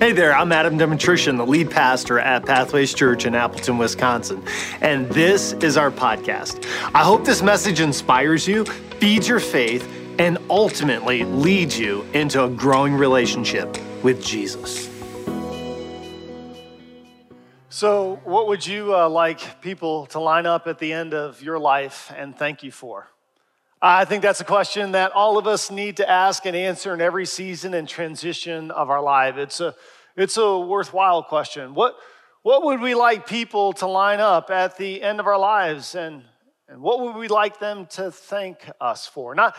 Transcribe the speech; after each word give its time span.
Hey 0.00 0.12
there, 0.12 0.32
I'm 0.32 0.52
Adam 0.52 0.78
Demetrician, 0.78 1.38
the 1.38 1.44
lead 1.44 1.72
pastor 1.72 2.20
at 2.20 2.46
Pathways 2.46 2.94
Church 2.94 3.26
in 3.26 3.34
Appleton, 3.34 3.78
Wisconsin, 3.78 4.44
and 4.80 5.08
this 5.08 5.54
is 5.54 5.76
our 5.76 5.90
podcast. 5.90 6.64
I 6.94 7.02
hope 7.02 7.24
this 7.24 7.42
message 7.42 7.80
inspires 7.80 8.46
you, 8.46 8.64
feeds 8.64 9.26
your 9.26 9.40
faith, 9.40 9.84
and 10.20 10.38
ultimately 10.48 11.24
leads 11.24 11.76
you 11.76 12.02
into 12.14 12.44
a 12.44 12.48
growing 12.48 12.94
relationship 12.94 13.76
with 14.04 14.22
Jesus. 14.24 14.88
So, 17.68 18.20
what 18.22 18.46
would 18.46 18.64
you 18.64 18.94
uh, 18.94 19.08
like 19.08 19.60
people 19.60 20.06
to 20.06 20.20
line 20.20 20.46
up 20.46 20.68
at 20.68 20.78
the 20.78 20.92
end 20.92 21.12
of 21.12 21.42
your 21.42 21.58
life 21.58 22.12
and 22.16 22.38
thank 22.38 22.62
you 22.62 22.70
for? 22.70 23.08
I 23.80 24.04
think 24.04 24.22
that's 24.22 24.40
a 24.40 24.44
question 24.44 24.92
that 24.92 25.12
all 25.12 25.38
of 25.38 25.46
us 25.46 25.70
need 25.70 25.98
to 25.98 26.10
ask 26.10 26.44
and 26.46 26.56
answer 26.56 26.92
in 26.94 27.00
every 27.00 27.24
season 27.24 27.74
and 27.74 27.88
transition 27.88 28.72
of 28.72 28.90
our 28.90 29.00
life. 29.00 29.36
It's 29.36 29.60
a, 29.60 29.72
it's 30.16 30.36
a 30.36 30.58
worthwhile 30.58 31.22
question. 31.22 31.74
What, 31.74 31.94
what 32.42 32.64
would 32.64 32.80
we 32.80 32.96
like 32.96 33.28
people 33.28 33.72
to 33.74 33.86
line 33.86 34.18
up 34.18 34.50
at 34.50 34.76
the 34.78 35.00
end 35.00 35.20
of 35.20 35.28
our 35.28 35.38
lives 35.38 35.94
and, 35.94 36.24
and 36.68 36.82
what 36.82 36.98
would 37.00 37.14
we 37.14 37.28
like 37.28 37.60
them 37.60 37.86
to 37.90 38.10
thank 38.10 38.68
us 38.80 39.06
for? 39.06 39.36
Not 39.36 39.56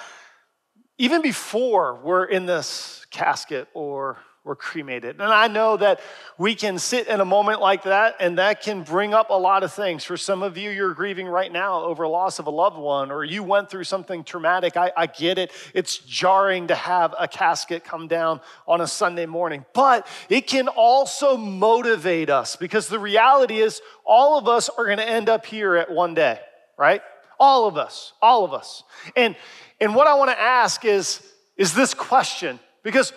even 0.98 1.22
before 1.22 2.02
we're 2.04 2.26
in 2.26 2.46
this 2.46 3.06
casket 3.12 3.70
or 3.74 4.18
were 4.50 4.56
cremated. 4.56 5.22
And 5.22 5.32
I 5.32 5.48
know 5.48 5.78
that 5.78 6.02
we 6.40 6.56
can 6.56 6.80
sit 6.80 7.08
in 7.08 7.22
a 7.22 7.26
moment 7.26 7.62
like 7.62 7.84
that, 7.84 8.16
and 8.20 8.40
that 8.40 8.64
can 8.64 8.82
bring 8.82 9.14
up 9.14 9.30
a 9.30 9.38
lot 9.38 9.64
of 9.64 9.72
things. 9.72 10.04
For 10.04 10.18
some 10.18 10.42
of 10.42 10.58
you, 10.58 10.72
you're 10.72 10.96
grieving 10.96 11.28
right 11.28 11.52
now 11.52 11.84
over 11.84 12.08
loss 12.08 12.40
of 12.40 12.48
a 12.48 12.50
loved 12.50 12.78
one, 12.78 13.12
or 13.12 13.24
you 13.24 13.44
went 13.44 13.70
through 13.70 13.84
something 13.84 14.24
traumatic. 14.24 14.76
I, 14.76 14.92
I 14.98 15.06
get 15.06 15.38
it. 15.38 15.52
It's 15.76 16.00
jarring 16.00 16.68
to 16.68 16.76
have 16.76 17.14
a 17.20 17.28
casket 17.28 17.84
come 17.84 18.08
down 18.08 18.42
on 18.68 18.82
a 18.82 18.88
Sunday 18.88 19.28
morning, 19.28 19.66
but 19.76 20.08
it 20.30 20.48
can 20.48 20.68
also 20.68 21.38
motivate 21.38 22.32
us 22.32 22.56
because 22.56 22.88
the 22.88 23.00
reality 23.00 23.60
is 23.60 23.82
all 24.04 24.40
of 24.40 24.48
us 24.48 24.68
are 24.68 24.86
going 24.86 24.98
to 24.98 25.08
end 25.08 25.30
up 25.30 25.46
here 25.46 25.76
at 25.76 25.92
one 25.92 26.16
day, 26.16 26.40
right? 26.76 27.04
All 27.40 27.68
of 27.68 27.78
us, 27.78 28.14
all 28.20 28.44
of 28.44 28.54
us. 28.54 28.84
And, 29.16 29.36
and 29.80 29.94
what 29.94 30.08
I 30.08 30.16
want 30.16 30.32
to 30.32 30.40
ask 30.40 30.86
is, 30.86 31.22
is 31.56 31.76
this 31.76 31.94
question 31.94 32.60
because 32.82 33.14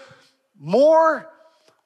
more, 0.65 1.29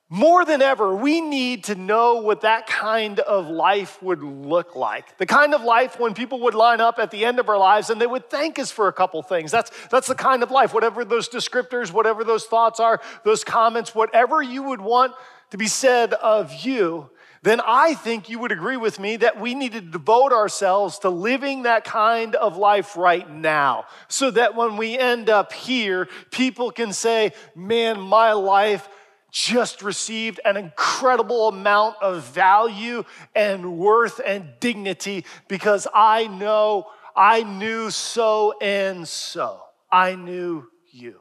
more 0.09 0.45
than 0.45 0.62
ever, 0.62 0.95
we 0.95 1.21
need 1.21 1.65
to 1.65 1.75
know 1.75 2.17
what 2.17 2.43
that 2.43 2.69
kind 2.69 3.19
of 3.19 3.49
life 3.49 4.01
would 4.01 4.23
look 4.23 4.77
like. 4.77 5.19
The 5.19 5.27
kind 5.27 5.53
of 5.53 5.63
life 5.63 5.98
when 5.98 6.15
people 6.15 6.41
would 6.43 6.55
line 6.55 6.81
up 6.81 7.01
at 7.01 7.11
the 7.11 7.25
end 7.25 7.41
of 7.41 7.48
our 7.48 7.59
lives 7.59 7.91
and 7.91 8.01
they 8.01 8.07
would 8.07 8.31
thank 8.31 8.57
us 8.61 8.71
for 8.71 8.87
a 8.87 8.93
couple 8.93 9.21
things. 9.23 9.51
That's, 9.51 9.73
that's 9.89 10.07
the 10.07 10.15
kind 10.15 10.45
of 10.45 10.53
life, 10.53 10.73
whatever 10.73 11.05
those 11.05 11.29
descriptors, 11.29 11.93
whatever 11.93 12.23
those 12.23 12.45
thoughts 12.45 12.79
are, 12.79 13.01
those 13.25 13.43
comments, 13.43 13.97
whatever 13.97 14.41
you 14.41 14.63
would 14.63 14.81
want 14.81 15.13
to 15.51 15.59
be 15.59 15.67
said 15.67 16.13
of 16.15 16.53
you, 16.65 17.11
then 17.43 17.61
I 17.65 17.95
think 17.95 18.29
you 18.29 18.39
would 18.39 18.53
agree 18.53 18.77
with 18.77 18.98
me 18.98 19.17
that 19.19 19.41
we 19.41 19.55
need 19.55 19.73
to 19.73 19.81
devote 19.81 20.33
ourselves 20.33 21.01
to 21.01 21.11
living 21.11 21.63
that 21.63 21.85
kind 21.85 22.35
of 22.35 22.57
life 22.57 22.97
right 22.97 23.29
now 23.29 23.87
so 24.09 24.31
that 24.33 24.55
when 24.55 24.77
we 24.77 24.98
end 24.98 25.31
up 25.31 25.53
here, 25.53 26.09
people 26.31 26.70
can 26.70 26.93
say, 26.93 27.33
Man, 27.55 28.01
my 28.01 28.33
life 28.33 28.89
just 29.37 29.83
received 29.83 30.41
an 30.47 30.56
incredible 30.56 31.48
amount 31.48 31.95
of 32.01 32.25
value 32.25 33.05
and 33.34 33.77
worth 33.77 34.19
and 34.25 34.48
dignity 34.61 35.27
because 35.47 35.87
I 35.95 36.27
know 36.27 36.87
I 37.15 37.42
knew 37.42 37.91
so 37.91 38.55
and 38.62 39.07
so. 39.07 39.61
I 39.92 40.14
knew 40.14 40.64
you. 40.91 41.20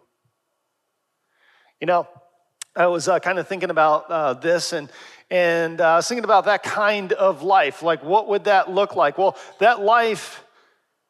You 1.81 1.87
know, 1.87 2.07
I 2.73 2.87
was 2.87 3.09
uh, 3.09 3.19
kind 3.19 3.37
of 3.37 3.49
thinking 3.49 3.69
about 3.69 4.09
uh, 4.09 4.33
this 4.35 4.71
and 4.71 4.89
and 5.29 5.81
uh, 5.81 5.85
I 5.85 5.95
was 5.97 6.07
thinking 6.07 6.23
about 6.23 6.45
that 6.45 6.63
kind 6.63 7.11
of 7.11 7.43
life. 7.43 7.83
Like, 7.83 8.01
what 8.01 8.29
would 8.29 8.45
that 8.45 8.71
look 8.71 8.95
like? 8.95 9.17
Well, 9.17 9.35
that 9.59 9.81
life 9.81 10.45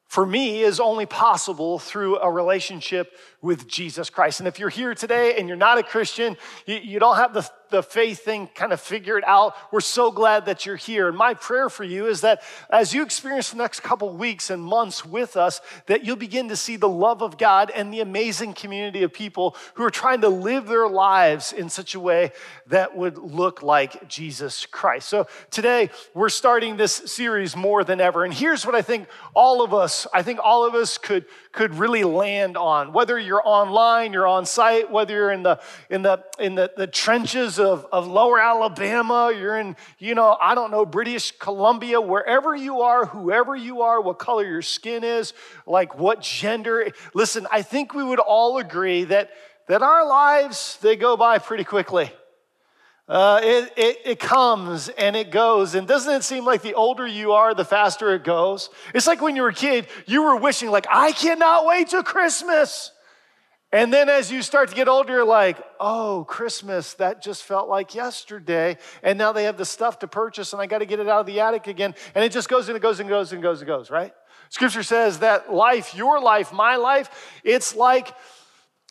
for 0.08 0.26
me 0.26 0.61
is 0.61 0.80
only 0.80 1.05
possible 1.05 1.77
through 1.77 2.20
a 2.20 2.32
relationship 2.32 3.11
with 3.45 3.67
Jesus 3.67 4.10
Christ. 4.10 4.39
And 4.39 4.48
if 4.48 4.58
you're 4.58 4.70
here 4.70 4.95
today 4.95 5.36
and 5.38 5.48
you're 5.48 5.56
not 5.56 5.78
a 5.78 5.83
Christian, 5.83 6.36
you, 6.66 6.78
you 6.78 7.00
don't 7.00 7.16
have 7.16 7.32
the 7.32 7.48
the 7.70 7.83
faith 7.83 8.23
thing 8.23 8.48
kind 8.56 8.72
of 8.72 8.80
figured 8.80 9.23
out. 9.26 9.56
We're 9.72 9.82
so 9.82 10.11
glad 10.11 10.45
that 10.45 10.66
you're 10.66 10.76
here. 10.76 11.08
And 11.08 11.17
my 11.17 11.33
prayer 11.33 11.70
for 11.70 11.84
you 11.84 12.08
is 12.08 12.22
that 12.22 12.42
as 12.70 12.94
you 12.94 13.04
experience 13.04 13.52
the 13.52 13.58
next 13.58 13.82
couple 13.82 14.10
weeks 14.16 14.50
and 14.50 14.64
months 14.64 15.05
with 15.05 15.36
us, 15.36 15.61
that 15.88 16.05
you'll 16.05 16.16
begin 16.16 16.50
to 16.50 16.55
see 16.55 16.76
the 16.76 16.89
love 16.89 17.22
of 17.22 17.38
God 17.38 17.72
and 17.73 17.94
the 17.94 18.02
amazing 18.02 18.54
community 18.54 19.04
of 19.04 19.14
people 19.14 19.55
who 19.76 19.84
are 19.84 19.92
trying 19.92 20.22
to 20.22 20.30
live 20.30 20.67
their 20.67 20.88
lives 20.88 21.54
in 21.54 21.70
such 21.70 21.95
a 21.95 22.00
way 22.00 22.32
that 22.67 22.95
would 22.95 23.17
look 23.17 23.61
like 23.61 24.08
Jesus 24.08 24.66
Christ. 24.66 25.10
So 25.10 25.28
today 25.52 25.89
we're 26.14 26.30
starting 26.30 26.78
this 26.78 26.94
series 26.94 27.55
more 27.55 27.84
than 27.84 28.00
ever. 28.00 28.23
And 28.23 28.34
here's 28.34 28.66
what 28.66 28.76
I 28.76 28.82
think 28.82 29.08
all 29.34 29.64
of 29.64 29.73
us, 29.73 30.08
I 30.14 30.22
think 30.23 30.39
all 30.42 30.66
of 30.66 30.76
us 30.76 30.98
could 30.98 31.26
could 31.55 31.73
really 31.76 32.04
land 32.04 32.58
on. 32.58 32.93
Whether 32.93 33.17
you're 33.17 33.42
online, 33.43 34.14
you're 34.14 34.27
on 34.27 34.45
site, 34.45 34.92
whether 34.92 35.14
you're 35.14 35.32
in 35.32 35.42
the 35.42 35.60
in 35.89 36.02
the 36.02 36.23
in 36.38 36.55
the, 36.55 36.71
the 36.76 36.86
trenches 36.86 37.60
of, 37.60 37.88
of 37.92 38.08
lower 38.08 38.39
Alabama, 38.39 39.33
you're 39.36 39.58
in, 39.58 39.76
you 39.98 40.14
know, 40.14 40.38
I 40.39 40.54
don't 40.54 40.70
know, 40.70 40.86
British 40.86 41.32
Columbia, 41.32 42.02
wherever 42.02 42.55
you 42.55 42.82
are, 42.82 43.05
whoever 43.05 43.55
you 43.55 43.82
are, 43.82 44.02
what 44.02 44.20
color 44.20 44.45
your 44.45 44.61
skin 44.61 45.04
is, 45.04 45.33
like 45.66 45.98
what 45.98 46.21
gender. 46.21 46.89
Listen, 47.14 47.48
I 47.52 47.61
think 47.61 47.93
we 47.93 48.04
would 48.04 48.20
all 48.20 48.58
agree 48.58 49.05
that 49.05 49.32
that 49.67 49.82
our 49.82 50.05
lives 50.05 50.77
they 50.82 50.95
go 50.95 51.17
by 51.17 51.39
pretty 51.39 51.64
quickly. 51.64 52.11
Uh, 53.08 53.39
it, 53.43 53.73
it, 53.77 53.98
it 54.05 54.20
comes 54.20 54.89
and 54.89 55.16
it 55.16 55.30
goes. 55.30 55.76
And 55.76 55.88
doesn't 55.88 56.11
it 56.11 56.23
seem 56.23 56.43
like 56.43 56.64
the 56.64 56.73
older 56.73 57.05
you 57.05 57.33
are, 57.33 57.54
the 57.54 57.66
faster 57.66 58.16
it 58.16 58.23
goes? 58.23 58.70
It's 58.95 59.05
like 59.05 59.21
when 59.21 59.36
you 59.36 59.43
were 59.43 59.49
a 59.49 59.54
kid, 59.54 59.88
you 60.08 60.23
were 60.23 60.36
wishing, 60.36 60.71
like, 60.71 60.88
I 60.89 61.11
cannot 61.11 61.66
wait 61.66 61.89
till 61.89 62.02
Christmas. 62.02 62.92
And 63.71 63.93
then 63.93 64.10
as 64.10 64.32
you 64.32 64.42
start 64.42 64.70
to 64.70 64.76
get 64.76 64.88
older, 64.88 65.14
you're 65.14 65.26
like, 65.26 65.58
oh, 65.80 66.26
Christmas, 66.27 66.93
that 66.95 67.21
just 67.21 67.43
felt 67.43 67.67
like 67.67 67.93
yesterday. 67.93 68.77
And 69.04 69.17
now 69.17 69.33
they 69.33 69.43
have 69.43 69.58
the 69.58 69.66
stuff 69.66 69.99
to 69.99 70.08
purchase, 70.08 70.54
and 70.54 70.61
I 70.61 70.66
got 70.66 70.80
to 70.80 70.86
get 70.86 70.99
it 70.99 71.08
out 71.08 71.20
of 71.20 71.26
the 71.26 71.42
attic 71.42 71.67
again. 71.67 71.93
And 72.16 72.23
it 72.23 72.32
just 72.32 72.48
goes 72.48 72.70
and 72.70 72.77
it 72.77 72.80
goes 72.80 72.99
and 72.99 73.10
goes 73.10 73.33
and 73.33 73.42
goes 73.43 73.60
and 73.60 73.67
goes, 73.67 73.92
right? 73.92 74.14
Scripture 74.49 74.83
says 74.83 75.20
that 75.20 75.54
life, 75.54 75.93
your 75.93 76.22
life, 76.22 76.54
my 76.54 76.77
life, 76.77 77.10
it's 77.43 77.76
like 77.76 78.14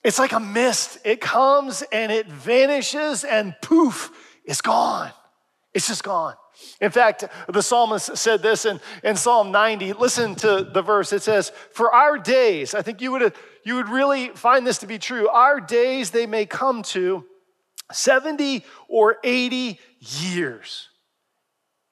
it's 0.04 0.18
like 0.18 0.32
a 0.32 0.40
mist. 0.40 0.98
It 1.04 1.20
comes 1.20 1.82
and 1.90 2.12
it 2.12 2.26
vanishes 2.26 3.24
and 3.24 3.54
poof, 3.62 4.10
it's 4.44 4.60
gone. 4.60 5.10
It's 5.72 5.88
just 5.88 6.04
gone. 6.04 6.34
In 6.80 6.92
fact, 6.92 7.24
the 7.48 7.62
psalmist 7.62 8.16
said 8.16 8.42
this 8.42 8.64
in, 8.64 8.80
in 9.02 9.16
Psalm 9.16 9.50
90. 9.50 9.94
Listen 9.94 10.36
to 10.36 10.62
the 10.62 10.82
verse. 10.82 11.12
It 11.12 11.22
says, 11.22 11.50
For 11.72 11.92
our 11.92 12.16
days, 12.16 12.74
I 12.74 12.82
think 12.82 13.00
you 13.00 13.10
would, 13.10 13.34
you 13.64 13.74
would 13.74 13.88
really 13.88 14.28
find 14.28 14.64
this 14.64 14.78
to 14.78 14.86
be 14.86 15.00
true. 15.00 15.28
Our 15.28 15.60
days, 15.60 16.10
they 16.10 16.26
may 16.26 16.46
come 16.46 16.82
to 16.84 17.24
70 17.90 18.64
or 18.88 19.16
80 19.24 19.80
years 19.98 20.90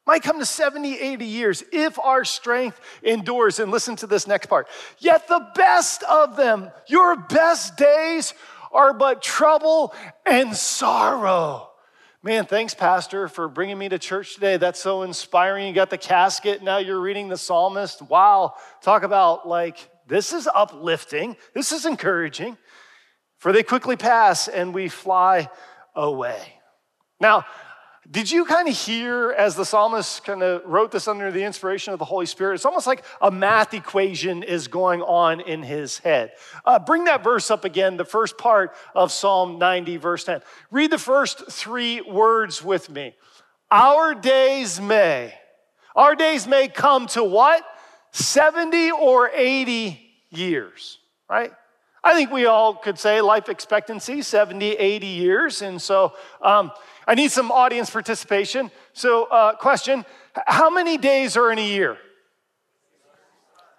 might 0.06 0.22
come 0.22 0.38
to 0.38 0.46
70, 0.46 0.98
80 0.98 1.24
years 1.24 1.64
if 1.72 1.98
our 1.98 2.24
strength 2.24 2.80
endures. 3.02 3.58
And 3.58 3.70
listen 3.70 3.96
to 3.96 4.06
this 4.06 4.26
next 4.26 4.46
part. 4.46 4.68
Yet 4.98 5.28
the 5.28 5.46
best 5.54 6.02
of 6.04 6.36
them, 6.36 6.70
your 6.88 7.16
best 7.16 7.76
days, 7.76 8.34
are 8.72 8.92
but 8.92 9.22
trouble 9.22 9.94
and 10.26 10.56
sorrow. 10.56 11.68
Man, 12.24 12.46
thanks, 12.46 12.72
Pastor, 12.72 13.26
for 13.26 13.48
bringing 13.48 13.76
me 13.76 13.88
to 13.88 13.98
church 13.98 14.34
today. 14.34 14.56
That's 14.56 14.80
so 14.80 15.02
inspiring. 15.02 15.66
You 15.66 15.74
got 15.74 15.90
the 15.90 15.98
casket, 15.98 16.62
now 16.62 16.78
you're 16.78 17.00
reading 17.00 17.28
the 17.28 17.36
psalmist. 17.36 18.00
Wow. 18.00 18.54
Talk 18.80 19.02
about 19.02 19.48
like, 19.48 19.90
this 20.06 20.32
is 20.32 20.48
uplifting, 20.52 21.36
this 21.52 21.72
is 21.72 21.84
encouraging. 21.84 22.56
For 23.38 23.52
they 23.52 23.64
quickly 23.64 23.96
pass 23.96 24.46
and 24.46 24.72
we 24.72 24.88
fly 24.88 25.50
away. 25.96 26.40
Now, 27.20 27.44
did 28.10 28.30
you 28.30 28.44
kind 28.44 28.66
of 28.68 28.76
hear 28.76 29.30
as 29.30 29.54
the 29.54 29.64
psalmist 29.64 30.24
kind 30.24 30.42
of 30.42 30.62
wrote 30.64 30.90
this 30.90 31.06
under 31.06 31.30
the 31.30 31.44
inspiration 31.44 31.92
of 31.92 32.00
the 32.00 32.04
Holy 32.04 32.26
Spirit? 32.26 32.54
It's 32.54 32.64
almost 32.64 32.86
like 32.86 33.04
a 33.20 33.30
math 33.30 33.74
equation 33.74 34.42
is 34.42 34.66
going 34.66 35.02
on 35.02 35.40
in 35.40 35.62
his 35.62 35.98
head. 35.98 36.32
Uh, 36.64 36.80
bring 36.80 37.04
that 37.04 37.22
verse 37.22 37.48
up 37.48 37.64
again, 37.64 37.96
the 37.96 38.04
first 38.04 38.36
part 38.36 38.74
of 38.94 39.12
Psalm 39.12 39.58
90, 39.58 39.98
verse 39.98 40.24
10. 40.24 40.40
Read 40.72 40.90
the 40.90 40.98
first 40.98 41.50
three 41.50 42.00
words 42.00 42.62
with 42.62 42.90
me. 42.90 43.14
Our 43.70 44.14
days 44.14 44.80
may. 44.80 45.32
Our 45.94 46.16
days 46.16 46.48
may 46.48 46.66
come 46.66 47.06
to 47.08 47.22
what? 47.22 47.64
70 48.10 48.90
or 48.90 49.30
80 49.32 50.00
years, 50.30 50.98
right? 51.30 51.52
I 52.04 52.14
think 52.14 52.32
we 52.32 52.46
all 52.46 52.74
could 52.74 52.98
say 52.98 53.20
life 53.20 53.48
expectancy, 53.48 54.22
70, 54.22 54.72
80 54.72 55.06
years. 55.06 55.62
And 55.62 55.80
so, 55.80 56.14
um, 56.40 56.72
I 57.06 57.14
need 57.14 57.30
some 57.30 57.50
audience 57.50 57.90
participation. 57.90 58.70
So, 58.92 59.24
uh, 59.24 59.56
question 59.56 60.04
How 60.46 60.70
many 60.70 60.98
days 60.98 61.36
are 61.36 61.52
in 61.52 61.58
a 61.58 61.66
year? 61.66 61.98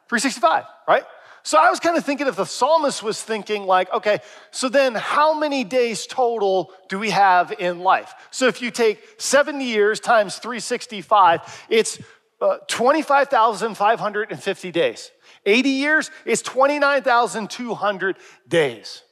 365, 0.09 0.65
right? 0.87 1.03
So 1.45 1.57
I 1.57 1.69
was 1.69 1.81
kind 1.81 1.97
of 1.97 2.05
thinking 2.05 2.27
if 2.27 2.37
the 2.37 2.45
psalmist 2.45 3.03
was 3.03 3.21
thinking, 3.21 3.65
like, 3.65 3.91
okay, 3.91 4.19
so 4.51 4.69
then 4.69 4.95
how 4.95 5.37
many 5.37 5.65
days 5.65 6.07
total 6.07 6.71
do 6.87 6.97
we 6.97 7.09
have 7.09 7.51
in 7.59 7.79
life? 7.79 8.13
So 8.31 8.47
if 8.47 8.61
you 8.61 8.71
take 8.71 9.03
70 9.17 9.65
years 9.65 9.99
times 9.99 10.37
365, 10.37 11.65
it's 11.69 11.99
uh, 12.39 12.59
25,550 12.67 14.71
days. 14.71 15.11
80 15.45 15.69
years 15.69 16.09
is 16.25 16.41
29,200 16.41 18.15
days. 18.47 19.02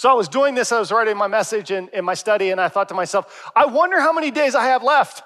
So 0.00 0.08
I 0.08 0.14
was 0.14 0.28
doing 0.28 0.54
this, 0.54 0.72
I 0.72 0.78
was 0.78 0.90
writing 0.90 1.14
my 1.18 1.26
message 1.26 1.70
in, 1.70 1.90
in 1.92 2.06
my 2.06 2.14
study, 2.14 2.52
and 2.52 2.58
I 2.58 2.68
thought 2.68 2.88
to 2.88 2.94
myself, 2.94 3.50
I 3.54 3.66
wonder 3.66 4.00
how 4.00 4.14
many 4.14 4.30
days 4.30 4.54
I 4.54 4.64
have 4.64 4.82
left. 4.82 5.22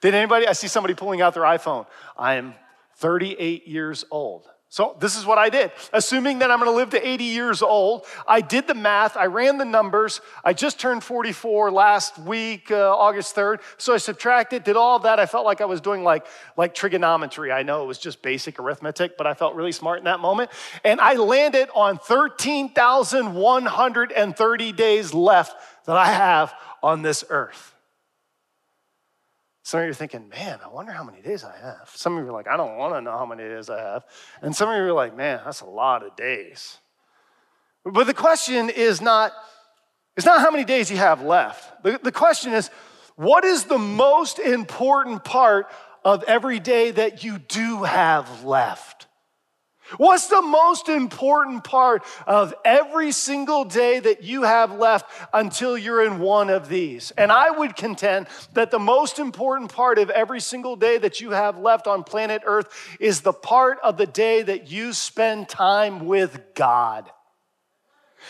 Did 0.00 0.14
anybody? 0.14 0.48
I 0.48 0.54
see 0.54 0.68
somebody 0.68 0.94
pulling 0.94 1.20
out 1.20 1.34
their 1.34 1.42
iPhone. 1.42 1.84
I 2.16 2.36
am 2.36 2.54
38 2.96 3.68
years 3.68 4.06
old. 4.10 4.46
So 4.72 4.96
this 5.00 5.16
is 5.16 5.26
what 5.26 5.36
I 5.36 5.50
did. 5.50 5.70
Assuming 5.92 6.38
that 6.38 6.50
I'm 6.50 6.58
going 6.58 6.70
to 6.70 6.74
live 6.74 6.88
to 6.90 7.06
80 7.06 7.24
years 7.24 7.60
old, 7.60 8.06
I 8.26 8.40
did 8.40 8.66
the 8.66 8.72
math, 8.72 9.18
I 9.18 9.26
ran 9.26 9.58
the 9.58 9.66
numbers. 9.66 10.22
I 10.42 10.54
just 10.54 10.80
turned 10.80 11.04
44 11.04 11.70
last 11.70 12.18
week, 12.18 12.70
uh, 12.70 12.96
August 12.96 13.36
3rd. 13.36 13.60
So 13.76 13.92
I 13.92 13.98
subtracted, 13.98 14.64
did 14.64 14.78
all 14.78 14.98
that. 15.00 15.20
I 15.20 15.26
felt 15.26 15.44
like 15.44 15.60
I 15.60 15.66
was 15.66 15.82
doing 15.82 16.04
like, 16.04 16.26
like 16.56 16.74
trigonometry. 16.74 17.52
I 17.52 17.64
know 17.64 17.82
it 17.82 17.86
was 17.86 17.98
just 17.98 18.22
basic 18.22 18.58
arithmetic, 18.58 19.18
but 19.18 19.26
I 19.26 19.34
felt 19.34 19.56
really 19.56 19.72
smart 19.72 19.98
in 19.98 20.04
that 20.04 20.20
moment. 20.20 20.50
And 20.84 21.02
I 21.02 21.16
landed 21.16 21.68
on 21.74 21.98
13,130 21.98 24.72
days 24.72 25.12
left 25.12 25.54
that 25.84 25.98
I 25.98 26.06
have 26.06 26.54
on 26.82 27.02
this 27.02 27.24
earth. 27.28 27.71
Some 29.62 29.80
of 29.80 29.86
you 29.86 29.90
are 29.92 29.94
thinking, 29.94 30.28
man, 30.28 30.58
I 30.64 30.68
wonder 30.68 30.90
how 30.92 31.04
many 31.04 31.22
days 31.22 31.44
I 31.44 31.56
have. 31.56 31.90
Some 31.94 32.18
of 32.18 32.24
you 32.24 32.30
are 32.30 32.32
like, 32.32 32.48
I 32.48 32.56
don't 32.56 32.76
want 32.78 32.94
to 32.94 33.00
know 33.00 33.12
how 33.12 33.26
many 33.26 33.44
days 33.44 33.70
I 33.70 33.80
have. 33.80 34.04
And 34.40 34.54
some 34.54 34.68
of 34.68 34.76
you 34.76 34.82
are 34.82 34.92
like, 34.92 35.16
man, 35.16 35.40
that's 35.44 35.60
a 35.60 35.66
lot 35.66 36.04
of 36.04 36.16
days. 36.16 36.78
But 37.84 38.06
the 38.06 38.14
question 38.14 38.70
is 38.70 39.00
not, 39.00 39.32
it's 40.16 40.26
not 40.26 40.40
how 40.40 40.50
many 40.50 40.64
days 40.64 40.90
you 40.90 40.96
have 40.96 41.22
left. 41.22 41.82
The, 41.84 42.00
the 42.02 42.12
question 42.12 42.52
is, 42.52 42.70
what 43.14 43.44
is 43.44 43.64
the 43.64 43.78
most 43.78 44.38
important 44.40 45.22
part 45.22 45.66
of 46.04 46.24
every 46.24 46.58
day 46.58 46.90
that 46.90 47.22
you 47.22 47.38
do 47.38 47.84
have 47.84 48.44
left? 48.44 49.01
What's 49.96 50.28
the 50.28 50.42
most 50.42 50.88
important 50.88 51.64
part 51.64 52.04
of 52.26 52.54
every 52.64 53.12
single 53.12 53.64
day 53.64 54.00
that 54.00 54.22
you 54.22 54.42
have 54.42 54.78
left 54.78 55.10
until 55.32 55.76
you're 55.76 56.04
in 56.04 56.18
one 56.18 56.50
of 56.50 56.68
these? 56.68 57.10
And 57.12 57.30
I 57.30 57.50
would 57.50 57.76
contend 57.76 58.28
that 58.54 58.70
the 58.70 58.78
most 58.78 59.18
important 59.18 59.72
part 59.72 59.98
of 59.98 60.10
every 60.10 60.40
single 60.40 60.76
day 60.76 60.98
that 60.98 61.20
you 61.20 61.30
have 61.30 61.58
left 61.58 61.86
on 61.86 62.04
planet 62.04 62.42
Earth 62.44 62.68
is 63.00 63.20
the 63.20 63.32
part 63.32 63.78
of 63.82 63.96
the 63.96 64.06
day 64.06 64.42
that 64.42 64.70
you 64.70 64.92
spend 64.92 65.48
time 65.48 66.06
with 66.06 66.54
God. 66.54 67.10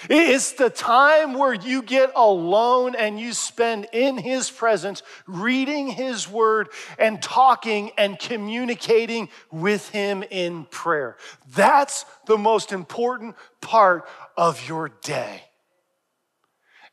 It's 0.08 0.52
the 0.52 0.70
time 0.70 1.34
where 1.34 1.54
you 1.54 1.82
get 1.82 2.12
alone 2.16 2.94
and 2.94 3.18
you 3.18 3.32
spend 3.32 3.88
in 3.92 4.18
His 4.18 4.50
presence, 4.50 5.02
reading 5.26 5.88
His 5.88 6.28
Word 6.28 6.68
and 6.98 7.22
talking 7.22 7.92
and 7.96 8.18
communicating 8.18 9.28
with 9.50 9.88
Him 9.90 10.22
in 10.30 10.64
prayer. 10.66 11.16
That's 11.54 12.04
the 12.26 12.38
most 12.38 12.72
important 12.72 13.36
part 13.60 14.08
of 14.36 14.68
your 14.68 14.88
day. 15.02 15.42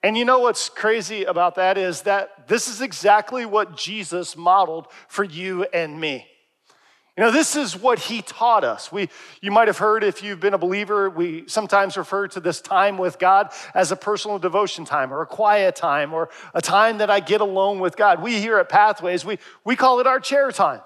And 0.01 0.17
you 0.17 0.23
know 0.23 0.39
what's 0.39 0.69
crazy 0.69 1.25
about 1.25 1.55
that 1.55 1.77
is 1.77 2.03
that 2.03 2.47
this 2.47 2.69
is 2.69 2.81
exactly 2.81 3.45
what 3.45 3.75
Jesus 3.75 4.37
modeled 4.37 4.87
for 5.09 5.25
you 5.25 5.65
and 5.73 5.99
me. 5.99 6.28
You 7.19 7.25
know, 7.25 7.31
this 7.31 7.57
is 7.57 7.75
what 7.75 7.99
he 7.99 8.21
taught 8.21 8.63
us. 8.63 8.93
We, 8.93 9.09
you 9.41 9.51
might 9.51 9.67
have 9.67 9.77
heard 9.77 10.05
if 10.05 10.23
you've 10.23 10.39
been 10.39 10.53
a 10.53 10.57
believer, 10.57 11.09
we 11.09 11.43
sometimes 11.47 11.97
refer 11.97 12.29
to 12.29 12.39
this 12.39 12.61
time 12.61 12.97
with 12.97 13.19
God 13.19 13.51
as 13.75 13.91
a 13.91 13.97
personal 13.97 14.39
devotion 14.39 14.85
time 14.85 15.11
or 15.11 15.21
a 15.21 15.25
quiet 15.25 15.75
time 15.75 16.13
or 16.13 16.29
a 16.53 16.61
time 16.61 16.99
that 16.99 17.09
I 17.09 17.19
get 17.19 17.41
alone 17.41 17.81
with 17.81 17.97
God. 17.97 18.23
We 18.23 18.39
here 18.39 18.57
at 18.57 18.69
Pathways, 18.69 19.25
we, 19.25 19.37
we 19.65 19.75
call 19.75 19.99
it 19.99 20.07
our 20.07 20.21
chair 20.21 20.49
time. 20.53 20.79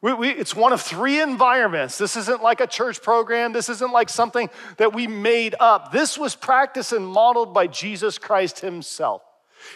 We, 0.00 0.14
we, 0.14 0.28
it's 0.28 0.54
one 0.54 0.72
of 0.72 0.80
three 0.80 1.20
environments. 1.20 1.98
This 1.98 2.16
isn't 2.16 2.44
like 2.44 2.60
a 2.60 2.68
church 2.68 3.02
program. 3.02 3.52
This 3.52 3.68
isn't 3.68 3.90
like 3.90 4.08
something 4.08 4.48
that 4.76 4.94
we 4.94 5.08
made 5.08 5.56
up. 5.58 5.90
This 5.90 6.16
was 6.16 6.36
practiced 6.36 6.92
and 6.92 7.04
modeled 7.04 7.52
by 7.52 7.66
Jesus 7.66 8.18
Christ 8.18 8.60
himself. 8.60 9.20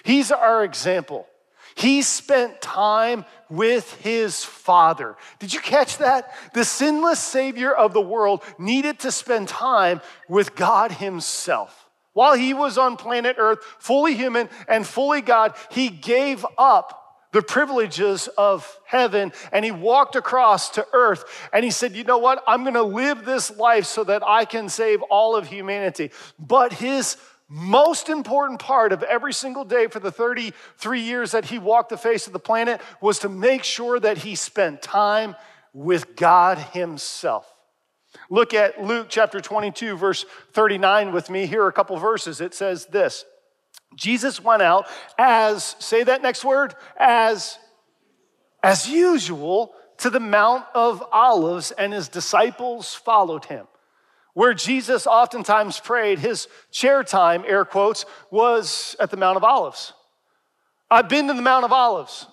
He's 0.05 0.31
our 0.31 0.63
example. 0.63 1.27
He 1.75 2.03
spent 2.03 2.61
time 2.61 3.25
with 3.49 3.93
his 4.01 4.45
Father. 4.45 5.17
Did 5.39 5.53
you 5.53 5.61
catch 5.61 5.99
that? 5.99 6.33
The 6.55 6.65
sinless 6.65 7.21
Savior 7.21 7.73
of 7.73 7.93
the 7.93 8.01
world 8.01 8.43
needed 8.59 9.01
to 9.01 9.13
spend 9.13 9.49
time 9.49 10.01
with 10.29 10.55
God 10.55 10.93
Himself. 10.93 11.89
While 12.13 12.35
he 12.35 12.55
was 12.55 12.77
on 12.77 12.97
planet 12.97 13.37
Earth, 13.39 13.61
fully 13.79 14.15
human 14.15 14.49
and 14.69 14.87
fully 14.87 15.21
God, 15.21 15.55
he 15.71 15.89
gave 15.89 16.45
up 16.59 17.01
the 17.33 17.43
privileges 17.43 18.29
of 18.37 18.79
heaven 18.85 19.33
and 19.53 19.65
he 19.65 19.71
walked 19.71 20.17
across 20.17 20.71
to 20.71 20.87
earth 20.93 21.25
and 21.53 21.65
he 21.65 21.71
said, 21.71 21.95
You 21.95 22.05
know 22.05 22.19
what? 22.19 22.43
I'm 22.47 22.65
gonna 22.65 22.83
live 22.83 23.25
this 23.25 23.57
life 23.57 23.85
so 23.87 24.05
that 24.05 24.23
I 24.27 24.45
can 24.45 24.69
save 24.69 25.01
all 25.03 25.37
of 25.37 25.47
humanity. 25.47 26.11
But 26.39 26.73
his 26.73 27.17
most 27.53 28.09
important 28.09 28.61
part 28.61 28.93
of 28.93 29.03
every 29.03 29.33
single 29.33 29.65
day 29.65 29.89
for 29.89 29.99
the 29.99 30.13
33 30.13 31.01
years 31.01 31.33
that 31.33 31.47
he 31.47 31.59
walked 31.59 31.89
the 31.89 31.97
face 31.97 32.29
of 32.29 32.33
the 32.33 32.39
planet 32.39 32.81
was 33.01 33.19
to 33.19 33.29
make 33.29 33.65
sure 33.65 33.99
that 33.99 34.19
he 34.19 34.37
spent 34.37 34.83
time 34.83 35.35
with 35.73 36.15
God 36.15 36.59
himself. 36.59 37.53
Look 38.31 38.55
at 38.55 38.83
Luke 38.83 39.09
chapter 39.09 39.41
22, 39.41 39.97
verse 39.97 40.25
39 40.53 41.13
with 41.13 41.29
me. 41.29 41.47
Here 41.47 41.65
are 41.65 41.69
a 41.69 41.73
couple 41.73 41.97
verses. 41.97 42.41
It 42.41 42.55
says 42.55 42.87
this 42.87 43.25
Jesus 43.97 44.43
went 44.43 44.63
out 44.63 44.87
as, 45.19 45.75
say 45.81 46.05
that 46.05 46.23
next 46.23 46.45
word, 46.45 46.77
as, 46.97 47.59
as 48.63 48.89
usual 48.89 49.75
to 49.99 50.11
the 50.11 50.21
Mount 50.21 50.65
of 50.73 51.03
Olives, 51.13 51.73
and 51.73 51.93
his 51.93 52.09
disciples 52.09 52.95
followed 52.95 53.47
him. 53.47 53.67
Where 54.35 54.55
Jesus 54.55 55.07
oftentimes 55.07 55.81
prayed, 55.81 56.19
his 56.19 56.49
chair 56.71 57.03
time, 57.03 57.45
air 57.47 57.65
quotes, 57.65 58.05
was 58.31 58.95
at 59.01 59.11
the 59.11 59.17
Mount 59.17 59.37
of 59.37 59.45
Olives. 59.45 59.93
I've 60.91 61.09
been 61.09 61.29
to 61.29 61.35
the 61.35 61.43
Mount 61.43 61.65
of 61.65 61.73
Olives. 61.73 62.27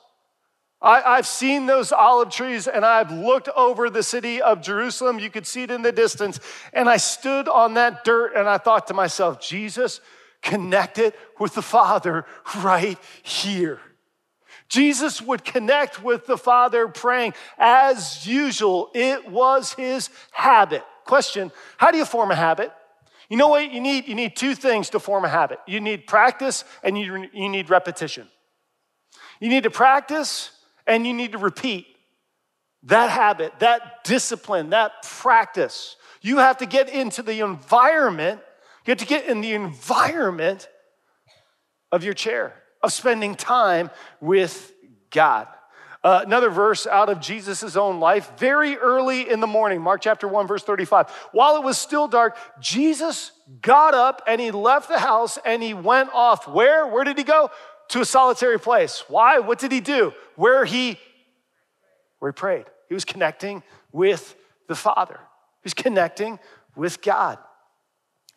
I, 0.80 1.16
have 1.16 1.26
seen 1.26 1.66
those 1.66 1.92
olive 1.92 2.30
trees 2.30 2.68
and 2.68 2.86
I've 2.86 3.12
looked 3.12 3.50
over 3.50 3.90
the 3.90 4.04
city 4.04 4.42
of 4.42 4.62
Jerusalem. 4.62 5.18
You 5.18 5.32
could 5.32 5.48
see 5.48 5.64
it 5.64 5.72
in 5.72 5.82
the 5.82 5.92
distance. 5.92 6.40
And 6.72 6.88
I 6.88 6.98
stood 6.98 7.48
on 7.48 7.74
that 7.76 8.04
dirt 8.04 8.34
and 8.36 8.48
I 8.48 8.60
thought 8.60 8.88
to 8.88 8.94
myself, 8.94 9.42
Jesus 9.42 10.02
connected 10.44 11.14
with 11.40 11.56
the 11.56 11.64
Father 11.64 12.26
right 12.58 13.00
here. 13.24 13.80
Jesus 14.70 15.22
would 15.22 15.44
connect 15.44 16.04
with 16.04 16.28
the 16.28 16.38
Father 16.38 16.88
praying 16.88 17.34
as 17.58 18.28
usual. 18.28 18.92
It 18.94 19.30
was 19.30 19.74
his 19.74 20.10
habit. 20.32 20.84
Question 21.08 21.52
How 21.78 21.90
do 21.92 21.98
you 21.98 22.06
form 22.06 22.32
a 22.32 22.36
habit? 22.36 22.72
You 23.30 23.38
know 23.38 23.48
what 23.50 23.72
you 23.72 23.82
need? 23.82 24.08
You 24.08 24.16
need 24.16 24.36
two 24.36 24.56
things 24.56 24.90
to 24.92 25.00
form 25.00 25.26
a 25.26 25.30
habit 25.30 25.60
you 25.68 25.80
need 25.80 26.08
practice 26.08 26.64
and 26.84 26.98
you, 26.98 27.28
you 27.34 27.50
need 27.50 27.70
repetition. 27.70 28.28
You 29.40 29.50
need 29.50 29.64
to 29.64 29.72
practice 29.72 30.52
and 30.86 31.06
you 31.06 31.14
need 31.14 31.34
to 31.34 31.38
repeat 31.38 31.88
that 32.84 33.10
habit, 33.10 33.54
that 33.60 34.04
discipline, 34.04 34.70
that 34.70 35.04
practice. 35.04 35.96
You 36.22 36.38
have 36.38 36.58
to 36.58 36.66
get 36.66 36.90
into 36.90 37.22
the 37.22 37.42
environment, 37.42 38.42
you 38.86 38.92
have 38.92 39.00
to 39.00 39.06
get 39.06 39.26
in 39.26 39.42
the 39.42 39.54
environment 39.54 40.68
of 41.92 42.04
your 42.04 42.14
chair, 42.14 42.54
of 42.82 42.94
spending 42.94 43.36
time 43.36 43.90
with 44.22 44.74
God. 45.12 45.48
Uh, 46.08 46.22
another 46.26 46.50
verse 46.50 46.88
out 46.88 47.10
of 47.10 47.20
Jesus' 47.20 47.76
own 47.76 48.00
life, 48.00 48.32
very 48.38 48.78
early 48.78 49.30
in 49.30 49.42
the 49.42 49.46
morning, 49.46 49.82
Mark 49.82 50.00
chapter 50.00 50.26
1, 50.26 50.48
verse 50.48 50.64
35. 50.64 51.10
While 51.34 51.58
it 51.58 51.66
was 51.66 51.78
still 51.78 52.08
dark, 52.08 52.38
Jesus 52.62 53.34
got 53.62 53.94
up 53.94 54.22
and 54.26 54.40
he 54.40 54.52
left 54.52 54.88
the 54.88 55.00
house 55.00 55.38
and 55.46 55.62
he 55.62 55.74
went 55.74 56.10
off. 56.14 56.48
Where? 56.48 56.88
Where 56.88 57.04
did 57.04 57.18
he 57.18 57.26
go? 57.26 57.52
To 57.90 58.00
a 58.00 58.06
solitary 58.06 58.58
place. 58.58 59.04
Why? 59.10 59.40
What 59.40 59.60
did 59.60 59.74
he 59.74 59.82
do? 59.82 60.14
Where 60.38 60.64
he 60.64 60.98
where 62.20 62.32
he 62.32 62.36
prayed. 62.36 62.68
He 62.88 62.94
was 62.94 63.04
connecting 63.04 63.62
with 63.92 64.34
the 64.70 64.76
Father. 64.76 65.20
He 65.62 65.66
was 65.66 65.74
connecting 65.74 66.40
with 66.74 67.02
God. 67.02 67.38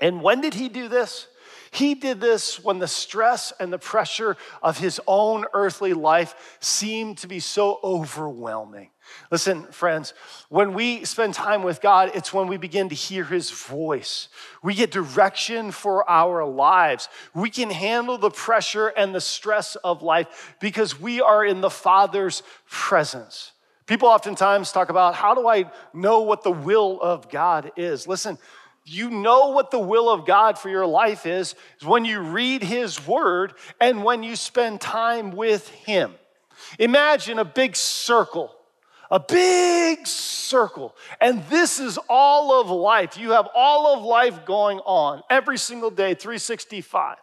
And 0.00 0.22
when 0.22 0.40
did 0.40 0.54
he 0.54 0.68
do 0.68 0.88
this? 0.88 1.28
He 1.70 1.94
did 1.94 2.20
this 2.20 2.62
when 2.62 2.80
the 2.80 2.88
stress 2.88 3.52
and 3.60 3.72
the 3.72 3.78
pressure 3.78 4.36
of 4.62 4.78
his 4.78 5.00
own 5.06 5.44
earthly 5.52 5.94
life 5.94 6.58
seemed 6.60 7.18
to 7.18 7.28
be 7.28 7.38
so 7.38 7.78
overwhelming. 7.84 8.90
Listen, 9.30 9.64
friends, 9.64 10.14
when 10.48 10.74
we 10.74 11.04
spend 11.04 11.34
time 11.34 11.62
with 11.62 11.80
God, 11.80 12.10
it's 12.14 12.32
when 12.32 12.48
we 12.48 12.56
begin 12.56 12.88
to 12.88 12.94
hear 12.94 13.24
his 13.24 13.50
voice. 13.50 14.28
We 14.62 14.74
get 14.74 14.90
direction 14.90 15.70
for 15.70 16.08
our 16.08 16.44
lives. 16.44 17.08
We 17.34 17.50
can 17.50 17.70
handle 17.70 18.18
the 18.18 18.30
pressure 18.30 18.88
and 18.88 19.14
the 19.14 19.20
stress 19.20 19.76
of 19.76 20.02
life 20.02 20.54
because 20.60 21.00
we 21.00 21.20
are 21.20 21.44
in 21.44 21.60
the 21.60 21.70
Father's 21.70 22.42
presence. 22.68 23.52
People 23.86 24.08
oftentimes 24.08 24.70
talk 24.70 24.88
about 24.88 25.16
how 25.16 25.34
do 25.34 25.48
I 25.48 25.70
know 25.92 26.20
what 26.20 26.44
the 26.44 26.52
will 26.52 27.00
of 27.00 27.28
God 27.28 27.72
is? 27.76 28.06
Listen, 28.06 28.38
you 28.92 29.10
know 29.10 29.48
what 29.50 29.70
the 29.70 29.78
will 29.78 30.10
of 30.10 30.26
God 30.26 30.58
for 30.58 30.68
your 30.68 30.86
life 30.86 31.26
is, 31.26 31.54
is 31.80 31.86
when 31.86 32.04
you 32.04 32.20
read 32.20 32.62
His 32.62 33.06
Word 33.06 33.54
and 33.80 34.04
when 34.04 34.22
you 34.22 34.36
spend 34.36 34.80
time 34.80 35.30
with 35.32 35.68
Him. 35.68 36.14
Imagine 36.78 37.38
a 37.38 37.44
big 37.44 37.76
circle, 37.76 38.54
a 39.10 39.20
big 39.20 40.06
circle, 40.06 40.94
and 41.20 41.42
this 41.44 41.80
is 41.80 41.98
all 42.08 42.60
of 42.60 42.70
life. 42.70 43.16
You 43.16 43.30
have 43.30 43.48
all 43.54 43.94
of 43.96 44.04
life 44.04 44.44
going 44.44 44.78
on 44.80 45.22
every 45.30 45.58
single 45.58 45.90
day, 45.90 46.14
365. 46.14 47.16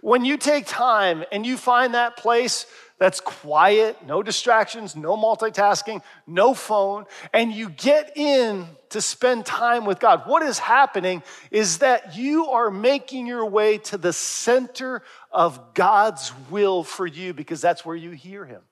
When 0.00 0.24
you 0.24 0.36
take 0.36 0.66
time 0.66 1.24
and 1.30 1.44
you 1.44 1.56
find 1.56 1.94
that 1.94 2.16
place 2.16 2.66
that's 2.98 3.20
quiet, 3.20 4.06
no 4.06 4.22
distractions, 4.22 4.96
no 4.96 5.16
multitasking, 5.16 6.02
no 6.26 6.54
phone, 6.54 7.04
and 7.32 7.52
you 7.52 7.68
get 7.68 8.16
in 8.16 8.66
to 8.90 9.00
spend 9.00 9.44
time 9.44 9.84
with 9.84 9.98
God, 9.98 10.22
what 10.26 10.42
is 10.42 10.58
happening 10.58 11.22
is 11.50 11.78
that 11.78 12.16
you 12.16 12.46
are 12.46 12.70
making 12.70 13.26
your 13.26 13.44
way 13.44 13.78
to 13.78 13.98
the 13.98 14.12
center 14.12 15.02
of 15.30 15.74
God's 15.74 16.32
will 16.50 16.82
for 16.82 17.06
you 17.06 17.34
because 17.34 17.60
that's 17.60 17.84
where 17.84 17.96
you 17.96 18.12
hear 18.12 18.44
Him. 18.44 18.62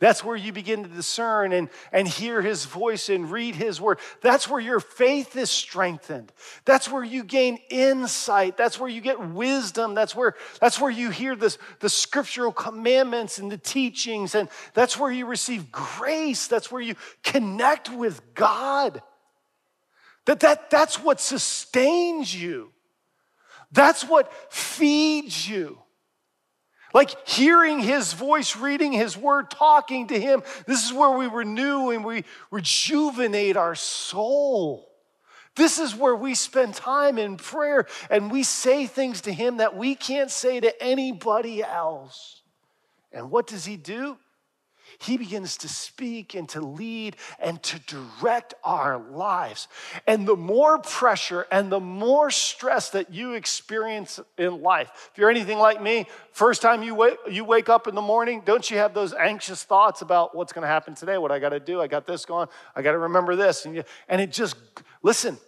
That's 0.00 0.24
where 0.24 0.36
you 0.36 0.52
begin 0.52 0.82
to 0.82 0.88
discern 0.88 1.52
and, 1.52 1.68
and 1.92 2.06
hear 2.06 2.42
his 2.42 2.64
voice 2.64 3.08
and 3.08 3.30
read 3.30 3.54
his 3.54 3.80
word. 3.80 3.98
That's 4.20 4.48
where 4.48 4.60
your 4.60 4.80
faith 4.80 5.36
is 5.36 5.50
strengthened. 5.50 6.32
That's 6.64 6.90
where 6.90 7.04
you 7.04 7.24
gain 7.24 7.58
insight. 7.70 8.56
That's 8.56 8.78
where 8.78 8.88
you 8.88 9.00
get 9.00 9.20
wisdom. 9.20 9.94
That's 9.94 10.14
where, 10.14 10.34
that's 10.60 10.80
where 10.80 10.90
you 10.90 11.10
hear 11.10 11.36
this, 11.36 11.58
the 11.80 11.88
scriptural 11.88 12.52
commandments 12.52 13.38
and 13.38 13.50
the 13.50 13.58
teachings. 13.58 14.34
And 14.34 14.48
that's 14.74 14.98
where 14.98 15.12
you 15.12 15.26
receive 15.26 15.72
grace. 15.72 16.46
That's 16.46 16.70
where 16.70 16.82
you 16.82 16.94
connect 17.22 17.90
with 17.90 18.34
God. 18.34 19.02
That, 20.26 20.40
that, 20.40 20.70
that's 20.70 21.02
what 21.02 21.20
sustains 21.20 22.34
you. 22.34 22.72
That's 23.72 24.04
what 24.04 24.32
feeds 24.52 25.48
you. 25.48 25.78
Like 26.94 27.28
hearing 27.28 27.80
his 27.80 28.12
voice, 28.12 28.56
reading 28.56 28.92
his 28.92 29.16
word, 29.16 29.50
talking 29.50 30.06
to 30.08 30.18
him. 30.18 30.42
This 30.66 30.84
is 30.84 30.92
where 30.92 31.16
we 31.16 31.26
renew 31.26 31.90
and 31.90 32.04
we 32.04 32.24
rejuvenate 32.50 33.56
our 33.56 33.74
soul. 33.74 34.88
This 35.54 35.78
is 35.78 35.94
where 35.94 36.14
we 36.14 36.34
spend 36.34 36.74
time 36.74 37.18
in 37.18 37.36
prayer 37.36 37.86
and 38.10 38.30
we 38.30 38.42
say 38.42 38.86
things 38.86 39.22
to 39.22 39.32
him 39.32 39.58
that 39.58 39.76
we 39.76 39.94
can't 39.94 40.30
say 40.30 40.60
to 40.60 40.82
anybody 40.82 41.62
else. 41.62 42.42
And 43.12 43.30
what 43.30 43.46
does 43.46 43.64
he 43.64 43.76
do? 43.76 44.16
He 45.00 45.16
begins 45.16 45.56
to 45.58 45.68
speak 45.68 46.34
and 46.34 46.48
to 46.50 46.60
lead 46.60 47.16
and 47.38 47.62
to 47.62 47.78
direct 47.80 48.54
our 48.64 48.98
lives. 48.98 49.68
And 50.06 50.26
the 50.26 50.36
more 50.36 50.78
pressure 50.78 51.46
and 51.52 51.70
the 51.70 51.80
more 51.80 52.30
stress 52.30 52.90
that 52.90 53.12
you 53.12 53.34
experience 53.34 54.18
in 54.36 54.60
life, 54.60 55.10
if 55.12 55.18
you're 55.18 55.30
anything 55.30 55.58
like 55.58 55.80
me, 55.80 56.06
first 56.32 56.62
time 56.62 56.82
you 56.82 56.94
wake, 56.94 57.16
you 57.30 57.44
wake 57.44 57.68
up 57.68 57.86
in 57.86 57.94
the 57.94 58.02
morning, 58.02 58.42
don't 58.44 58.68
you 58.70 58.78
have 58.78 58.92
those 58.92 59.14
anxious 59.14 59.62
thoughts 59.62 60.02
about 60.02 60.34
what's 60.34 60.52
going 60.52 60.62
to 60.62 60.68
happen 60.68 60.94
today, 60.94 61.16
what 61.16 61.30
I 61.30 61.38
got 61.38 61.50
to 61.50 61.60
do? 61.60 61.80
I 61.80 61.86
got 61.86 62.06
this 62.06 62.24
going, 62.24 62.48
I 62.74 62.82
got 62.82 62.92
to 62.92 62.98
remember 62.98 63.36
this. 63.36 63.64
And, 63.66 63.76
you, 63.76 63.84
and 64.08 64.20
it 64.20 64.32
just, 64.32 64.56
listen, 65.02 65.38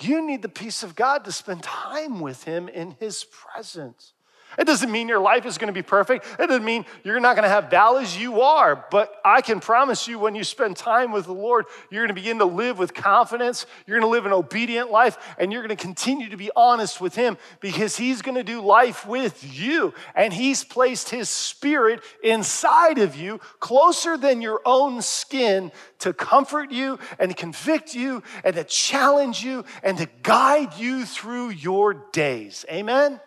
you 0.00 0.26
need 0.26 0.42
the 0.42 0.48
peace 0.48 0.82
of 0.82 0.94
God 0.94 1.24
to 1.24 1.32
spend 1.32 1.62
time 1.62 2.20
with 2.20 2.44
Him 2.44 2.68
in 2.68 2.96
His 2.98 3.24
presence. 3.24 4.12
It 4.58 4.66
doesn't 4.66 4.90
mean 4.90 5.08
your 5.08 5.20
life 5.20 5.46
is 5.46 5.58
going 5.58 5.68
to 5.68 5.72
be 5.72 5.82
perfect. 5.82 6.26
It 6.38 6.46
doesn't 6.46 6.64
mean 6.64 6.84
you're 7.04 7.20
not 7.20 7.36
going 7.36 7.44
to 7.44 7.48
have 7.48 7.70
valleys. 7.70 8.16
You 8.16 8.42
are. 8.42 8.86
But 8.90 9.14
I 9.24 9.40
can 9.40 9.60
promise 9.60 10.06
you, 10.06 10.18
when 10.18 10.34
you 10.34 10.44
spend 10.44 10.76
time 10.76 11.12
with 11.12 11.26
the 11.26 11.32
Lord, 11.32 11.66
you're 11.90 12.02
going 12.02 12.14
to 12.14 12.20
begin 12.20 12.38
to 12.38 12.44
live 12.44 12.78
with 12.78 12.94
confidence. 12.94 13.66
You're 13.86 13.98
going 13.98 14.08
to 14.08 14.12
live 14.12 14.26
an 14.26 14.32
obedient 14.32 14.90
life, 14.90 15.16
and 15.38 15.52
you're 15.52 15.62
going 15.62 15.76
to 15.76 15.82
continue 15.82 16.28
to 16.28 16.36
be 16.36 16.50
honest 16.54 17.00
with 17.00 17.14
Him 17.14 17.38
because 17.60 17.96
He's 17.96 18.22
going 18.22 18.36
to 18.36 18.44
do 18.44 18.60
life 18.60 19.06
with 19.06 19.42
you. 19.58 19.94
And 20.14 20.32
He's 20.32 20.64
placed 20.64 21.10
His 21.10 21.28
Spirit 21.28 22.00
inside 22.22 22.98
of 22.98 23.16
you, 23.16 23.38
closer 23.60 24.16
than 24.16 24.42
your 24.42 24.60
own 24.64 25.02
skin, 25.02 25.72
to 26.00 26.12
comfort 26.12 26.70
you 26.72 26.98
and 27.18 27.36
convict 27.36 27.94
you 27.94 28.22
and 28.44 28.56
to 28.56 28.64
challenge 28.64 29.44
you 29.44 29.64
and 29.82 29.98
to 29.98 30.08
guide 30.22 30.74
you 30.74 31.04
through 31.04 31.50
your 31.50 31.94
days. 32.12 32.64
Amen? 32.70 33.20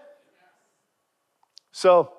So, 1.78 2.10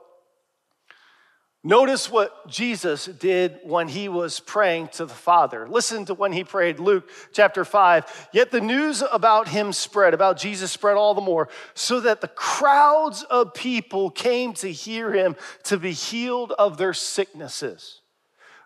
notice 1.64 2.10
what 2.10 2.46
Jesus 2.46 3.06
did 3.06 3.58
when 3.64 3.88
he 3.88 4.06
was 4.06 4.38
praying 4.38 4.88
to 4.88 5.06
the 5.06 5.14
Father. 5.14 5.66
Listen 5.66 6.04
to 6.04 6.12
when 6.14 6.32
he 6.32 6.44
prayed, 6.44 6.78
Luke 6.78 7.08
chapter 7.32 7.64
5. 7.64 8.28
Yet 8.34 8.50
the 8.50 8.60
news 8.60 9.02
about 9.10 9.48
him 9.48 9.72
spread, 9.72 10.12
about 10.12 10.36
Jesus 10.36 10.72
spread 10.72 10.98
all 10.98 11.14
the 11.14 11.22
more, 11.22 11.48
so 11.72 12.00
that 12.00 12.20
the 12.20 12.28
crowds 12.28 13.22
of 13.22 13.54
people 13.54 14.10
came 14.10 14.52
to 14.52 14.70
hear 14.70 15.10
him 15.10 15.36
to 15.62 15.78
be 15.78 15.92
healed 15.92 16.52
of 16.58 16.76
their 16.76 16.92
sicknesses. 16.92 18.02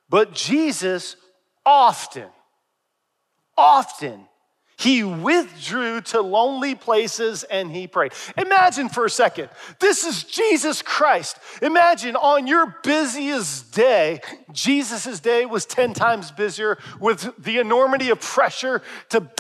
But 0.09 0.33
Jesus 0.33 1.15
often, 1.65 2.31
often 3.57 4.27
he 4.81 5.05
withdrew 5.05 6.01
to 6.01 6.23
lonely 6.23 6.75
places 6.75 7.45
and 7.45 7.71
he 7.71 7.87
prayed. 7.87 8.13
Imagine 8.39 8.89
for 8.89 9.05
a 9.05 9.11
second, 9.11 9.51
this 9.79 10.05
is 10.05 10.25
Jesus 10.25 10.81
Christ. 10.81 11.37
Imagine 11.61 12.17
on 12.17 12.47
your 12.47 12.79
busiest 12.83 13.75
day, 13.75 14.23
Jesus' 14.53 15.21
day 15.21 15.45
was 15.45 15.67
10 15.67 15.93
times 15.93 16.31
busier 16.31 16.79
with 16.99 17.31
the 17.37 17.59
enormity 17.59 18.09
of 18.09 18.21
pressure 18.21 18.81
to 19.11 19.31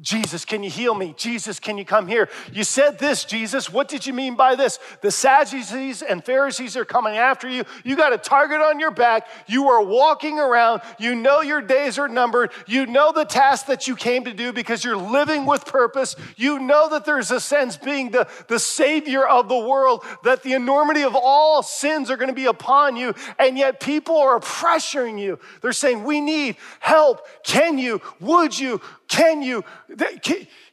Jesus, 0.00 0.44
can 0.44 0.62
you 0.62 0.70
heal 0.70 0.94
me? 0.94 1.12
Jesus, 1.16 1.58
can 1.58 1.76
you 1.76 1.84
come 1.84 2.06
here? 2.06 2.28
You 2.52 2.62
said 2.62 3.00
this, 3.00 3.24
Jesus. 3.24 3.72
What 3.72 3.88
did 3.88 4.06
you 4.06 4.12
mean 4.12 4.36
by 4.36 4.54
this? 4.54 4.78
The 5.02 5.10
Sadducees 5.10 6.02
and 6.02 6.24
Pharisees 6.24 6.76
are 6.76 6.84
coming 6.84 7.16
after 7.16 7.48
you. 7.48 7.64
You 7.82 7.96
got 7.96 8.12
a 8.12 8.18
target 8.18 8.60
on 8.60 8.78
your 8.78 8.92
back. 8.92 9.26
You 9.48 9.70
are 9.70 9.82
walking 9.82 10.38
around. 10.38 10.82
You 11.00 11.16
know 11.16 11.40
your 11.40 11.60
days 11.60 11.98
are 11.98 12.06
numbered. 12.06 12.52
You 12.68 12.86
know 12.86 13.10
the 13.10 13.24
task 13.24 13.66
that 13.66 13.88
you 13.88 13.96
came 13.96 14.24
to 14.24 14.32
do 14.32 14.52
because 14.52 14.84
you're 14.84 14.96
living 14.96 15.46
with 15.46 15.66
purpose. 15.66 16.14
You 16.36 16.60
know 16.60 16.88
that 16.90 17.04
there's 17.04 17.32
a 17.32 17.40
sense 17.40 17.76
being 17.76 18.12
the, 18.12 18.28
the 18.46 18.60
Savior 18.60 19.26
of 19.26 19.48
the 19.48 19.58
world, 19.58 20.04
that 20.22 20.44
the 20.44 20.52
enormity 20.52 21.02
of 21.02 21.16
all 21.16 21.64
sins 21.64 22.08
are 22.08 22.16
going 22.16 22.28
to 22.28 22.34
be 22.34 22.46
upon 22.46 22.94
you. 22.96 23.14
And 23.36 23.58
yet 23.58 23.80
people 23.80 24.16
are 24.16 24.38
pressuring 24.38 25.18
you. 25.18 25.40
They're 25.60 25.72
saying, 25.72 26.04
We 26.04 26.20
need 26.20 26.56
help. 26.78 27.26
Can 27.42 27.78
you? 27.78 28.00
Would 28.20 28.56
you? 28.56 28.80
Can 29.08 29.42
you? 29.42 29.64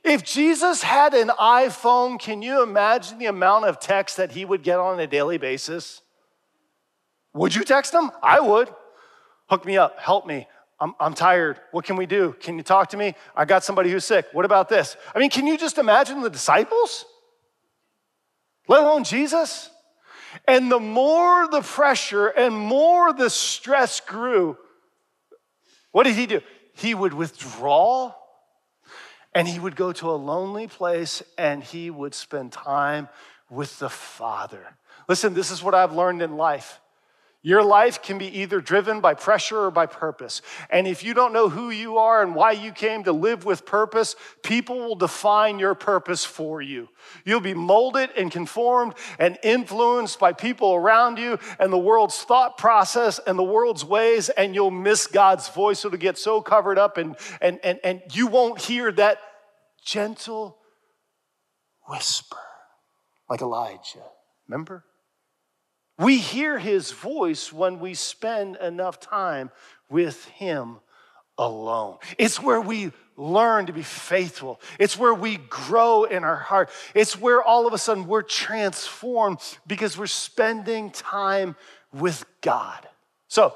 If 0.04 0.24
Jesus 0.24 0.84
had 0.84 1.14
an 1.14 1.30
iPhone, 1.30 2.20
can 2.20 2.42
you 2.42 2.62
imagine 2.62 3.18
the 3.18 3.26
amount 3.28 3.66
of 3.66 3.80
text 3.80 4.18
that 4.18 4.34
he 4.34 4.44
would 4.44 4.62
get 4.62 4.78
on 4.78 5.00
a 5.00 5.08
daily 5.08 5.38
basis? 5.38 6.02
Would 7.34 7.56
you 7.56 7.64
text 7.64 7.94
him? 7.94 8.12
I 8.22 8.40
would. 8.40 8.70
Hook 9.48 9.66
me 9.66 9.78
up, 9.78 10.00
help 10.00 10.28
me. 10.28 10.48
I'm, 10.80 10.94
I'm 11.00 11.14
tired. 11.14 11.60
What 11.72 11.86
can 11.86 11.96
we 11.96 12.06
do? 12.06 12.36
Can 12.40 12.58
you 12.58 12.64
talk 12.64 12.90
to 12.90 12.98
me? 12.98 13.16
I 13.36 13.46
got 13.46 13.64
somebody 13.64 13.90
who's 13.90 14.04
sick. 14.04 14.28
What 14.34 14.44
about 14.44 14.68
this? 14.68 14.98
I 15.14 15.20
mean, 15.20 15.30
can 15.30 15.48
you 15.48 15.58
just 15.58 15.78
imagine 15.78 16.22
the 16.22 16.30
disciples? 16.30 17.06
Let 18.68 18.82
alone 18.84 19.06
Jesus? 19.06 19.70
And 20.48 20.70
the 20.70 20.80
more 20.80 21.48
the 21.48 21.62
pressure 21.62 22.28
and 22.28 22.54
more 22.54 23.14
the 23.14 23.30
stress 23.30 24.02
grew, 24.02 24.58
what 25.92 26.04
did 26.04 26.16
he 26.16 26.26
do? 26.26 26.42
He 26.74 26.94
would 26.94 27.14
withdraw 27.14 28.14
and 29.36 29.48
he 29.48 29.60
would 29.60 29.76
go 29.76 29.92
to 29.92 30.10
a 30.10 30.16
lonely 30.16 30.66
place 30.66 31.22
and 31.38 31.62
he 31.62 31.92
would 31.92 32.16
spend 32.16 32.54
time 32.54 33.10
with 33.50 33.78
the 33.80 33.90
Father. 33.90 34.66
Listen, 35.10 35.34
this 35.34 35.52
is 35.52 35.62
what 35.62 35.76
I've 35.76 35.94
learned 35.94 36.22
in 36.22 36.38
life. 36.38 36.80
Your 37.46 37.62
life 37.62 38.02
can 38.02 38.18
be 38.18 38.40
either 38.40 38.60
driven 38.60 39.02
by 39.02 39.14
pressure 39.14 39.66
or 39.66 39.70
by 39.70 39.86
purpose. 39.86 40.42
And 40.72 40.88
if 40.88 41.04
you 41.04 41.14
don't 41.14 41.32
know 41.32 41.48
who 41.48 41.70
you 41.70 42.00
are 42.00 42.24
and 42.24 42.34
why 42.34 42.54
you 42.54 42.72
came 42.72 43.04
to 43.04 43.12
live 43.12 43.46
with 43.46 43.68
purpose, 43.68 44.16
people 44.42 44.80
will 44.80 44.96
define 44.96 45.60
your 45.60 45.76
purpose 45.76 46.26
for 46.26 46.60
you. 46.60 46.90
You'll 47.24 47.42
be 47.42 47.54
molded 47.54 48.10
and 48.18 48.32
conformed 48.32 48.96
and 49.20 49.38
influenced 49.44 50.18
by 50.18 50.34
people 50.34 50.74
around 50.74 51.20
you 51.20 51.38
and 51.60 51.72
the 51.72 51.78
world's 51.78 52.20
thought 52.24 52.58
process 52.58 53.20
and 53.28 53.38
the 53.38 53.44
world's 53.44 53.86
ways, 53.86 54.30
and 54.30 54.56
you'll 54.56 54.72
miss 54.72 55.06
God's 55.06 55.48
voice. 55.50 55.86
It'll 55.86 56.00
get 56.00 56.18
so 56.18 56.42
covered 56.42 56.80
up, 56.80 56.98
and, 56.98 57.16
and, 57.42 57.60
and, 57.64 57.80
and 57.84 58.02
you 58.12 58.26
won't 58.26 58.60
hear 58.60 58.92
that 58.94 59.20
gentle 59.86 60.58
whisper 61.88 62.38
like 63.30 63.42
Elijah. 63.42 64.02
Remember? 64.48 64.84
We 65.98 66.18
hear 66.18 66.60
his 66.60 66.92
voice 66.92 67.54
when 67.54 67.80
we 67.80 67.94
spend 67.94 68.58
enough 68.58 69.00
time 69.00 69.50
with 69.90 70.26
him 70.26 70.80
alone. 71.38 71.98
It's 72.18 72.42
where 72.42 72.60
we 72.60 72.92
learn 73.18 73.68
to 73.68 73.74
be 73.74 73.82
faithful. 73.82 74.60
It's 74.78 74.98
where 74.98 75.14
we 75.14 75.38
grow 75.38 76.04
in 76.04 76.26
our 76.26 76.36
heart. 76.36 76.70
It's 76.94 77.18
where 77.20 77.42
all 77.42 77.66
of 77.66 77.74
a 77.74 77.78
sudden 77.78 78.08
we're 78.08 78.24
transformed 78.24 79.40
because 79.68 79.98
we're 79.98 80.08
spending 80.08 80.92
time 80.92 81.56
with 81.94 82.26
God. 82.42 82.88
So, 83.28 83.54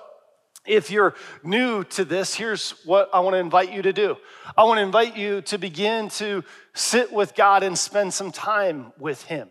If 0.66 0.92
you're 0.92 1.16
new 1.44 1.84
to 1.86 2.06
this, 2.06 2.36
here's 2.36 2.72
what 2.86 3.10
I 3.14 3.22
want 3.22 3.34
to 3.34 3.40
invite 3.40 3.72
you 3.74 3.82
to 3.82 3.94
do. 3.94 4.18
I 4.58 4.66
want 4.66 4.78
to 4.78 4.84
invite 4.84 5.18
you 5.18 5.42
to 5.44 5.58
begin 5.58 6.10
to 6.10 6.44
sit 6.74 7.12
with 7.12 7.34
God 7.34 7.64
and 7.64 7.78
spend 7.78 8.14
some 8.14 8.32
time 8.32 8.94
with 9.00 9.24
Him. 9.24 9.50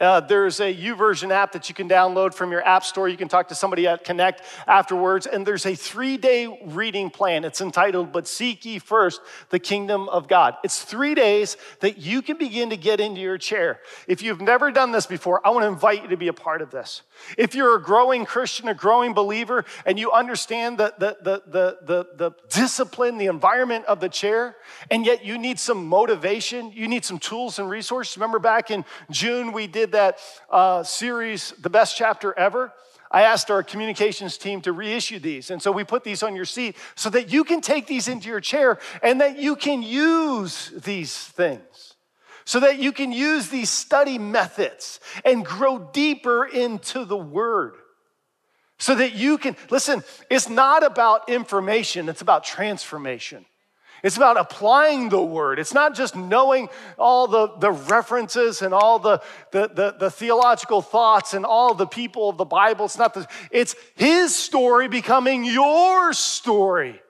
Uh, 0.00 0.18
there's 0.18 0.58
a 0.58 0.74
YouVersion 0.74 1.30
app 1.30 1.52
that 1.52 1.68
you 1.68 1.74
can 1.74 1.88
download 1.88 2.34
from 2.34 2.50
your 2.50 2.66
app 2.66 2.84
store. 2.84 3.08
You 3.08 3.16
can 3.16 3.28
talk 3.28 3.46
to 3.48 3.54
somebody 3.54 3.86
at 3.86 4.02
Connect 4.02 4.42
afterwards. 4.66 5.24
And 5.26 5.46
there's 5.46 5.66
a 5.66 5.76
three 5.76 6.16
day 6.16 6.58
reading 6.66 7.10
plan. 7.10 7.44
It's 7.44 7.60
entitled, 7.60 8.10
But 8.10 8.26
Seek 8.26 8.64
Ye 8.64 8.80
First 8.80 9.20
the 9.50 9.60
Kingdom 9.60 10.08
of 10.08 10.26
God. 10.26 10.56
It's 10.64 10.82
three 10.82 11.14
days 11.14 11.56
that 11.78 11.98
you 11.98 12.22
can 12.22 12.38
begin 12.38 12.70
to 12.70 12.76
get 12.76 12.98
into 12.98 13.20
your 13.20 13.38
chair. 13.38 13.78
If 14.08 14.20
you've 14.20 14.40
never 14.40 14.72
done 14.72 14.90
this 14.90 15.06
before, 15.06 15.46
I 15.46 15.50
want 15.50 15.62
to 15.62 15.68
invite 15.68 16.02
you 16.02 16.08
to 16.08 16.16
be 16.16 16.26
a 16.26 16.32
part 16.32 16.60
of 16.60 16.72
this. 16.72 17.02
If 17.38 17.54
you're 17.54 17.76
a 17.76 17.82
growing 17.82 18.24
Christian, 18.24 18.66
a 18.66 18.74
growing 18.74 19.14
believer, 19.14 19.64
and 19.86 19.96
you 19.96 20.10
understand 20.10 20.76
the, 20.76 20.92
the, 20.98 21.18
the, 21.22 21.42
the, 21.46 21.78
the, 21.82 22.06
the 22.16 22.30
discipline, 22.48 23.16
the 23.16 23.26
environment 23.26 23.84
of 23.84 24.00
the 24.00 24.08
chair, 24.08 24.56
and 24.90 25.06
yet 25.06 25.24
you 25.24 25.38
need 25.38 25.60
some 25.60 25.86
motivation, 25.86 26.72
you 26.72 26.88
need 26.88 27.04
some 27.04 27.20
tools 27.20 27.60
and 27.60 27.70
resources. 27.70 28.16
Remember 28.16 28.40
back 28.40 28.72
in 28.72 28.84
June, 29.08 29.52
we 29.52 29.68
did 29.68 29.83
that 29.92 30.18
uh, 30.50 30.82
series, 30.82 31.52
The 31.60 31.70
Best 31.70 31.96
Chapter 31.96 32.36
Ever. 32.38 32.72
I 33.10 33.22
asked 33.22 33.50
our 33.50 33.62
communications 33.62 34.36
team 34.36 34.60
to 34.62 34.72
reissue 34.72 35.20
these. 35.20 35.50
And 35.50 35.62
so 35.62 35.70
we 35.70 35.84
put 35.84 36.02
these 36.02 36.24
on 36.24 36.34
your 36.34 36.44
seat 36.44 36.76
so 36.96 37.10
that 37.10 37.32
you 37.32 37.44
can 37.44 37.60
take 37.60 37.86
these 37.86 38.08
into 38.08 38.28
your 38.28 38.40
chair 38.40 38.78
and 39.02 39.20
that 39.20 39.38
you 39.38 39.54
can 39.54 39.82
use 39.82 40.72
these 40.84 41.16
things. 41.16 41.94
So 42.44 42.60
that 42.60 42.78
you 42.78 42.92
can 42.92 43.12
use 43.12 43.48
these 43.48 43.70
study 43.70 44.18
methods 44.18 45.00
and 45.24 45.46
grow 45.46 45.78
deeper 45.92 46.44
into 46.44 47.04
the 47.04 47.16
word. 47.16 47.74
So 48.78 48.96
that 48.96 49.14
you 49.14 49.38
can, 49.38 49.56
listen, 49.70 50.02
it's 50.28 50.48
not 50.48 50.84
about 50.84 51.28
information, 51.28 52.08
it's 52.08 52.20
about 52.20 52.42
transformation. 52.42 53.46
It's 54.04 54.18
about 54.18 54.36
applying 54.36 55.08
the 55.08 55.22
word. 55.22 55.58
It's 55.58 55.72
not 55.72 55.94
just 55.94 56.14
knowing 56.14 56.68
all 56.98 57.26
the, 57.26 57.48
the 57.56 57.72
references 57.72 58.60
and 58.60 58.74
all 58.74 58.98
the, 58.98 59.22
the, 59.50 59.68
the, 59.68 59.96
the 59.98 60.10
theological 60.10 60.82
thoughts 60.82 61.32
and 61.32 61.46
all 61.46 61.72
the 61.72 61.86
people 61.86 62.28
of 62.28 62.36
the 62.36 62.44
Bible. 62.44 62.84
It's 62.84 62.98
not 62.98 63.14
the, 63.14 63.26
it's 63.50 63.74
his 63.96 64.36
story 64.36 64.88
becoming 64.88 65.42
your 65.42 66.12
story. 66.12 67.00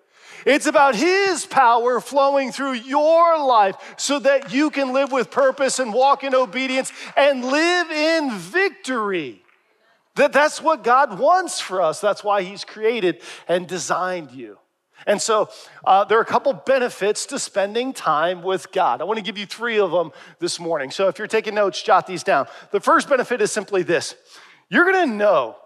It's 0.47 0.67
about 0.67 0.95
His 0.95 1.47
power 1.47 2.01
flowing 2.01 2.53
through 2.53 2.75
your 2.75 3.43
life 3.43 3.95
so 3.97 4.19
that 4.19 4.53
you 4.53 4.69
can 4.71 4.93
live 4.93 5.11
with 5.11 5.31
purpose 5.31 5.79
and 5.79 5.93
walk 5.93 6.23
in 6.23 6.35
obedience 6.35 6.93
and 7.17 7.43
live 7.43 7.91
in 7.91 8.31
victory. 8.31 9.43
That, 10.17 10.35
that's 10.35 10.61
what 10.61 10.85
God 10.85 11.19
wants 11.19 11.63
for 11.63 11.81
us. 11.81 11.99
That's 11.99 12.23
why 12.23 12.43
He's 12.43 12.63
created 12.63 13.23
and 13.49 13.67
designed 13.67 14.33
you. 14.33 14.59
And 15.07 15.21
so 15.21 15.51
uh, 15.85 16.05
there 16.05 16.19
are 16.19 16.23
a 16.23 16.27
couple 16.27 16.53
benefits 16.53 17.27
to 17.27 17.39
spending 17.39 17.93
time 17.93 18.43
with 18.43 18.73
God. 18.73 19.01
I 19.01 19.05
want 19.05 19.19
to 19.19 19.25
give 19.25 19.39
you 19.39 19.47
three 19.47 19.79
of 19.79 19.91
them 19.91 20.13
this 20.39 20.59
morning. 20.59 20.91
So 20.91 21.09
if 21.09 21.19
you're 21.19 21.29
taking 21.29 21.55
notes, 21.55 21.83
jot 21.83 22.07
these 22.07 22.23
down. 22.23 22.47
The 22.71 22.81
first 22.81 23.09
benefit 23.09 23.41
is 23.41 23.53
simply 23.53 23.83
this 23.83 24.15
you're 24.69 24.91
going 24.91 25.09
to 25.09 25.15
know, 25.15 25.57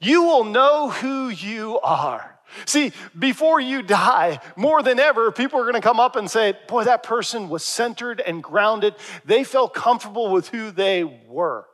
you 0.00 0.22
will 0.22 0.44
know 0.44 0.90
who 0.90 1.28
you 1.28 1.78
are. 1.80 2.36
See, 2.64 2.92
before 3.16 3.60
you 3.60 3.82
die, 3.82 4.40
more 4.56 4.82
than 4.82 4.98
ever, 4.98 5.30
people 5.30 5.60
are 5.60 5.62
going 5.62 5.74
to 5.74 5.80
come 5.80 6.00
up 6.00 6.16
and 6.16 6.28
say, 6.28 6.54
Boy, 6.66 6.84
that 6.84 7.02
person 7.02 7.48
was 7.48 7.62
centered 7.62 8.20
and 8.20 8.42
grounded. 8.42 8.94
They 9.24 9.44
felt 9.44 9.72
comfortable 9.72 10.32
with 10.32 10.48
who 10.48 10.70
they 10.72 11.04
were. 11.04 11.66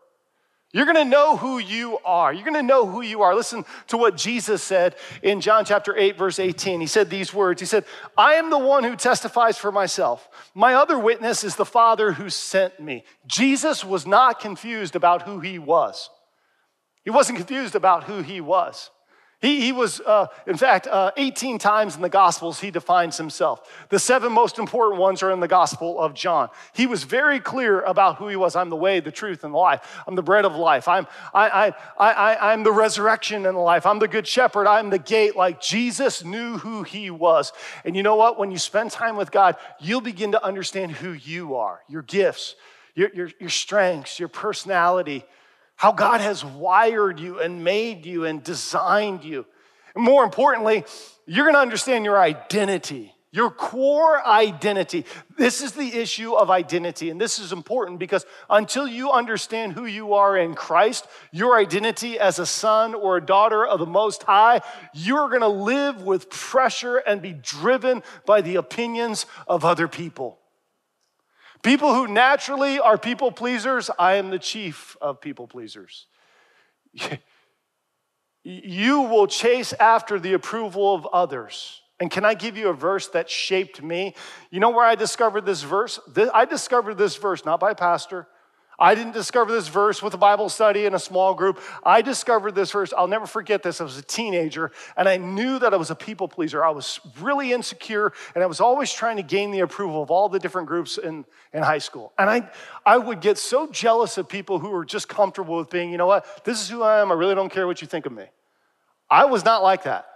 You're 0.77 0.85
going 0.85 0.97
to 0.97 1.07
know 1.07 1.39
who 1.39 1.57
you 1.57 1.97
are. 2.05 2.35
You're 2.35 2.45
going 2.45 2.53
to 2.53 2.63
know 2.63 2.87
who 2.87 3.01
you 3.01 3.23
are. 3.23 3.35
Listen 3.35 3.65
to 3.87 3.97
what 3.97 4.15
Jesus 4.15 4.63
said 4.63 4.95
in 5.23 5.41
John 5.41 5.65
chapter 5.65 5.97
8, 5.97 6.19
verse 6.19 6.39
18. 6.39 6.83
He 6.83 6.87
said 6.87 7.09
these 7.09 7.33
words 7.33 7.63
He 7.63 7.67
said, 7.67 7.87
I 8.15 8.35
am 8.35 8.51
the 8.51 8.59
one 8.59 8.85
who 8.85 8.95
testifies 8.95 9.57
for 9.57 9.73
myself. 9.73 10.29
My 10.55 10.75
other 10.75 10.99
witness 10.99 11.45
is 11.45 11.57
the 11.57 11.65
Father 11.65 12.13
who 12.13 12.29
sent 12.29 12.79
me. 12.79 13.05
Jesus 13.27 13.87
was 13.87 14.07
not 14.07 14.39
confused 14.39 14.95
about 14.97 15.23
who 15.23 15.41
he 15.41 15.59
was. 15.59 16.11
He 17.05 17.11
wasn't 17.11 17.39
confused 17.39 17.75
about 17.75 18.05
who 18.05 18.21
he 18.21 18.43
was. 18.43 18.91
He, 19.43 19.61
he 19.61 19.73
was, 19.73 20.01
uh, 20.01 20.29
in 20.47 20.57
fact, 20.57 20.87
uh, 20.87 21.11
18 21.19 21.59
times 21.59 21.95
in 21.95 22.01
the 22.01 22.09
Gospels 22.09 22.59
he 22.59 22.71
defines 22.71 23.19
himself. 23.19 23.87
The 23.91 23.99
seven 23.99 24.33
most 24.33 24.59
important 24.59 24.99
ones 24.99 25.23
are 25.23 25.31
in 25.31 25.41
the 25.41 25.49
Gospel 25.49 26.01
of 26.01 26.15
John. 26.15 26.49
He 26.73 26.87
was 26.87 27.05
very 27.05 27.39
clear 27.39 27.83
about 27.83 28.17
who 28.17 28.29
he 28.29 28.37
was. 28.37 28.57
I'm 28.57 28.71
the 28.71 28.77
way, 28.77 29.01
the 29.01 29.13
truth, 29.13 29.45
and 29.45 29.53
the 29.53 29.59
life. 29.59 30.03
I'm 30.07 30.15
the 30.15 30.23
bread 30.23 30.47
of 30.47 30.57
life. 30.57 30.89
I'm, 30.89 31.07
I, 31.35 31.75
I, 31.99 32.13
I, 32.13 32.53
I'm 32.53 32.65
the 32.65 32.73
resurrection 32.73 33.45
and 33.45 33.55
the 33.55 33.61
life. 33.61 33.85
I'm 33.85 33.99
the 33.99 34.09
good 34.09 34.27
shepherd. 34.27 34.67
I'm 34.67 34.89
the 34.89 34.99
gate. 34.99 35.37
Like 35.37 35.61
Jesus 35.61 36.25
knew 36.25 36.57
who 36.57 36.83
he 36.83 37.11
was. 37.11 37.53
And 37.85 37.95
you 37.95 38.03
know 38.03 38.17
what? 38.17 38.39
When 38.39 38.51
you 38.51 38.59
spend 38.59 38.91
time 38.91 39.17
with 39.17 39.31
God, 39.31 39.57
you'll 39.79 40.01
begin 40.01 40.33
to 40.33 40.43
understand 40.43 40.93
who 40.93 41.13
you 41.13 41.57
are, 41.57 41.83
your 41.91 42.03
gifts, 42.03 42.55
your, 42.95 43.11
your, 43.13 43.31
your 43.39 43.51
strengths, 43.51 44.19
your 44.19 44.31
personality 44.31 45.27
how 45.77 45.93
God 45.93 46.21
has 46.21 46.45
wired 46.45 47.21
you 47.21 47.41
and 47.41 47.63
made 47.63 48.07
you 48.07 48.25
and 48.25 48.43
designed 48.43 49.25
you. 49.25 49.47
And 49.95 50.03
more 50.03 50.25
importantly, 50.25 50.85
you're 51.27 51.45
going 51.45 51.55
to 51.55 51.61
understand 51.61 52.05
your 52.05 52.19
identity, 52.19 53.15
your 53.31 53.51
core 53.51 54.27
identity. 54.27 55.05
This 55.37 55.61
is 55.61 55.73
the 55.73 55.95
issue 55.95 56.33
of 56.33 56.51
identity. 56.51 57.11
And 57.11 57.21
this 57.21 57.39
is 57.39 57.53
important 57.53 57.99
because 57.99 58.25
until 58.49 58.89
you 58.89 59.11
understand 59.11 59.75
who 59.75 59.85
you 59.85 60.15
are 60.15 60.37
in 60.37 60.55
Christ, 60.55 61.07
your 61.31 61.59
identity 61.59 62.19
as 62.19 62.39
a 62.39 62.47
son 62.47 62.95
or 62.95 63.19
a 63.19 63.25
daughter 63.25 63.67
of 63.67 63.79
the 63.79 63.87
Most 63.87 64.23
High, 64.23 64.63
you're 64.95 65.29
going 65.29 65.43
to 65.43 65.49
live 65.49 66.03
with 66.03 66.31
pressure 66.31 66.97
and 66.97 67.21
be 67.21 67.33
driven 67.35 68.03
by 68.25 68.41
the 68.41 68.57
opinions 68.57 69.27
of 69.47 69.65
other 69.65 69.89
people. 69.89 70.39
People 71.67 71.95
who 71.95 72.07
naturally 72.07 72.79
are 72.79 72.97
people 72.97 73.33
pleasers, 73.33 73.91
I 73.99 74.15
am 74.15 74.31
the 74.31 74.39
chief 74.39 74.97
of 75.01 75.21
people 75.21 75.49
pleasers. 75.49 76.07
you 78.45 79.01
will 79.01 79.27
chase 79.27 79.73
after 79.73 80.21
the 80.21 80.35
approval 80.35 80.95
of 80.95 81.07
others. 81.07 81.81
And 81.99 82.09
can 82.09 82.25
I 82.25 82.35
give 82.35 82.57
you 82.57 82.69
a 82.69 82.73
verse 82.73 83.09
that 83.09 83.29
shaped 83.29 83.83
me? 83.83 84.15
You 84.53 84.61
know 84.61 84.71
where 84.71 84.85
I 84.85 84.95
discovered 84.95 85.45
this 85.45 85.65
verse? 85.65 85.99
I 86.33 86.45
discovered 86.45 86.99
this 86.99 87.17
verse 87.17 87.45
not 87.45 87.59
by 87.59 87.75
pastor, 87.75 88.29
I 88.79 88.95
didn't 88.95 89.13
discover 89.13 89.53
this 89.53 89.69
verse 89.69 90.03
with 90.03 90.13
a 90.13 90.19
Bible 90.19 90.51
study 90.51 90.85
in 90.85 90.95
a 90.95 90.99
small 90.99 91.33
group. 91.33 91.61
I 91.83 92.03
discovered 92.03 92.55
this 92.55 92.73
verse. 92.73 92.93
I'll 92.97 93.09
never 93.09 93.27
forget 93.27 93.63
this. 93.63 93.81
I 93.81 93.85
was 93.85 93.97
a 93.97 94.03
teenager 94.03 94.71
and 94.97 95.09
I 95.09 95.17
knew 95.17 95.59
that 95.59 95.73
I 95.73 95.79
was 95.79 95.91
a 95.91 95.95
people 95.95 96.29
pleaser. 96.29 96.63
I 96.63 96.71
was 96.71 97.01
really 97.21 97.53
insecure 97.53 98.13
and 98.35 98.45
I 98.45 98.47
was 98.47 98.61
always 98.61 98.93
trying 98.93 99.17
to 99.17 99.23
gain 99.23 99.51
the 99.51 99.61
approval 99.61 100.03
of 100.03 100.11
all 100.11 100.29
the 100.29 100.39
different 100.39 100.69
groups 100.69 100.99
in, 100.99 101.25
in 101.55 101.63
high 101.63 101.79
school. 101.79 102.13
And 102.19 102.29
I, 102.29 102.51
I 102.85 102.99
would 102.99 103.21
get 103.21 103.39
so 103.39 103.67
jealous 103.71 104.19
of 104.19 104.29
people 104.29 104.59
who 104.59 104.69
were 104.69 104.85
just 104.85 105.09
comfortable 105.09 105.57
with 105.57 105.71
being, 105.71 105.91
you 105.91 105.97
know 105.97 106.07
what, 106.07 106.45
this 106.45 106.61
is 106.61 106.69
who 106.69 106.83
I 106.83 107.01
am. 107.01 107.11
I 107.11 107.15
really 107.15 107.35
don't 107.35 107.51
care 107.51 107.67
what 107.67 107.81
you 107.81 107.89
think 107.89 108.05
of 108.05 108.13
me. 108.13 108.25
I 109.09 109.25
was 109.25 109.45
not 109.45 109.63
like 109.63 109.85
that. 109.85 110.07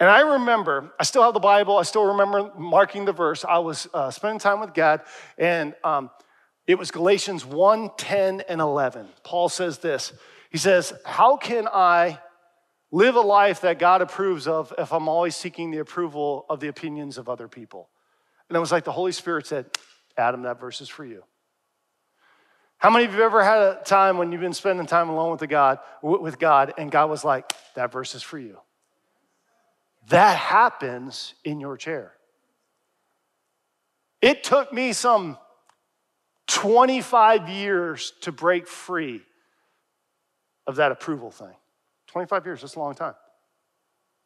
And 0.00 0.08
I 0.08 0.20
remember, 0.20 0.92
I 0.98 1.04
still 1.04 1.22
have 1.22 1.34
the 1.34 1.40
Bible, 1.40 1.76
I 1.76 1.82
still 1.82 2.04
remember 2.04 2.50
marking 2.58 3.04
the 3.04 3.12
verse. 3.12 3.44
I 3.44 3.58
was 3.58 3.86
uh, 3.92 4.10
spending 4.10 4.40
time 4.40 4.58
with 4.58 4.72
God 4.72 5.02
and, 5.36 5.74
um, 5.84 6.10
it 6.66 6.78
was 6.78 6.90
Galatians 6.90 7.44
1 7.44 7.90
10 7.96 8.42
and 8.48 8.60
11. 8.60 9.08
Paul 9.24 9.48
says 9.48 9.78
this 9.78 10.12
He 10.50 10.58
says, 10.58 10.92
How 11.04 11.36
can 11.36 11.68
I 11.68 12.18
live 12.92 13.16
a 13.16 13.20
life 13.20 13.62
that 13.62 13.78
God 13.78 14.02
approves 14.02 14.46
of 14.46 14.72
if 14.78 14.92
I'm 14.92 15.08
always 15.08 15.36
seeking 15.36 15.70
the 15.70 15.78
approval 15.78 16.46
of 16.48 16.60
the 16.60 16.68
opinions 16.68 17.18
of 17.18 17.28
other 17.28 17.48
people? 17.48 17.88
And 18.48 18.56
it 18.56 18.60
was 18.60 18.72
like 18.72 18.84
the 18.84 18.92
Holy 18.92 19.12
Spirit 19.12 19.46
said, 19.46 19.66
Adam, 20.16 20.42
that 20.42 20.60
verse 20.60 20.80
is 20.80 20.88
for 20.88 21.04
you. 21.04 21.22
How 22.78 22.88
many 22.88 23.04
of 23.04 23.14
you 23.14 23.22
ever 23.22 23.44
had 23.44 23.58
a 23.58 23.80
time 23.84 24.16
when 24.16 24.32
you've 24.32 24.40
been 24.40 24.54
spending 24.54 24.86
time 24.86 25.10
alone 25.10 25.30
with, 25.30 25.40
the 25.40 25.46
God, 25.46 25.80
with 26.02 26.38
God 26.38 26.72
and 26.78 26.90
God 26.90 27.10
was 27.10 27.24
like, 27.24 27.52
that 27.74 27.92
verse 27.92 28.14
is 28.14 28.22
for 28.22 28.38
you? 28.38 28.58
That 30.08 30.38
happens 30.38 31.34
in 31.44 31.60
your 31.60 31.76
chair. 31.76 32.14
It 34.22 34.42
took 34.42 34.72
me 34.72 34.92
some 34.92 35.38
25 36.50 37.48
years 37.48 38.12
to 38.22 38.32
break 38.32 38.66
free 38.66 39.22
of 40.66 40.76
that 40.76 40.90
approval 40.90 41.30
thing. 41.30 41.54
25 42.08 42.44
years, 42.44 42.60
that's 42.60 42.74
a 42.74 42.80
long 42.80 42.94
time. 42.94 43.14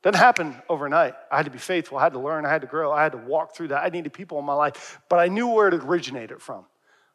Doesn't 0.02 0.18
happen 0.18 0.56
overnight. 0.68 1.14
I 1.30 1.36
had 1.36 1.44
to 1.44 1.50
be 1.50 1.58
faithful. 1.58 1.98
I 1.98 2.02
had 2.02 2.14
to 2.14 2.18
learn. 2.18 2.46
I 2.46 2.50
had 2.50 2.62
to 2.62 2.66
grow. 2.66 2.92
I 2.92 3.02
had 3.02 3.12
to 3.12 3.18
walk 3.18 3.54
through 3.54 3.68
that. 3.68 3.84
I 3.84 3.90
needed 3.90 4.12
people 4.12 4.38
in 4.38 4.44
my 4.44 4.54
life, 4.54 5.00
but 5.10 5.18
I 5.18 5.28
knew 5.28 5.48
where 5.48 5.68
it 5.68 5.74
originated 5.74 6.40
from. 6.40 6.64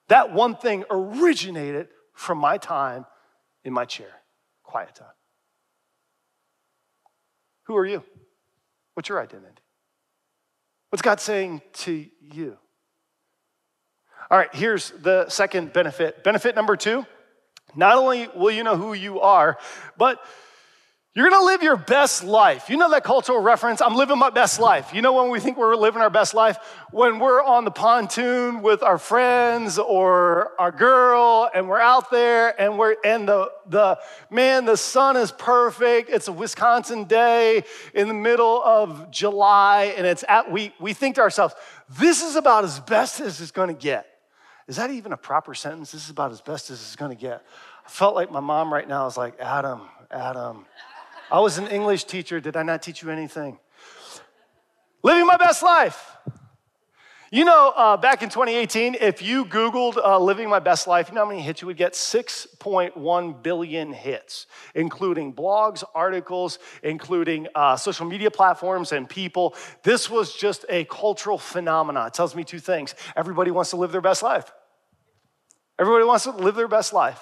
That 0.10 0.32
one 0.34 0.56
thing 0.56 0.84
originated 0.92 1.88
from 2.14 2.38
my 2.38 2.58
time 2.58 3.06
in 3.64 3.74
my 3.74 3.86
chair, 3.86 4.12
quiet 4.64 4.94
time. 4.96 5.08
Who 7.64 7.76
are 7.78 7.86
you? 7.86 8.04
What's 8.94 9.10
your 9.10 9.22
identity? 9.22 9.62
What's 10.90 11.02
God 11.02 11.20
saying 11.20 11.62
to 11.74 12.06
you? 12.22 12.58
All 14.32 14.38
right, 14.38 14.54
here's 14.54 14.92
the 14.92 15.28
second 15.30 15.74
benefit. 15.74 16.24
Benefit 16.24 16.56
number 16.56 16.76
two 16.76 17.06
not 17.76 17.98
only 17.98 18.28
will 18.36 18.52
you 18.52 18.64
know 18.64 18.76
who 18.76 18.94
you 18.94 19.20
are, 19.22 19.58
but 19.98 20.20
You're 21.16 21.30
gonna 21.30 21.44
live 21.44 21.64
your 21.64 21.76
best 21.76 22.24
life. 22.24 22.70
You 22.70 22.78
know 22.78 22.92
that 22.92 23.04
cultural 23.04 23.42
reference? 23.42 23.82
I'm 23.82 23.96
living 23.96 24.20
my 24.20 24.30
best 24.30 24.60
life. 24.60 24.94
You 24.94 25.02
know 25.02 25.12
when 25.12 25.32
we 25.32 25.40
think 25.40 25.58
we're 25.58 25.76
living 25.76 26.04
our 26.04 26.10
best 26.12 26.36
life? 26.36 26.58
When 26.92 27.18
we're 27.18 27.44
on 27.44 27.66
the 27.66 27.72
pontoon 27.72 28.62
with 28.62 28.84
our 28.84 29.00
friends 29.00 29.80
or 29.80 30.52
our 30.60 30.72
girl 30.72 31.50
and 31.54 31.68
we're 31.68 31.82
out 31.82 32.12
there 32.12 32.54
and 32.62 32.78
we're, 32.78 32.96
and 33.04 33.28
the, 33.28 33.52
the, 33.68 34.00
man, 34.30 34.66
the 34.66 34.78
sun 34.78 35.18
is 35.18 35.32
perfect. 35.32 36.12
It's 36.12 36.28
a 36.28 36.32
Wisconsin 36.32 37.06
day 37.06 37.64
in 37.96 38.08
the 38.08 38.14
middle 38.14 38.62
of 38.64 39.10
July 39.10 39.94
and 39.98 40.06
it's 40.06 40.24
at, 40.30 40.52
we, 40.52 40.74
we 40.80 40.94
think 40.94 41.16
to 41.16 41.22
ourselves, 41.22 41.56
this 41.98 42.22
is 42.24 42.36
about 42.36 42.64
as 42.64 42.80
best 42.80 43.20
as 43.20 43.42
it's 43.42 43.52
gonna 43.52 43.74
get. 43.74 44.09
Is 44.70 44.76
that 44.76 44.92
even 44.92 45.14
a 45.14 45.18
proper 45.18 45.56
sentence? 45.56 45.92
This 45.92 46.04
is 46.04 46.12
about 46.12 46.32
as 46.32 46.42
best 46.42 46.70
as 46.70 46.80
it's 46.80 46.96
gonna 46.96 47.16
get. 47.16 47.44
I 47.88 47.90
felt 47.90 48.14
like 48.14 48.32
my 48.32 48.40
mom 48.40 48.72
right 48.72 48.88
now 48.88 49.08
is 49.08 49.18
like, 49.18 49.34
Adam, 49.40 49.82
Adam. 50.12 50.68
I 51.32 51.40
was 51.40 51.58
an 51.58 51.66
English 51.70 52.04
teacher. 52.04 52.40
Did 52.40 52.56
I 52.56 52.62
not 52.62 52.84
teach 52.84 53.02
you 53.02 53.10
anything? 53.10 53.58
Living 55.02 55.26
my 55.26 55.38
best 55.38 55.64
life. 55.64 56.16
You 57.32 57.46
know, 57.46 57.74
uh, 57.76 57.98
back 57.98 58.22
in 58.22 58.30
2018, 58.30 58.98
if 59.02 59.24
you 59.24 59.46
Googled 59.46 59.98
uh, 59.98 60.20
living 60.20 60.50
my 60.50 60.60
best 60.60 60.86
life, 60.86 61.10
you 61.10 61.16
know 61.16 61.26
how 61.26 61.30
many 61.30 61.42
hits 61.42 61.64
you 61.64 61.68
would 61.68 61.78
get? 61.78 61.94
6.1 61.94 63.44
billion 63.44 63.92
hits, 63.92 64.46
including 64.76 65.34
blogs, 65.34 65.84
articles, 65.96 66.60
including 66.84 67.48
uh, 67.56 67.76
social 67.76 68.06
media 68.06 68.30
platforms 68.30 68.92
and 68.92 69.10
people. 69.10 69.56
This 69.82 70.12
was 70.12 70.36
just 70.36 70.66
a 70.70 70.86
cultural 70.86 71.40
phenomenon. 71.40 72.06
It 72.06 72.14
tells 72.14 72.36
me 72.36 72.44
two 72.44 72.60
things 72.60 72.94
everybody 73.16 73.50
wants 73.50 73.72
to 73.72 73.76
live 73.78 73.92
their 73.92 74.02
best 74.02 74.22
life. 74.22 74.52
Everybody 75.80 76.04
wants 76.04 76.26
to 76.26 76.32
live 76.32 76.56
their 76.56 76.68
best 76.68 76.92
life. 76.92 77.22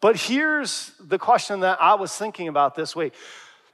But 0.00 0.16
here's 0.16 0.92
the 1.00 1.18
question 1.18 1.60
that 1.60 1.80
I 1.80 1.94
was 1.94 2.14
thinking 2.14 2.48
about 2.48 2.74
this 2.74 2.96
week. 2.96 3.14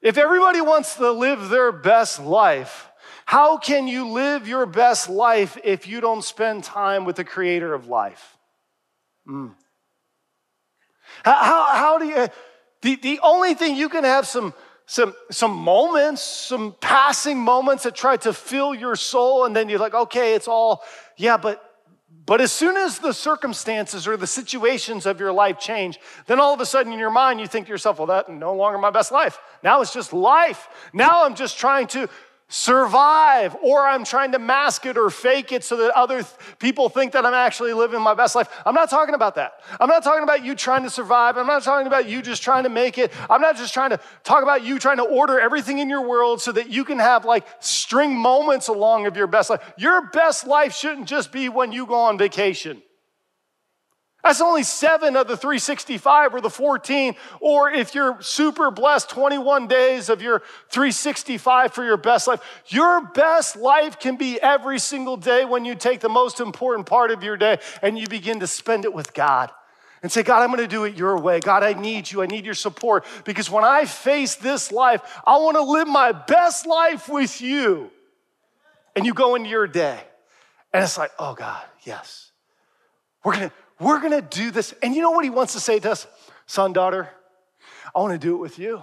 If 0.03 0.19
everybody 0.19 0.61
wants 0.61 0.97
to 0.97 1.11
live 1.11 1.49
their 1.49 1.73
best 1.73 2.21
life, 2.21 2.91
how 3.25 3.57
can 3.57 3.89
you 3.89 4.09
live 4.09 4.47
your 4.47 4.67
best 4.67 5.09
life 5.09 5.57
if 5.65 5.87
you 5.87 6.01
don't 6.01 6.23
spend 6.23 6.65
time 6.65 7.05
with 7.05 7.17
the 7.17 7.25
creator 7.25 7.73
of 7.73 7.87
life? 7.87 8.37
Mm. 9.27 9.55
How, 11.25 11.35
how, 11.35 11.65
how, 11.75 11.99
do 11.99 12.07
you, 12.07 12.29
the, 12.83 12.97
the 12.97 13.21
only 13.23 13.55
thing 13.55 13.77
you 13.77 13.89
can 13.89 14.05
have 14.05 14.27
some, 14.27 14.53
some, 14.87 15.15
some 15.31 15.53
moments, 15.53 16.21
some 16.23 16.75
passing 16.81 17.39
moments 17.39 17.85
that 17.85 17.95
try 17.95 18.17
to 18.19 18.33
fill 18.33 18.75
your 18.75 18.97
soul, 18.97 19.45
and 19.45 19.55
then 19.55 19.69
you're 19.69 19.79
like, 19.79 19.95
okay, 19.95 20.35
it's 20.35 20.49
all, 20.49 20.83
yeah, 21.17 21.37
but 21.37 21.63
but 22.25 22.41
as 22.41 22.53
soon 22.53 22.77
as 22.77 22.99
the 22.99 23.13
circumstances 23.13 24.07
or 24.07 24.17
the 24.17 24.27
situations 24.27 25.07
of 25.07 25.19
your 25.19 25.33
life 25.33 25.59
change, 25.59 25.99
then 26.27 26.39
all 26.39 26.55
of 26.55 26.61
a 26.61 26.67
sudden 26.67 26.93
in 26.93 26.99
your 26.99 27.11
mind 27.11 27.41
you 27.41 27.47
think 27.47 27.67
to 27.67 27.73
yourself, 27.73 27.99
well, 27.99 28.07
that 28.07 28.29
no 28.29 28.55
longer 28.55 28.79
my 28.79 28.91
best 28.91 29.11
life. 29.11 29.39
Now 29.63 29.81
it's 29.81 29.93
just 29.93 30.13
life. 30.13 30.69
Now 30.93 31.25
I'm 31.25 31.35
just 31.35 31.59
trying 31.59 31.89
to 31.89 32.09
survive, 32.53 33.57
or 33.63 33.81
I'm 33.89 34.05
trying 34.05 34.33
to 34.33 34.39
mask 34.39 34.85
it 34.85 34.99
or 34.99 35.09
fake 35.09 35.53
it 35.53 35.65
so 35.65 35.75
that 35.79 35.91
other 35.97 36.17
th- 36.17 36.27
people 36.59 36.91
think 36.91 37.13
that 37.13 37.25
I'm 37.25 37.33
actually 37.33 37.73
living 37.73 38.03
my 38.03 38.13
best 38.13 38.35
life. 38.35 38.47
I'm 38.67 38.75
not 38.75 38.91
talking 38.91 39.15
about 39.15 39.37
that. 39.37 39.55
I'm 39.81 39.89
not 39.89 40.05
talking 40.05 40.23
about 40.23 40.45
you 40.45 40.55
trying 40.55 40.83
to 40.83 40.91
survive. 40.91 41.39
I'm 41.39 41.47
not 41.47 41.63
talking 41.63 41.87
about 41.87 42.07
you 42.07 42.21
just 42.21 42.43
trying 42.43 42.65
to 42.65 42.69
make 42.69 42.99
it. 42.99 43.11
I'm 43.31 43.41
not 43.41 43.57
just 43.57 43.73
trying 43.73 43.89
to 43.89 44.01
talk 44.23 44.43
about 44.43 44.63
you 44.63 44.79
trying 44.79 44.99
to 44.99 45.03
order 45.03 45.41
everything 45.41 45.79
in 45.79 45.89
your 45.89 46.07
world 46.07 46.43
so 46.43 46.53
that 46.53 46.69
you 46.69 46.85
can 46.85 46.99
have 46.99 47.25
like 47.25 47.47
string 47.61 48.15
moments 48.15 48.69
along 48.69 49.07
of 49.07 49.17
your 49.17 49.27
best 49.27 49.49
life. 49.49 49.73
Your 49.79 50.11
best 50.11 50.47
life 50.47 50.75
shouldn't 50.75 51.09
just 51.09 51.33
be 51.33 51.49
when 51.49 51.73
you 51.73 51.87
go 51.87 51.95
on 51.95 52.19
vacation. 52.19 52.83
That's 54.23 54.41
only 54.41 54.63
seven 54.63 55.17
of 55.17 55.27
the 55.27 55.37
365 55.37 56.35
or 56.35 56.41
the 56.41 56.51
14. 56.51 57.17
Or 57.41 57.71
if 57.71 57.93
you're 57.95 58.21
super 58.23 58.71
blessed, 58.71 59.11
21 59.11 59.67
days 59.67 60.09
of 60.09 60.23
your 60.23 60.43
365 60.71 61.73
for 61.73 61.85
your 61.85 61.97
best 61.97 62.29
life. 62.29 62.41
Your 62.69 63.05
best 63.09 63.57
life 63.57 63.99
can 63.99 64.17
be 64.17 64.41
every 64.41 64.79
single 64.79 65.17
day 65.17 65.45
when 65.45 65.65
you 65.65 65.75
take 65.75 66.01
the 66.01 66.09
most 66.09 66.39
important 66.39 66.87
part 66.87 67.11
of 67.11 67.25
your 67.25 67.37
day 67.37 67.59
and 67.83 67.99
you 67.99 68.07
begin 68.07 68.41
to 68.41 68.47
spend 68.47 68.85
it 68.85 68.95
with 68.95 69.13
God. 69.13 69.51
And 70.05 70.11
say, 70.11 70.25
God, 70.25 70.43
I'm 70.43 70.51
gonna 70.51 70.67
do 70.67 70.85
it 70.85 70.97
your 70.97 71.19
way. 71.19 71.39
God, 71.39 71.63
I 71.63 71.75
need 71.75 72.11
you. 72.11 72.23
I 72.23 72.27
need 72.27 72.45
your 72.45 72.55
support. 72.55 73.05
Because 73.25 73.49
when 73.49 73.65
I 73.65 73.85
face 73.85 74.35
this 74.35 74.73
life, 74.73 75.01
I 75.25 75.39
wanna 75.39 75.63
live 75.63 75.87
my 75.87 76.11
best 76.11 76.67
life 76.67 77.09
with 77.09 77.41
you. 77.41 77.91
And 78.97 79.07
you 79.07 79.15
go 79.15 79.37
into 79.37 79.49
your 79.49 79.69
day, 79.69 80.01
and 80.73 80.83
it's 80.83 80.99
like, 80.99 81.13
oh 81.19 81.35
God, 81.35 81.63
yes. 81.85 82.33
We're 83.25 83.35
gonna, 83.35 83.53
we're 83.83 84.01
going 84.01 84.13
to 84.13 84.23
do 84.23 84.51
this. 84.51 84.75
And 84.83 84.95
you 84.95 85.03
know 85.03 85.11
what 85.11 85.25
he 85.25 85.31
wants 85.31 85.53
to 85.55 85.61
say 85.61 85.79
to 85.81 85.93
us? 85.93 86.07
Son, 86.47 86.73
daughter, 86.73 87.09
I 87.95 88.01
want 88.01 88.13
to 88.13 88.19
do 88.19 88.35
it 88.35 88.39
with 88.39 88.59
you. 88.59 88.83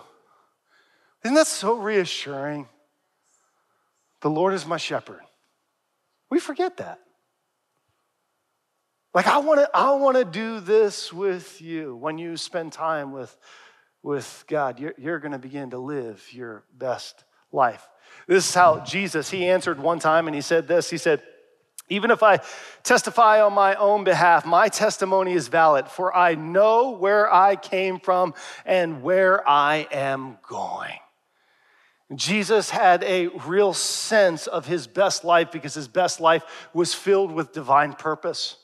Isn't 1.23 1.35
that 1.35 1.47
so 1.47 1.77
reassuring? 1.77 2.67
The 4.21 4.29
Lord 4.29 4.53
is 4.53 4.65
my 4.65 4.77
shepherd. 4.77 5.21
We 6.29 6.39
forget 6.39 6.77
that. 6.77 6.99
Like 9.13 9.27
I 9.27 9.39
want 9.39 9.59
to 9.59 9.69
I 9.73 9.91
want 9.95 10.17
to 10.17 10.25
do 10.25 10.59
this 10.59 11.11
with 11.11 11.61
you. 11.61 11.95
When 11.95 12.17
you 12.17 12.37
spend 12.37 12.73
time 12.73 13.11
with 13.11 13.35
with 14.03 14.45
God, 14.47 14.79
you're, 14.79 14.93
you're 14.97 15.19
going 15.19 15.31
to 15.31 15.39
begin 15.39 15.71
to 15.71 15.77
live 15.77 16.25
your 16.31 16.63
best 16.77 17.23
life. 17.51 17.87
This 18.27 18.47
is 18.47 18.55
how 18.55 18.79
Jesus, 18.81 19.29
he 19.29 19.47
answered 19.47 19.79
one 19.79 19.99
time 19.99 20.27
and 20.27 20.35
he 20.35 20.41
said 20.41 20.67
this. 20.67 20.89
He 20.89 20.97
said, 20.97 21.21
even 21.89 22.11
if 22.11 22.23
I 22.23 22.39
testify 22.83 23.41
on 23.41 23.53
my 23.53 23.75
own 23.75 24.03
behalf, 24.03 24.45
my 24.45 24.69
testimony 24.69 25.33
is 25.33 25.47
valid, 25.47 25.87
for 25.87 26.15
I 26.15 26.35
know 26.35 26.91
where 26.91 27.31
I 27.33 27.55
came 27.55 27.99
from 27.99 28.33
and 28.65 29.01
where 29.01 29.47
I 29.47 29.87
am 29.91 30.37
going. 30.47 30.99
Jesus 32.15 32.69
had 32.69 33.03
a 33.03 33.27
real 33.27 33.73
sense 33.73 34.47
of 34.47 34.65
his 34.65 34.87
best 34.87 35.23
life 35.23 35.51
because 35.51 35.75
his 35.75 35.87
best 35.87 36.19
life 36.19 36.43
was 36.73 36.93
filled 36.93 37.31
with 37.31 37.51
divine 37.51 37.93
purpose, 37.93 38.57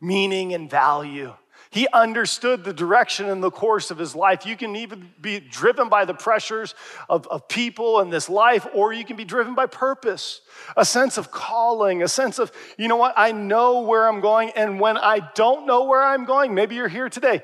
meaning, 0.00 0.52
and 0.52 0.68
value. 0.68 1.32
He 1.70 1.86
understood 1.92 2.64
the 2.64 2.72
direction 2.72 3.28
and 3.28 3.42
the 3.42 3.50
course 3.50 3.92
of 3.92 3.98
his 3.98 4.16
life. 4.16 4.44
You 4.44 4.56
can 4.56 4.74
even 4.74 5.10
be 5.20 5.38
driven 5.38 5.88
by 5.88 6.04
the 6.04 6.14
pressures 6.14 6.74
of, 7.08 7.28
of 7.28 7.46
people 7.46 8.00
in 8.00 8.10
this 8.10 8.28
life, 8.28 8.66
or 8.74 8.92
you 8.92 9.04
can 9.04 9.16
be 9.16 9.24
driven 9.24 9.54
by 9.54 9.66
purpose, 9.66 10.40
a 10.76 10.84
sense 10.84 11.16
of 11.16 11.30
calling, 11.30 12.02
a 12.02 12.08
sense 12.08 12.40
of, 12.40 12.50
you 12.76 12.88
know 12.88 12.96
what, 12.96 13.14
I 13.16 13.30
know 13.30 13.82
where 13.82 14.08
I'm 14.08 14.20
going. 14.20 14.50
And 14.56 14.80
when 14.80 14.98
I 14.98 15.20
don't 15.36 15.64
know 15.64 15.84
where 15.84 16.02
I'm 16.02 16.24
going, 16.24 16.54
maybe 16.54 16.74
you're 16.74 16.88
here 16.88 17.08
today 17.08 17.42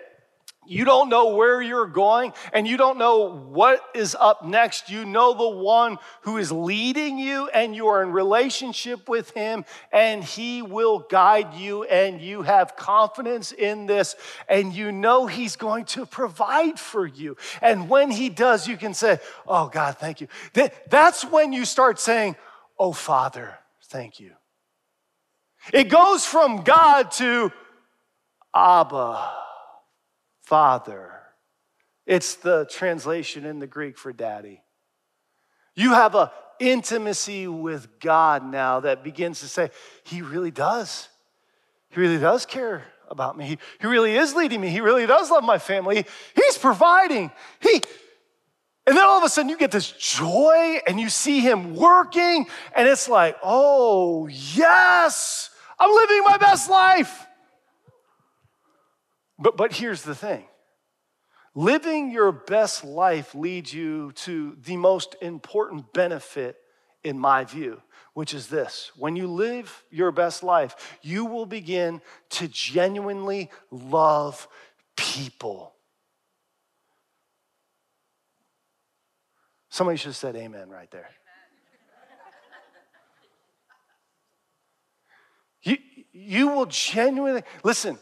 you 0.67 0.85
don't 0.85 1.09
know 1.09 1.35
where 1.35 1.63
you're 1.63 1.87
going 1.87 2.33
and 2.53 2.67
you 2.67 2.77
don't 2.77 2.99
know 2.99 3.31
what 3.31 3.81
is 3.95 4.17
up 4.19 4.45
next. 4.45 4.91
You 4.91 5.05
know 5.05 5.35
the 5.35 5.57
one 5.57 5.99
who 6.23 6.37
is 6.37 6.51
leading 6.51 7.19
you 7.19 7.49
and 7.49 7.75
you 7.75 7.89
are 7.89 8.03
in 8.03 8.13
relationship 8.13 9.09
with 9.09 9.31
him 9.31 9.65
and 9.93 10.23
he 10.23 10.63
will 10.63 10.99
guide 10.99 11.55
you 11.55 11.85
and 11.85 12.21
you 12.21 12.43
have 12.43 12.77
confidence 12.77 13.53
in 13.53 13.87
this 13.87 14.17
and 14.49 14.75
you 14.75 14.93
know 14.93 15.27
he's 15.27 15.57
going 15.57 15.85
to 15.87 16.07
provide 16.07 16.79
for 16.79 17.07
you. 17.07 17.37
And 17.63 17.89
when 17.89 18.11
he 18.11 18.29
does, 18.29 18.67
you 18.67 18.77
can 18.77 18.95
say, 18.95 19.19
Oh 19.47 19.69
God, 19.69 19.99
thank 19.99 20.21
you. 20.21 20.29
That's 20.91 21.25
when 21.25 21.53
you 21.53 21.65
start 21.65 21.99
saying, 21.99 22.37
Oh 22.79 22.93
Father, 22.93 23.59
thank 23.85 24.21
you. 24.21 24.33
It 25.73 25.89
goes 25.89 26.25
from 26.25 26.63
God 26.63 27.11
to 27.13 27.53
Abba 28.55 29.46
Father. 30.47 31.13
It's 32.07 32.37
the 32.37 32.67
translation 32.71 33.45
in 33.45 33.59
the 33.59 33.67
Greek 33.67 33.99
for 33.99 34.13
daddy. 34.13 34.63
You 35.75 35.93
have 35.93 36.15
a 36.15 36.33
intimacy 36.59 37.47
with 37.49 38.01
God 38.01 38.45
now 38.45 38.81
that 38.81 39.05
begins 39.05 39.41
to 39.41 39.49
say, 39.49 39.71
He 40.05 40.23
really 40.23 40.53
does. 40.53 41.09
He 41.91 42.01
really 42.01 42.19
does 42.19 42.47
care 42.47 42.85
about 43.09 43.37
me. 43.37 43.47
He, 43.47 43.59
he 43.81 43.87
really 43.89 44.17
is 44.17 44.35
leading 44.35 44.61
me. 44.61 44.69
He 44.69 44.81
really 44.81 45.07
does 45.07 45.31
love 45.31 45.45
my 45.45 45.59
family. 45.59 46.07
He's 46.35 46.57
providing. 46.57 47.31
He 47.61 47.83
and 48.87 48.97
then 48.97 49.05
all 49.05 49.19
of 49.19 49.25
a 49.25 49.29
sudden 49.29 49.49
you 49.49 49.59
get 49.59 49.73
this 49.73 49.91
joy 49.91 50.79
and 50.87 51.01
you 51.01 51.09
see 51.09 51.41
him 51.41 51.75
working, 51.75 52.47
and 52.75 52.87
it's 52.87 53.09
like, 53.09 53.37
oh, 53.43 54.29
yes, 54.29 55.51
I'm 55.77 55.93
living 55.93 56.23
my 56.25 56.39
best 56.39 56.71
life. 56.71 57.26
But, 59.39 59.57
but 59.57 59.73
here's 59.75 60.03
the 60.03 60.15
thing 60.15 60.45
living 61.55 62.11
your 62.11 62.33
best 62.33 62.85
life 62.85 63.35
leads 63.35 63.73
you 63.73 64.13
to 64.13 64.57
the 64.63 64.77
most 64.77 65.17
important 65.21 65.93
benefit, 65.93 66.57
in 67.05 67.19
my 67.19 67.45
view, 67.45 67.81
which 68.15 68.35
is 68.35 68.49
this 68.49 68.91
when 68.97 69.15
you 69.15 69.29
live 69.29 69.85
your 69.91 70.11
best 70.11 70.43
life, 70.43 70.99
you 71.03 71.25
will 71.25 71.47
begin 71.47 72.01
to 72.31 72.49
genuinely 72.49 73.51
love 73.71 74.49
people. 74.97 75.75
Somebody 79.69 79.99
should 79.99 80.09
have 80.09 80.17
said 80.17 80.37
amen 80.37 80.71
right 80.71 80.91
there. 80.91 81.09
You, 85.63 85.77
you 86.13 86.49
will 86.49 86.67
genuinely, 86.67 87.43
listen, 87.63 87.99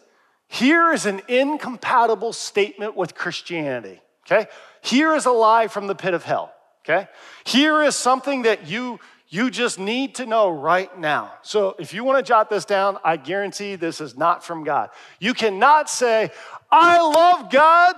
here 0.55 0.93
is 0.93 1.05
an 1.05 1.21
incompatible 1.27 2.33
statement 2.33 2.97
with 2.97 3.15
Christianity. 3.15 4.01
Okay? 4.25 4.49
Here 4.83 5.15
is 5.15 5.27
a 5.27 5.33
lie 5.33 5.67
from 5.67 5.89
the 5.89 5.97
pit 5.97 6.15
of 6.15 6.23
hell. 6.23 6.53
Okay? 6.85 7.09
Here 7.45 7.83
is 7.83 7.97
something 7.97 8.43
that 8.43 8.69
you 8.69 9.01
you 9.29 9.51
just 9.51 9.81
need 9.81 10.15
to 10.17 10.27
know 10.27 10.49
right 10.51 10.97
now. 10.97 11.33
So 11.43 11.75
if 11.81 11.93
you 11.93 12.05
want 12.05 12.25
to 12.25 12.29
jot 12.29 12.51
this 12.51 12.65
down, 12.65 12.99
I 13.03 13.17
guarantee 13.17 13.75
this 13.75 14.01
is 14.01 14.17
not 14.17 14.45
from 14.45 14.63
God. 14.63 14.91
You 15.19 15.35
cannot 15.35 15.91
say, 15.91 16.31
I 16.71 17.01
love 17.01 17.51
God, 17.51 17.97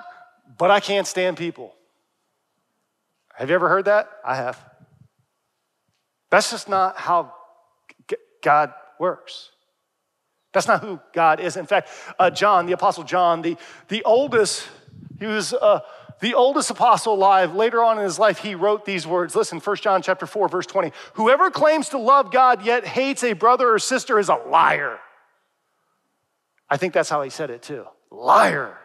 but 0.57 0.71
I 0.71 0.81
can't 0.81 1.07
stand 1.07 1.37
people. 1.37 1.75
Have 3.35 3.51
you 3.51 3.55
ever 3.55 3.69
heard 3.69 3.85
that? 3.85 4.09
I 4.25 4.37
have. 4.37 4.59
That's 6.31 6.51
just 6.51 6.71
not 6.71 6.97
how 6.97 7.35
God 8.42 8.73
works. 8.99 9.51
That's 10.57 10.69
not 10.69 10.81
who 10.81 10.99
God 11.12 11.38
is. 11.38 11.59
In 11.59 11.66
fact, 11.66 11.90
uh, 12.19 12.31
John, 12.31 12.64
the 12.64 12.73
Apostle 12.73 13.05
John, 13.05 13.42
the, 13.42 13.59
the 13.88 14.03
oldest, 14.05 14.66
he 15.21 15.27
was 15.27 15.53
uh, 15.53 15.81
the 16.21 16.33
oldest 16.33 16.71
apostle 16.71 17.12
alive. 17.12 17.55
Later 17.55 17.85
on 17.85 17.99
in 17.99 18.05
his 18.05 18.19
life, 18.19 18.38
he 18.38 18.55
wrote 18.55 18.87
these 18.87 19.07
words. 19.07 19.37
Listen, 19.37 19.61
1 19.61 19.77
John 19.77 20.01
chapter 20.01 20.25
4, 20.25 20.49
verse 20.49 20.64
20. 20.64 20.92
Whoever 21.12 21.51
claims 21.51 21.90
to 21.90 21.99
love 21.99 22.33
God 22.33 22.64
yet 22.64 22.87
hates 22.87 23.23
a 23.23 23.35
brother 23.35 23.75
or 23.75 23.79
sister 23.79 24.19
is 24.19 24.31
a 24.31 24.37
liar. 24.37 24.99
I 26.71 26.79
think 26.79 26.95
that's 26.95 27.11
how 27.11 27.21
he 27.21 27.29
said 27.29 27.51
it 27.51 27.61
too. 27.61 27.85
Liar. 28.11 28.79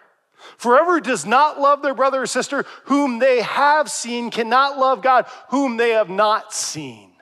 Forever 0.57 0.99
does 0.99 1.25
not 1.25 1.57
love 1.57 1.81
their 1.81 1.93
brother 1.93 2.23
or 2.23 2.27
sister 2.27 2.65
whom 2.83 3.19
they 3.19 3.43
have 3.43 3.89
seen 3.89 4.29
cannot 4.29 4.77
love 4.77 5.01
God 5.01 5.25
whom 5.51 5.77
they 5.77 5.91
have 5.91 6.09
not 6.09 6.53
seen. 6.53 7.13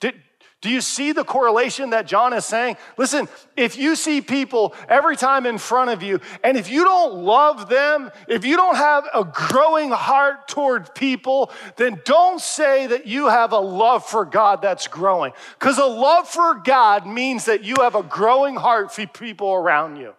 Did, 0.00 0.14
do 0.62 0.70
you 0.70 0.80
see 0.80 1.10
the 1.10 1.24
correlation 1.24 1.90
that 1.90 2.06
John 2.06 2.32
is 2.32 2.44
saying? 2.44 2.76
Listen, 2.96 3.28
if 3.56 3.76
you 3.76 3.96
see 3.96 4.20
people 4.20 4.74
every 4.88 5.16
time 5.16 5.44
in 5.44 5.58
front 5.58 5.90
of 5.90 6.04
you, 6.04 6.20
and 6.44 6.56
if 6.56 6.70
you 6.70 6.84
don't 6.84 7.24
love 7.24 7.68
them, 7.68 8.12
if 8.28 8.44
you 8.44 8.56
don't 8.56 8.76
have 8.76 9.04
a 9.12 9.24
growing 9.24 9.90
heart 9.90 10.46
toward 10.46 10.94
people, 10.94 11.50
then 11.76 12.00
don't 12.04 12.40
say 12.40 12.86
that 12.86 13.06
you 13.08 13.26
have 13.26 13.50
a 13.50 13.58
love 13.58 14.06
for 14.06 14.24
God 14.24 14.62
that's 14.62 14.86
growing. 14.86 15.32
Because 15.58 15.78
a 15.78 15.84
love 15.84 16.28
for 16.28 16.54
God 16.54 17.08
means 17.08 17.46
that 17.46 17.64
you 17.64 17.74
have 17.80 17.96
a 17.96 18.04
growing 18.04 18.54
heart 18.54 18.94
for 18.94 19.04
people 19.04 19.52
around 19.52 19.96
you. 19.96 20.14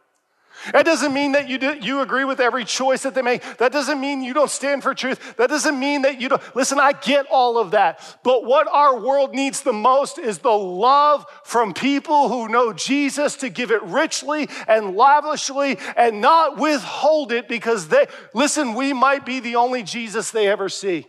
That 0.72 0.86
doesn't 0.86 1.14
mean 1.14 1.34
that 1.34 1.50
you, 1.50 1.58
do, 1.58 1.78
you 1.82 2.02
agree 2.02 2.26
with 2.26 2.40
every 2.40 2.64
choice 2.64 3.04
that 3.04 3.14
they 3.14 3.22
make. 3.22 3.58
That 3.58 3.72
doesn't 3.72 4.00
mean 4.00 4.24
you 4.24 4.34
don't 4.34 4.50
stand 4.50 4.84
for 4.84 4.94
truth. 4.94 5.36
That 5.38 5.50
doesn't 5.50 5.78
mean 5.78 6.04
that 6.04 6.22
you 6.22 6.30
don't. 6.30 6.42
Listen, 6.56 6.80
I 6.80 6.94
get 6.94 7.26
all 7.30 7.58
of 7.58 7.72
that. 7.72 8.18
But 8.24 8.46
what 8.46 8.68
our 8.72 9.00
world 9.00 9.34
needs 9.34 9.62
the 9.62 9.74
most 9.74 10.18
is 10.18 10.40
the 10.40 10.52
love 10.52 11.26
from 11.44 11.74
people 11.74 12.30
who 12.30 12.48
know 12.48 12.72
Jesus 12.72 13.36
to 13.38 13.50
give 13.50 13.72
it 13.72 13.84
richly 13.84 14.50
and 14.68 14.96
lavishly 14.96 15.78
and 15.98 16.22
not 16.22 16.58
withhold 16.58 17.32
it 17.32 17.48
because 17.48 17.90
they, 17.90 18.08
listen, 18.34 18.74
we 18.74 18.94
might 18.94 19.26
be 19.26 19.40
the 19.40 19.58
only 19.58 19.84
Jesus 19.84 20.32
they 20.32 20.48
ever 20.48 20.70
see. 20.70 21.08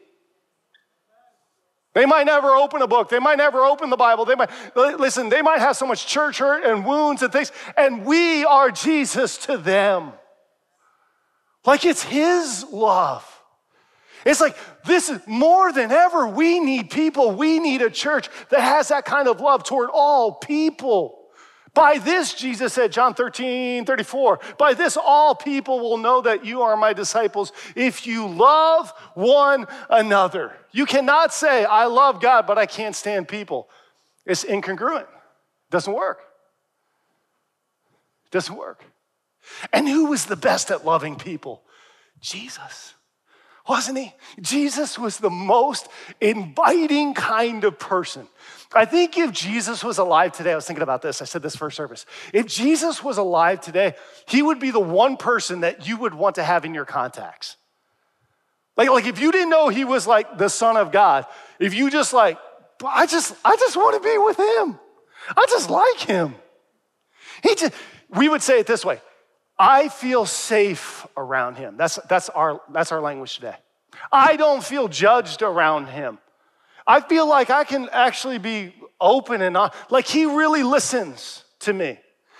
They 1.94 2.06
might 2.06 2.26
never 2.26 2.50
open 2.50 2.82
a 2.82 2.88
book. 2.88 3.08
They 3.08 3.20
might 3.20 3.38
never 3.38 3.60
open 3.60 3.88
the 3.88 3.96
Bible. 3.96 4.24
They 4.24 4.34
might, 4.34 4.50
listen, 4.76 5.28
they 5.28 5.42
might 5.42 5.60
have 5.60 5.76
so 5.76 5.86
much 5.86 6.06
church 6.06 6.38
hurt 6.38 6.64
and 6.64 6.84
wounds 6.84 7.22
and 7.22 7.32
things, 7.32 7.52
and 7.76 8.04
we 8.04 8.44
are 8.44 8.70
Jesus 8.70 9.38
to 9.46 9.56
them. 9.56 10.12
Like 11.64 11.84
it's 11.84 12.02
His 12.02 12.64
love. 12.70 13.30
It's 14.26 14.40
like 14.40 14.56
this 14.84 15.08
is 15.08 15.20
more 15.26 15.72
than 15.72 15.92
ever. 15.92 16.26
We 16.26 16.58
need 16.58 16.90
people. 16.90 17.30
We 17.32 17.58
need 17.60 17.80
a 17.80 17.90
church 17.90 18.28
that 18.50 18.60
has 18.60 18.88
that 18.88 19.04
kind 19.04 19.28
of 19.28 19.40
love 19.40 19.64
toward 19.64 19.90
all 19.92 20.32
people. 20.32 21.23
By 21.74 21.98
this, 21.98 22.32
Jesus 22.32 22.72
said, 22.72 22.92
John 22.92 23.14
13, 23.14 23.84
34, 23.84 24.38
by 24.58 24.74
this 24.74 24.96
all 24.96 25.34
people 25.34 25.80
will 25.80 25.98
know 25.98 26.20
that 26.20 26.44
you 26.44 26.62
are 26.62 26.76
my 26.76 26.92
disciples 26.92 27.52
if 27.74 28.06
you 28.06 28.28
love 28.28 28.92
one 29.14 29.66
another. 29.90 30.52
You 30.70 30.86
cannot 30.86 31.34
say, 31.34 31.64
I 31.64 31.86
love 31.86 32.20
God, 32.20 32.46
but 32.46 32.58
I 32.58 32.66
can't 32.66 32.94
stand 32.94 33.26
people. 33.26 33.68
It's 34.24 34.44
incongruent. 34.44 35.02
It 35.02 35.70
doesn't 35.70 35.92
work. 35.92 36.20
It 38.26 38.30
doesn't 38.30 38.56
work. 38.56 38.84
And 39.72 39.88
who 39.88 40.06
was 40.06 40.26
the 40.26 40.36
best 40.36 40.70
at 40.70 40.86
loving 40.86 41.16
people? 41.16 41.62
Jesus 42.20 42.94
wasn't 43.66 43.96
he? 43.96 44.14
Jesus 44.40 44.98
was 44.98 45.18
the 45.18 45.30
most 45.30 45.88
inviting 46.20 47.14
kind 47.14 47.64
of 47.64 47.78
person. 47.78 48.28
I 48.72 48.84
think 48.84 49.18
if 49.18 49.30
Jesus 49.30 49.84
was 49.84 49.98
alive 49.98 50.32
today, 50.32 50.52
I 50.52 50.54
was 50.56 50.66
thinking 50.66 50.82
about 50.82 51.02
this, 51.02 51.20
I 51.20 51.26
said 51.26 51.42
this 51.42 51.54
first 51.54 51.76
service. 51.76 52.06
If 52.32 52.46
Jesus 52.46 53.02
was 53.02 53.18
alive 53.18 53.60
today, 53.60 53.94
he 54.26 54.42
would 54.42 54.58
be 54.58 54.70
the 54.70 54.80
one 54.80 55.16
person 55.16 55.60
that 55.60 55.86
you 55.86 55.96
would 55.98 56.14
want 56.14 56.36
to 56.36 56.44
have 56.44 56.64
in 56.64 56.74
your 56.74 56.84
contacts. 56.84 57.56
Like, 58.76 58.90
like 58.90 59.06
if 59.06 59.20
you 59.20 59.30
didn't 59.30 59.50
know 59.50 59.68
he 59.68 59.84
was 59.84 60.06
like 60.06 60.38
the 60.38 60.48
Son 60.48 60.76
of 60.76 60.90
God, 60.90 61.26
if 61.60 61.74
you 61.74 61.90
just 61.90 62.12
like, 62.12 62.38
I 62.84 63.06
just, 63.06 63.34
I 63.44 63.56
just 63.56 63.76
want 63.76 64.02
to 64.02 64.08
be 64.08 64.18
with 64.18 64.38
him. 64.38 64.78
I 65.36 65.46
just 65.48 65.70
like 65.70 65.98
him. 66.00 66.34
He 67.42 67.54
just, 67.54 67.72
we 68.10 68.28
would 68.28 68.42
say 68.42 68.60
it 68.60 68.66
this 68.66 68.84
way 68.84 69.00
I 69.58 69.88
feel 69.88 70.26
safe 70.26 71.06
around 71.16 71.56
him. 71.56 71.76
That's, 71.76 71.96
that's, 72.08 72.28
our, 72.30 72.60
that's 72.72 72.90
our 72.92 73.00
language 73.00 73.36
today. 73.36 73.56
I 74.10 74.36
don't 74.36 74.64
feel 74.64 74.88
judged 74.88 75.42
around 75.42 75.86
him. 75.86 76.18
I 76.86 77.00
feel 77.00 77.28
like 77.28 77.50
I 77.50 77.64
can 77.64 77.88
actually 77.90 78.38
be 78.38 78.74
open 79.00 79.42
and 79.42 79.56
like 79.90 80.06
he 80.06 80.26
really 80.26 80.62
listens 80.62 81.44
to 81.60 81.72
me. 81.72 81.98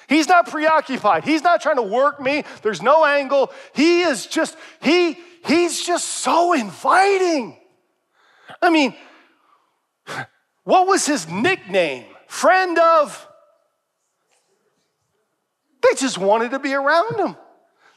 He's 0.08 0.28
not 0.28 0.50
preoccupied. 0.50 1.24
He's 1.24 1.42
not 1.42 1.62
trying 1.62 1.76
to 1.76 1.82
work 1.82 2.20
me. 2.20 2.44
There's 2.62 2.82
no 2.82 3.04
angle. 3.06 3.50
He 3.74 4.02
is 4.02 4.26
just, 4.26 4.56
he, 4.82 5.18
he's 5.46 5.84
just 5.84 6.06
so 6.06 6.52
inviting. 6.52 7.56
I 8.60 8.70
mean, 8.70 8.94
what 10.64 10.86
was 10.86 11.06
his 11.06 11.28
nickname? 11.28 12.04
Friend 12.26 12.78
of 12.78 13.28
they 15.84 15.96
just 15.96 16.16
wanted 16.18 16.52
to 16.52 16.58
be 16.58 16.72
around 16.72 17.16
him. 17.16 17.36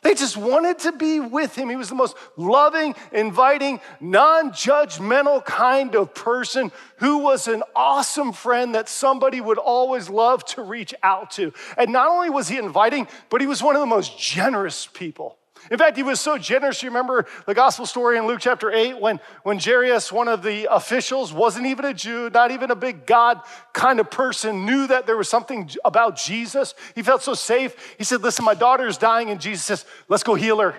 They 0.07 0.13
just 0.13 0.37
wanted 0.37 0.79
to 0.79 0.93
be 0.93 1.19
with 1.19 1.57
him. 1.57 1.67
He 1.67 1.75
was 1.75 1.89
the 1.89 1.95
most 1.95 2.15
loving, 2.37 2.95
inviting, 3.11 3.81
non 3.99 4.51
judgmental 4.51 5.43
kind 5.43 5.95
of 5.95 6.13
person 6.13 6.71
who 6.99 7.17
was 7.17 7.49
an 7.49 7.61
awesome 7.75 8.31
friend 8.31 8.73
that 8.73 8.87
somebody 8.87 9.41
would 9.41 9.57
always 9.57 10.09
love 10.09 10.45
to 10.45 10.61
reach 10.61 10.95
out 11.03 11.31
to. 11.31 11.51
And 11.77 11.91
not 11.91 12.07
only 12.07 12.29
was 12.29 12.47
he 12.47 12.57
inviting, 12.57 13.09
but 13.29 13.41
he 13.41 13.47
was 13.47 13.61
one 13.61 13.75
of 13.75 13.81
the 13.81 13.85
most 13.85 14.17
generous 14.17 14.85
people. 14.85 15.37
In 15.71 15.77
fact, 15.77 15.97
he 15.97 16.03
was 16.03 16.19
so 16.19 16.37
generous. 16.37 16.81
You 16.81 16.89
remember 16.89 17.25
the 17.45 17.53
gospel 17.53 17.85
story 17.85 18.17
in 18.17 18.27
Luke 18.27 18.39
chapter 18.41 18.71
8 18.71 18.99
when, 18.99 19.19
when 19.43 19.59
Jairus, 19.59 20.11
one 20.11 20.27
of 20.27 20.43
the 20.43 20.73
officials, 20.73 21.33
wasn't 21.33 21.65
even 21.65 21.85
a 21.85 21.93
Jew, 21.93 22.29
not 22.29 22.51
even 22.51 22.71
a 22.71 22.75
big 22.75 23.05
God 23.05 23.41
kind 23.73 23.99
of 23.99 24.09
person, 24.09 24.65
knew 24.65 24.87
that 24.87 25.05
there 25.05 25.17
was 25.17 25.29
something 25.29 25.69
about 25.83 26.17
Jesus. 26.17 26.73
He 26.95 27.03
felt 27.03 27.23
so 27.23 27.33
safe. 27.33 27.95
He 27.97 28.03
said, 28.03 28.21
Listen, 28.21 28.45
my 28.45 28.53
daughter 28.53 28.87
is 28.87 28.97
dying. 28.97 29.29
And 29.29 29.39
Jesus 29.39 29.65
says, 29.65 29.85
Let's 30.07 30.23
go 30.23 30.35
heal 30.35 30.59
her. 30.59 30.75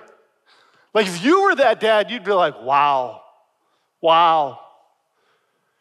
Like 0.94 1.06
if 1.06 1.24
you 1.24 1.42
were 1.42 1.54
that 1.56 1.80
dad, 1.80 2.10
you'd 2.10 2.24
be 2.24 2.32
like, 2.32 2.60
Wow, 2.62 3.22
wow. 4.00 4.60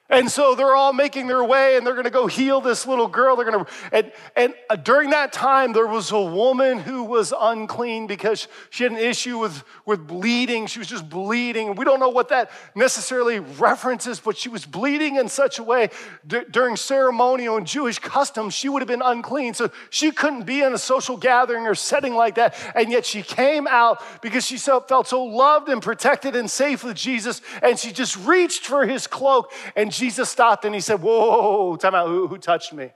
And 0.10 0.32
so 0.32 0.56
they're 0.56 0.76
all 0.76 0.94
making 0.94 1.28
their 1.28 1.44
way 1.44 1.76
and 1.76 1.86
they're 1.86 1.94
going 1.94 2.06
to 2.06 2.10
go 2.10 2.28
heal 2.28 2.62
this 2.62 2.88
little 2.88 3.10
girl. 3.10 3.36
They're 3.36 3.50
going 3.50 3.66
to, 3.66 3.72
and, 3.92 4.12
and 4.38 4.54
uh, 4.70 4.78
during 4.78 5.10
that 5.10 5.34
time, 5.34 5.74
there 5.74 5.86
was 5.86 6.12
a 6.12 6.22
woman 6.22 6.80
who 6.80 7.04
was 7.04 7.34
unclean 7.38 8.08
because 8.08 8.48
she 8.70 8.84
had 8.84 8.94
an 8.94 9.00
issue 9.00 9.38
with, 9.38 9.66
with 9.86 10.08
bleeding. 10.08 10.68
She 10.68 10.80
was 10.80 10.88
just 10.88 11.10
bleeding. 11.10 11.76
We 11.76 11.84
don't 11.84 12.00
know 12.00 12.08
what 12.08 12.30
that 12.30 12.52
necessarily 12.74 13.40
references, 13.40 14.22
but 14.22 14.38
she 14.38 14.48
was 14.48 14.66
bleeding 14.66 15.18
in 15.18 15.28
such 15.28 15.60
a 15.60 15.64
way 15.64 15.90
d- 16.26 16.44
during 16.52 16.78
ceremonial 16.78 17.58
and 17.58 17.68
Jewish 17.68 18.00
customs, 18.00 18.54
she 18.54 18.70
would 18.70 18.82
have 18.82 18.88
been 18.88 19.02
unclean. 19.04 19.56
So 19.56 19.72
she 19.90 20.12
couldn't 20.12 20.44
be 20.44 20.62
in 20.62 20.74
a 20.74 20.78
social 20.78 21.18
gathering 21.18 21.68
or 21.68 21.76
setting 21.76 22.16
like 22.16 22.36
that. 22.36 22.56
And 22.76 22.92
yet 22.94 23.06
she 23.06 23.24
came 23.24 23.68
out 23.68 24.02
because 24.22 24.46
she 24.46 24.58
felt 24.58 25.08
so 25.08 25.24
loved 25.26 25.68
and 25.68 25.82
protected 25.82 26.34
and 26.38 26.50
safe 26.50 26.86
with 26.86 26.96
Jesus. 26.96 27.42
And 27.62 27.78
she 27.78 27.92
just 27.92 28.16
reached 28.26 28.66
for 28.66 28.86
his 28.86 29.06
cloak 29.06 29.52
and 29.76 29.92
Jesus 29.98 30.30
stopped 30.30 30.66
and 30.66 30.74
he 30.74 30.82
said, 30.82 31.02
Whoa, 31.02 31.76
time 31.76 31.96
out. 31.96 32.08
Who, 32.08 32.28
who 32.28 32.38
touched 32.38 32.74
me? 32.74 32.92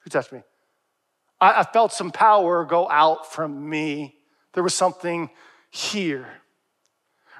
Who 0.00 0.10
touched 0.10 0.32
me? 0.32 0.42
I, 1.40 1.60
I 1.60 1.62
felt 1.64 1.92
some 1.92 2.10
power 2.10 2.64
go 2.64 2.88
out 2.88 3.32
from 3.32 3.68
me. 3.68 4.16
There 4.54 4.62
was 4.62 4.74
something 4.74 5.30
here. 5.70 6.26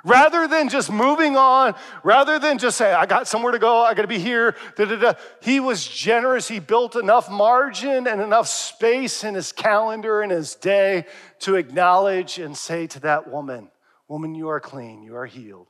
Rather 0.04 0.46
than 0.46 0.68
just 0.68 0.92
moving 0.92 1.36
on, 1.36 1.74
rather 2.04 2.38
than 2.38 2.58
just 2.58 2.76
say, 2.76 2.92
I 2.92 3.06
got 3.06 3.26
somewhere 3.26 3.50
to 3.50 3.58
go, 3.58 3.82
I 3.82 3.92
gotta 3.94 4.06
be 4.06 4.20
here, 4.20 4.54
da, 4.76 4.84
da, 4.84 4.96
da. 4.96 5.12
he 5.42 5.58
was 5.58 5.84
generous. 5.84 6.46
He 6.46 6.60
built 6.60 6.94
enough 6.94 7.28
margin 7.28 8.06
and 8.06 8.20
enough 8.20 8.46
space 8.46 9.24
in 9.24 9.34
his 9.34 9.50
calendar 9.50 10.22
and 10.22 10.30
his 10.30 10.54
day 10.54 11.06
to 11.40 11.56
acknowledge 11.56 12.38
and 12.38 12.56
say 12.56 12.86
to 12.86 13.00
that 13.00 13.28
woman, 13.28 13.68
Woman, 14.06 14.36
you 14.36 14.48
are 14.48 14.60
clean, 14.60 15.02
you 15.02 15.16
are 15.16 15.26
healed. 15.26 15.66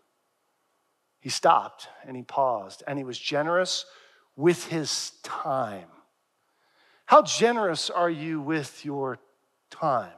He 1.27 1.31
stopped 1.31 1.89
and 2.07 2.17
he 2.17 2.23
paused 2.23 2.85
and 2.87 2.97
he 2.97 3.05
was 3.05 3.19
generous 3.19 3.85
with 4.37 4.69
his 4.69 5.11
time. 5.25 5.89
How 7.05 7.23
generous 7.23 7.91
are 7.91 8.09
you 8.09 8.41
with 8.41 8.85
your 8.85 9.19
time? 9.69 10.13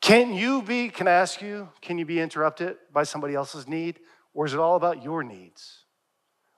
Can 0.00 0.34
you 0.34 0.60
be, 0.60 0.88
can 0.88 1.06
I 1.06 1.12
ask 1.12 1.40
you, 1.40 1.68
can 1.80 1.98
you 1.98 2.04
be 2.04 2.18
interrupted 2.18 2.78
by 2.92 3.04
somebody 3.04 3.36
else's 3.36 3.68
need? 3.68 4.00
Or 4.32 4.44
is 4.44 4.54
it 4.54 4.58
all 4.58 4.74
about 4.74 5.04
your 5.04 5.22
needs? 5.22 5.84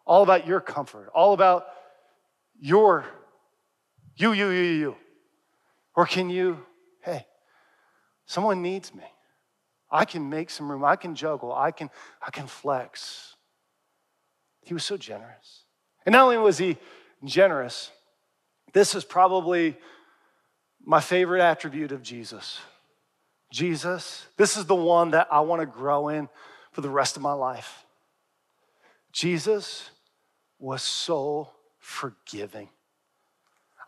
All 0.07 0.23
about 0.23 0.47
your 0.47 0.63
comfort, 0.63 1.11
all 1.15 1.35
about 1.35 1.67
your, 2.59 3.05
you, 4.15 4.33
you, 4.33 4.49
you, 4.49 4.63
you. 4.63 4.97
Or 5.95 6.07
can 6.07 6.31
you, 6.31 6.65
hey, 7.03 7.27
someone 8.25 8.63
needs 8.63 8.95
me. 8.95 9.05
I 9.91 10.05
can 10.05 10.29
make 10.29 10.51
some 10.51 10.71
room. 10.71 10.85
I 10.85 10.97
can 10.97 11.15
juggle. 11.15 11.53
I 11.53 11.71
can, 11.71 11.91
I 12.21 12.31
can 12.31 12.47
flex. 12.47 13.35
He 14.63 14.75
was 14.75 14.85
so 14.85 14.97
generous. 14.97 15.65
And 16.05 16.13
not 16.13 16.25
only 16.25 16.39
was 16.39 16.59
he 16.59 16.77
generous, 17.25 17.91
this 18.73 18.95
is 18.95 19.05
probably 19.05 19.77
my 20.85 21.01
favorite 21.01 21.41
attribute 21.41 21.93
of 21.93 22.03
Jesus. 22.03 22.61
Jesus, 23.53 24.27
this 24.37 24.57
is 24.57 24.67
the 24.67 24.75
one 24.75 25.13
that 25.13 25.29
I 25.31 25.41
want 25.41 25.61
to 25.63 25.67
grow 25.67 26.09
in 26.09 26.29
for 26.73 26.81
the 26.81 26.91
rest 26.91 27.17
of 27.17 27.23
my 27.23 27.33
life. 27.33 27.85
Jesus 29.13 29.91
was 30.59 30.83
so 30.83 31.51
forgiving. 31.79 32.69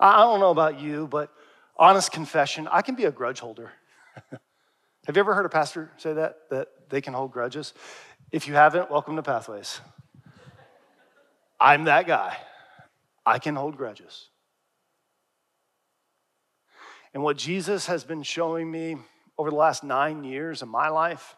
I 0.00 0.22
don't 0.22 0.40
know 0.40 0.50
about 0.50 0.80
you, 0.80 1.08
but 1.08 1.30
honest 1.76 2.12
confession, 2.12 2.68
I 2.70 2.82
can 2.82 2.94
be 2.94 3.04
a 3.04 3.10
grudge 3.10 3.40
holder. 3.40 3.72
Have 5.08 5.16
you 5.16 5.20
ever 5.20 5.34
heard 5.34 5.46
a 5.46 5.48
pastor 5.48 5.90
say 5.96 6.12
that, 6.12 6.50
that 6.50 6.68
they 6.90 7.00
can 7.00 7.14
hold 7.14 7.32
grudges? 7.32 7.72
If 8.30 8.46
you 8.46 8.52
haven't, 8.52 8.90
welcome 8.90 9.16
to 9.16 9.22
Pathways. 9.22 9.80
I'm 11.58 11.84
that 11.84 12.06
guy. 12.06 12.36
I 13.24 13.38
can 13.38 13.56
hold 13.56 13.78
grudges. 13.78 14.28
And 17.14 17.22
what 17.22 17.38
Jesus 17.38 17.86
has 17.86 18.04
been 18.04 18.22
showing 18.22 18.70
me 18.70 18.98
over 19.38 19.48
the 19.48 19.56
last 19.56 19.82
nine 19.82 20.24
years 20.24 20.60
of 20.60 20.68
my 20.68 20.90
life, 20.90 21.36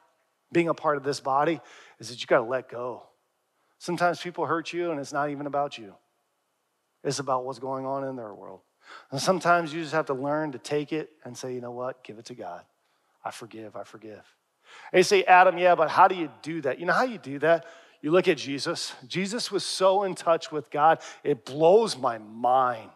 being 0.50 0.68
a 0.68 0.74
part 0.74 0.96
of 0.96 1.04
this 1.04 1.20
body, 1.20 1.60
is 2.00 2.08
that 2.08 2.20
you 2.20 2.26
got 2.26 2.38
to 2.38 2.50
let 2.50 2.68
go. 2.68 3.04
Sometimes 3.78 4.20
people 4.20 4.46
hurt 4.46 4.72
you, 4.72 4.90
and 4.90 4.98
it's 4.98 5.12
not 5.12 5.30
even 5.30 5.46
about 5.46 5.78
you, 5.78 5.94
it's 7.04 7.20
about 7.20 7.44
what's 7.44 7.60
going 7.60 7.86
on 7.86 8.02
in 8.02 8.16
their 8.16 8.34
world. 8.34 8.62
And 9.12 9.20
sometimes 9.20 9.72
you 9.72 9.80
just 9.80 9.94
have 9.94 10.06
to 10.06 10.14
learn 10.14 10.50
to 10.50 10.58
take 10.58 10.92
it 10.92 11.10
and 11.24 11.38
say, 11.38 11.54
you 11.54 11.60
know 11.60 11.70
what, 11.70 12.02
give 12.02 12.18
it 12.18 12.24
to 12.24 12.34
God. 12.34 12.64
I 13.24 13.30
forgive, 13.30 13.76
I 13.76 13.84
forgive. 13.84 14.24
And 14.92 14.98
you 14.98 15.02
say, 15.02 15.24
Adam, 15.24 15.58
yeah, 15.58 15.74
but 15.74 15.90
how 15.90 16.08
do 16.08 16.14
you 16.14 16.30
do 16.42 16.60
that? 16.62 16.78
You 16.78 16.86
know 16.86 16.92
how 16.92 17.04
you 17.04 17.18
do 17.18 17.38
that? 17.40 17.66
You 18.02 18.10
look 18.10 18.28
at 18.28 18.38
Jesus. 18.38 18.94
Jesus 19.06 19.50
was 19.50 19.64
so 19.64 20.04
in 20.04 20.14
touch 20.14 20.50
with 20.50 20.70
God, 20.70 21.00
it 21.22 21.44
blows 21.44 21.98
my 21.98 22.18
mind. 22.18 22.90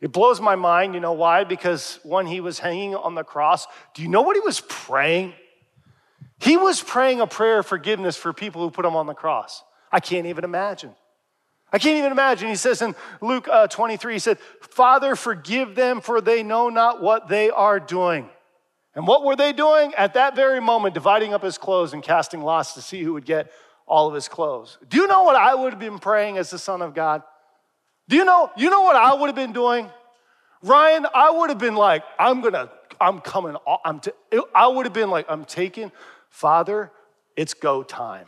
It 0.00 0.12
blows 0.12 0.40
my 0.40 0.56
mind. 0.56 0.94
You 0.94 1.00
know 1.00 1.12
why? 1.12 1.44
Because 1.44 1.98
when 2.02 2.26
he 2.26 2.40
was 2.40 2.58
hanging 2.58 2.94
on 2.94 3.14
the 3.14 3.24
cross, 3.24 3.66
do 3.94 4.02
you 4.02 4.08
know 4.08 4.22
what 4.22 4.36
he 4.36 4.40
was 4.40 4.60
praying? 4.60 5.34
He 6.40 6.56
was 6.56 6.80
praying 6.82 7.20
a 7.20 7.26
prayer 7.26 7.60
of 7.60 7.66
forgiveness 7.66 8.16
for 8.16 8.32
people 8.32 8.62
who 8.62 8.70
put 8.70 8.84
him 8.84 8.94
on 8.94 9.06
the 9.06 9.14
cross. 9.14 9.62
I 9.90 10.00
can't 10.00 10.26
even 10.26 10.44
imagine. 10.44 10.94
I 11.72 11.78
can't 11.78 11.98
even 11.98 12.12
imagine. 12.12 12.48
He 12.48 12.56
says 12.56 12.80
in 12.80 12.94
Luke 13.20 13.48
uh, 13.48 13.66
23, 13.66 14.14
he 14.14 14.18
said, 14.18 14.38
Father, 14.60 15.16
forgive 15.16 15.74
them, 15.74 16.00
for 16.00 16.20
they 16.20 16.42
know 16.42 16.68
not 16.68 17.02
what 17.02 17.28
they 17.28 17.50
are 17.50 17.80
doing. 17.80 18.30
And 18.98 19.06
what 19.06 19.24
were 19.24 19.36
they 19.36 19.52
doing? 19.52 19.94
At 19.94 20.14
that 20.14 20.34
very 20.34 20.60
moment, 20.60 20.92
dividing 20.92 21.32
up 21.32 21.44
his 21.44 21.56
clothes 21.56 21.92
and 21.92 22.02
casting 22.02 22.42
lots 22.42 22.74
to 22.74 22.82
see 22.82 23.00
who 23.00 23.12
would 23.12 23.24
get 23.24 23.52
all 23.86 24.08
of 24.08 24.14
his 24.14 24.26
clothes. 24.26 24.76
Do 24.88 24.96
you 24.96 25.06
know 25.06 25.22
what 25.22 25.36
I 25.36 25.54
would 25.54 25.72
have 25.72 25.78
been 25.78 26.00
praying 26.00 26.36
as 26.36 26.50
the 26.50 26.58
Son 26.58 26.82
of 26.82 26.96
God? 26.96 27.22
Do 28.08 28.16
you 28.16 28.24
know, 28.24 28.50
you 28.56 28.70
know 28.70 28.80
what 28.82 28.96
I 28.96 29.14
would 29.14 29.28
have 29.28 29.36
been 29.36 29.52
doing? 29.52 29.88
Ryan, 30.64 31.06
I 31.14 31.30
would 31.30 31.48
have 31.48 31.60
been 31.60 31.76
like, 31.76 32.02
I'm 32.18 32.40
gonna, 32.40 32.70
I'm 33.00 33.20
coming, 33.20 33.54
I'm 33.84 34.00
t- 34.00 34.10
I 34.52 34.66
would 34.66 34.84
have 34.84 34.92
been 34.92 35.10
like, 35.10 35.26
I'm 35.28 35.44
taking, 35.44 35.92
Father, 36.28 36.90
it's 37.36 37.54
go 37.54 37.84
time. 37.84 38.26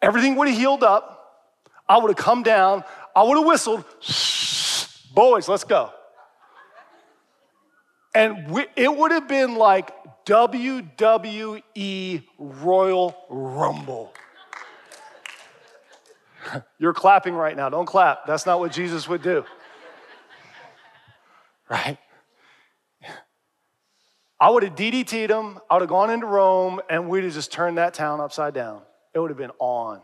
Everything 0.00 0.36
would 0.36 0.46
have 0.46 0.56
healed 0.56 0.84
up. 0.84 1.16
I 1.88 1.98
would 1.98 2.10
have 2.10 2.16
come 2.16 2.44
down. 2.44 2.84
I 3.16 3.22
would 3.22 3.38
have 3.38 3.46
whistled, 3.46 3.84
boys, 5.16 5.48
let's 5.48 5.64
go. 5.64 5.90
And 8.14 8.48
we, 8.50 8.66
it 8.76 8.94
would 8.94 9.10
have 9.10 9.26
been 9.26 9.56
like 9.56 9.90
WWE 10.26 12.22
Royal 12.38 13.16
Rumble. 13.28 14.14
You're 16.78 16.94
clapping 16.94 17.34
right 17.34 17.56
now. 17.56 17.68
Don't 17.68 17.86
clap. 17.86 18.26
That's 18.26 18.46
not 18.46 18.60
what 18.60 18.70
Jesus 18.70 19.08
would 19.08 19.22
do. 19.22 19.44
Right? 21.68 21.98
I 24.38 24.50
would 24.50 24.62
have 24.62 24.76
DDT'd 24.76 25.30
him. 25.30 25.58
I 25.68 25.74
would 25.74 25.80
have 25.80 25.88
gone 25.88 26.10
into 26.10 26.26
Rome 26.26 26.80
and 26.88 27.08
we'd 27.08 27.24
have 27.24 27.32
just 27.32 27.50
turned 27.50 27.78
that 27.78 27.92
town 27.92 28.20
upside 28.20 28.54
down. 28.54 28.82
It 29.12 29.18
would 29.18 29.30
have 29.30 29.36
been 29.36 29.50
on. 29.58 30.00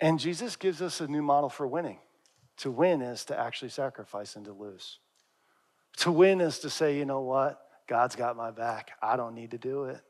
And 0.00 0.18
Jesus 0.18 0.56
gives 0.56 0.80
us 0.80 1.00
a 1.00 1.08
new 1.08 1.22
model 1.22 1.48
for 1.48 1.66
winning. 1.66 1.98
To 2.58 2.70
win 2.70 3.02
is 3.02 3.24
to 3.26 3.38
actually 3.38 3.70
sacrifice 3.70 4.36
and 4.36 4.44
to 4.44 4.52
lose. 4.52 4.98
To 5.98 6.12
win 6.12 6.40
is 6.40 6.60
to 6.60 6.70
say, 6.70 6.96
you 6.96 7.04
know 7.04 7.20
what? 7.20 7.60
God's 7.86 8.16
got 8.16 8.36
my 8.36 8.50
back. 8.50 8.92
I 9.02 9.16
don't 9.16 9.34
need 9.34 9.52
to 9.52 9.58
do 9.58 9.84
it. 9.84 10.00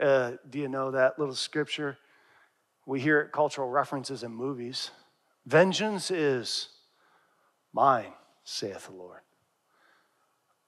Uh, 0.00 0.32
do 0.48 0.58
you 0.58 0.68
know 0.68 0.92
that 0.92 1.18
little 1.18 1.34
scripture? 1.34 1.98
We 2.86 3.00
hear 3.00 3.20
it 3.20 3.32
cultural 3.32 3.68
references 3.68 4.22
in 4.22 4.32
movies. 4.32 4.90
Vengeance 5.44 6.10
is 6.10 6.68
mine, 7.72 8.12
saith 8.44 8.86
the 8.86 8.92
Lord. 8.92 9.20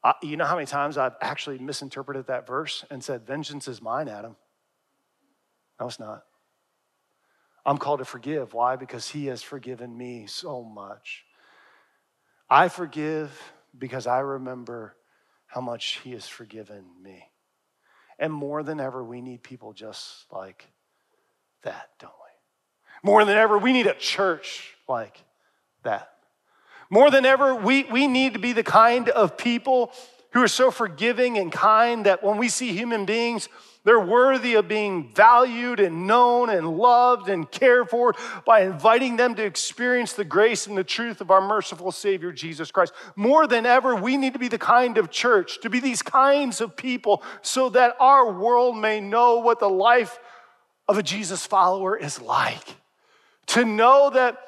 I, 0.02 0.14
you 0.22 0.36
know 0.36 0.46
how 0.46 0.54
many 0.54 0.66
times 0.66 0.98
I've 0.98 1.16
actually 1.20 1.58
misinterpreted 1.58 2.26
that 2.26 2.46
verse 2.46 2.84
and 2.90 3.04
said, 3.04 3.26
Vengeance 3.26 3.68
is 3.68 3.80
mine, 3.80 4.08
Adam? 4.08 4.36
No, 5.78 5.86
it's 5.86 6.00
not. 6.00 6.24
I'm 7.64 7.78
called 7.78 7.98
to 7.98 8.04
forgive. 8.04 8.54
Why? 8.54 8.76
Because 8.76 9.08
He 9.08 9.26
has 9.26 9.42
forgiven 9.42 9.96
me 9.96 10.26
so 10.26 10.62
much. 10.62 11.24
I 12.48 12.68
forgive 12.68 13.30
because 13.78 14.06
I 14.06 14.20
remember 14.20 14.96
how 15.46 15.60
much 15.60 16.00
He 16.02 16.12
has 16.12 16.26
forgiven 16.26 16.84
me. 17.02 17.30
And 18.18 18.32
more 18.32 18.62
than 18.62 18.80
ever, 18.80 19.02
we 19.02 19.20
need 19.20 19.42
people 19.42 19.72
just 19.72 20.26
like 20.30 20.66
that, 21.62 21.90
don't 21.98 22.12
we? 22.12 23.08
More 23.10 23.24
than 23.24 23.36
ever, 23.36 23.56
we 23.58 23.72
need 23.72 23.86
a 23.86 23.94
church 23.94 24.74
like 24.88 25.22
that. 25.84 26.10
More 26.90 27.10
than 27.10 27.24
ever, 27.24 27.54
we, 27.54 27.84
we 27.84 28.06
need 28.08 28.34
to 28.34 28.38
be 28.38 28.52
the 28.52 28.62
kind 28.62 29.08
of 29.08 29.36
people 29.36 29.92
who 30.32 30.42
are 30.42 30.48
so 30.48 30.70
forgiving 30.70 31.38
and 31.38 31.50
kind 31.50 32.06
that 32.06 32.22
when 32.22 32.36
we 32.36 32.48
see 32.48 32.72
human 32.72 33.04
beings, 33.04 33.48
they're 33.84 33.98
worthy 33.98 34.54
of 34.54 34.68
being 34.68 35.10
valued 35.14 35.80
and 35.80 36.06
known 36.06 36.50
and 36.50 36.76
loved 36.76 37.30
and 37.30 37.50
cared 37.50 37.88
for 37.88 38.14
by 38.44 38.60
inviting 38.60 39.16
them 39.16 39.34
to 39.36 39.42
experience 39.42 40.12
the 40.12 40.24
grace 40.24 40.66
and 40.66 40.76
the 40.76 40.84
truth 40.84 41.22
of 41.22 41.30
our 41.30 41.40
merciful 41.40 41.90
Savior, 41.90 42.30
Jesus 42.30 42.70
Christ. 42.70 42.92
More 43.16 43.46
than 43.46 43.64
ever, 43.64 43.96
we 43.96 44.18
need 44.18 44.34
to 44.34 44.38
be 44.38 44.48
the 44.48 44.58
kind 44.58 44.98
of 44.98 45.10
church, 45.10 45.60
to 45.62 45.70
be 45.70 45.80
these 45.80 46.02
kinds 46.02 46.60
of 46.60 46.76
people, 46.76 47.22
so 47.40 47.70
that 47.70 47.96
our 47.98 48.30
world 48.30 48.76
may 48.76 49.00
know 49.00 49.38
what 49.38 49.60
the 49.60 49.70
life 49.70 50.18
of 50.86 50.98
a 50.98 51.02
Jesus 51.02 51.46
follower 51.46 51.96
is 51.96 52.20
like. 52.20 52.76
To 53.48 53.64
know 53.64 54.10
that 54.10 54.38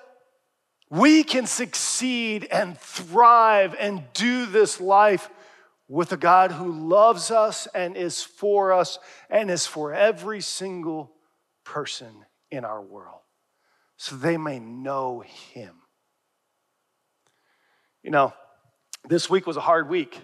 we 0.90 1.25
can 1.25 1.47
succeed 1.47 2.47
and 2.53 2.77
thrive 2.77 3.75
and 3.81 4.03
do 4.12 4.45
this 4.45 4.79
life 4.79 5.31
with 5.92 6.11
a 6.11 6.16
God 6.16 6.50
who 6.52 6.72
loves 6.88 7.31
us 7.31 7.68
and 7.74 7.98
is 7.98 8.22
for 8.22 8.72
us 8.72 8.98
and 9.28 9.50
is 9.50 9.66
for 9.66 9.92
every 9.92 10.40
single 10.40 11.12
person 11.64 12.24
in 12.50 12.64
our 12.64 12.81
world 12.81 13.20
so 13.98 14.16
they 14.16 14.38
may 14.38 14.59
know 14.59 15.20
Him. 15.20 15.74
You 18.02 18.11
know, 18.11 18.33
this 19.07 19.28
week 19.28 19.46
was 19.46 19.59
a 19.59 19.61
hard 19.61 19.90
week 19.90 20.18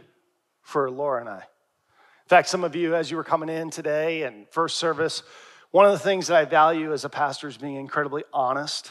for 0.63 0.91
Laura 0.91 1.21
and 1.21 1.29
I. 1.29 1.37
In 1.41 2.29
fact, 2.29 2.49
some 2.49 2.65
of 2.65 2.75
you, 2.75 2.95
as 2.95 3.11
you 3.11 3.19
were 3.19 3.25
coming 3.25 3.51
in 3.51 3.69
today 3.69 4.23
and 4.23 4.47
first 4.51 4.79
service, 4.79 5.23
one 5.71 5.85
of 5.85 5.93
the 5.93 5.99
things 5.99 6.29
that 6.29 6.39
I 6.39 6.47
value 6.47 6.95
as 6.95 7.05
a 7.05 7.11
pastor 7.11 7.47
is 7.47 7.59
being 7.59 7.75
incredibly 7.75 8.25
honest 8.33 8.91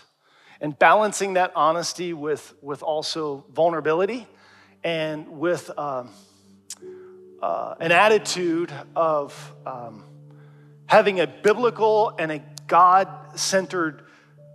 and 0.61 0.77
balancing 0.77 1.33
that 1.33 1.53
honesty 1.55 2.13
with, 2.13 2.53
with 2.61 2.83
also 2.83 3.47
vulnerability 3.51 4.27
and 4.83 5.27
with 5.27 5.71
um, 5.79 6.11
uh, 7.41 7.75
an 7.79 7.91
attitude 7.91 8.71
of 8.95 9.55
um, 9.65 10.03
having 10.87 11.19
a 11.19 11.27
biblical 11.27 12.13
and 12.17 12.31
a 12.31 12.43
God 12.67 13.07
centered 13.35 14.03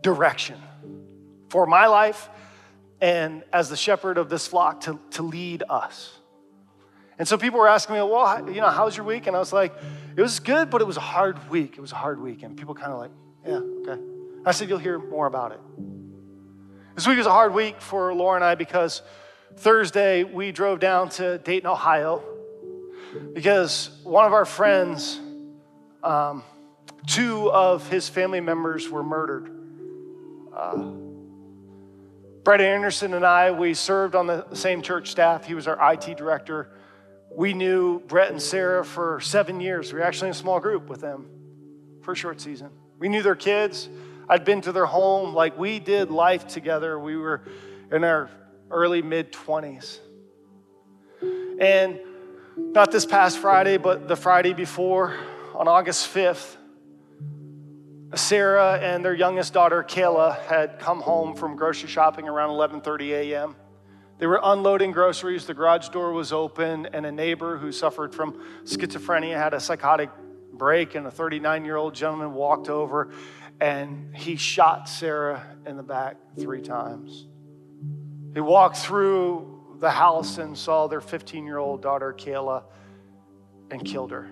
direction 0.03 0.61
for 1.49 1.67
my 1.67 1.87
life 1.87 2.29
and 3.01 3.43
as 3.53 3.69
the 3.69 3.77
shepherd 3.77 4.19
of 4.19 4.29
this 4.29 4.47
flock 4.47 4.83
to, 4.83 4.99
to 5.11 5.23
lead 5.23 5.63
us. 5.69 6.19
And 7.19 7.29
so 7.29 7.37
people 7.37 7.61
were 7.61 7.69
asking 7.69 7.97
me, 7.97 8.01
well, 8.01 8.49
you 8.51 8.61
know, 8.61 8.71
how's 8.71 8.97
your 8.97 9.07
week? 9.07 9.27
And 9.27 9.37
I 9.37 9.39
was 9.39 9.53
like, 9.53 9.75
it 10.17 10.23
was 10.23 10.41
good, 10.41 10.71
but 10.71 10.81
it 10.81 10.87
was 10.87 10.97
a 10.97 11.01
hard 11.01 11.51
week. 11.51 11.75
It 11.77 11.81
was 11.81 11.93
a 11.93 11.97
hard 11.97 12.21
week. 12.21 12.43
And 12.43 12.57
people 12.57 12.75
kind 12.75 12.93
of 12.93 12.99
like, 12.99 13.11
yeah, 13.47 13.93
okay. 13.93 14.03
I 14.45 14.53
said, 14.53 14.69
you'll 14.69 14.79
hear 14.79 14.99
more 14.99 15.27
about 15.27 15.53
it. 15.53 15.61
This 16.95 17.07
week 17.07 17.19
was 17.19 17.27
a 17.27 17.33
hard 17.33 17.55
week 17.55 17.81
for 17.81 18.13
Laura 18.15 18.37
and 18.37 18.45
I 18.45 18.55
because 18.55 19.03
Thursday 19.57 20.25
we 20.25 20.53
drove 20.53 20.81
down 20.81 21.11
to 21.11 21.39
Dayton, 21.39 21.69
Ohio, 21.69 22.23
because 23.33 23.91
one 24.05 24.25
of 24.25 24.33
our 24.33 24.45
friends, 24.45 25.21
um, 26.03 26.43
two 27.07 27.51
of 27.51 27.89
his 27.89 28.09
family 28.09 28.41
members 28.41 28.89
were 28.89 29.03
murdered. 29.03 29.51
Uh, 30.55 30.93
Brett 32.45 32.61
Anderson 32.61 33.15
and 33.15 33.25
I, 33.25 33.53
we 33.53 33.75
served 33.75 34.15
on 34.15 34.27
the 34.27 34.55
same 34.55 34.83
church 34.83 35.11
staff. 35.11 35.47
He 35.47 35.55
was 35.55 35.69
our 35.69 35.93
IT 35.93 36.17
director. 36.17 36.71
We 37.35 37.55
knew 37.55 38.01
Brett 38.01 38.31
and 38.31 38.43
Sarah 38.43 38.85
for 38.85 39.21
seven 39.21 39.61
years. 39.61 39.93
We 39.93 40.01
were 40.01 40.05
actually 40.05 40.29
in 40.29 40.33
a 40.33 40.39
small 40.39 40.61
group 40.61 40.89
with 40.89 41.01
them 41.01 41.27
for 42.03 42.13
a 42.13 42.17
short 42.17 42.41
season. 42.41 42.71
We 42.99 43.09
knew 43.09 43.23
their 43.23 43.37
kids. 43.37 43.89
I'd 44.29 44.45
been 44.45 44.61
to 44.63 44.73
their 44.73 44.87
home. 44.87 45.35
Like 45.35 45.57
we 45.57 45.79
did 45.79 46.11
life 46.11 46.47
together. 46.47 46.99
We 46.99 47.17
were 47.17 47.43
in 47.91 48.05
our 48.05 48.29
early 48.71 49.03
mid 49.03 49.33
20s. 49.33 49.99
And 51.61 52.01
not 52.57 52.93
this 52.93 53.07
past 53.07 53.39
Friday, 53.39 53.77
but 53.77 54.09
the 54.09 54.17
Friday 54.17 54.53
before, 54.53 55.15
on 55.55 55.69
August 55.69 56.13
5th, 56.13 56.57
Sarah 58.15 58.79
and 58.79 59.05
their 59.05 59.15
youngest 59.15 59.53
daughter, 59.53 59.83
Kayla, 59.83 60.39
had 60.47 60.79
come 60.79 61.01
home 61.01 61.35
from 61.35 61.57
grocery 61.57 61.89
shopping 61.89 62.29
around 62.29 62.51
11:30 62.51 63.11
a.m. 63.11 63.57
They 64.19 64.27
were 64.27 64.41
unloading 64.43 64.93
groceries, 64.93 65.47
the 65.47 65.55
garage 65.55 65.89
door 65.89 66.13
was 66.13 66.33
open, 66.33 66.87
and 66.87 67.07
a 67.07 67.13
neighbor 67.13 67.57
who 67.57 67.73
suffered 67.73 68.15
from 68.15 68.35
schizophrenia 68.65 69.37
had 69.37 69.55
a 69.55 69.61
psychotic 69.61 70.11
break, 70.53 70.95
and 70.95 71.07
a 71.07 71.11
39 71.11 71.65
year 71.65 71.77
old 71.77 71.95
gentleman 71.95 72.35
walked 72.35 72.69
over 72.69 73.11
and 73.63 74.17
he 74.17 74.35
shot 74.35 74.89
Sarah 74.89 75.57
in 75.65 75.77
the 75.77 75.85
back 75.85 76.17
three 76.37 76.63
times. 76.63 77.27
He 78.35 78.41
walked 78.41 78.79
through 78.79 79.52
the 79.83 79.91
house 79.91 80.39
and 80.39 80.57
saw 80.57 80.87
their 80.87 81.01
15 81.01 81.45
year 81.45 81.59
old 81.59 81.83
daughter, 81.83 82.15
Kayla, 82.17 82.63
and 83.71 83.85
killed 83.85 84.13
her. 84.13 84.31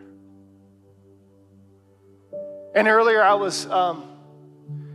And 2.73 2.87
earlier, 2.87 3.21
I 3.21 3.35
was, 3.35 3.67
um, 3.67 4.09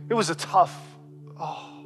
it 0.08 0.14
was 0.14 0.30
a 0.30 0.34
tough, 0.34 0.74
oh, 1.38 1.84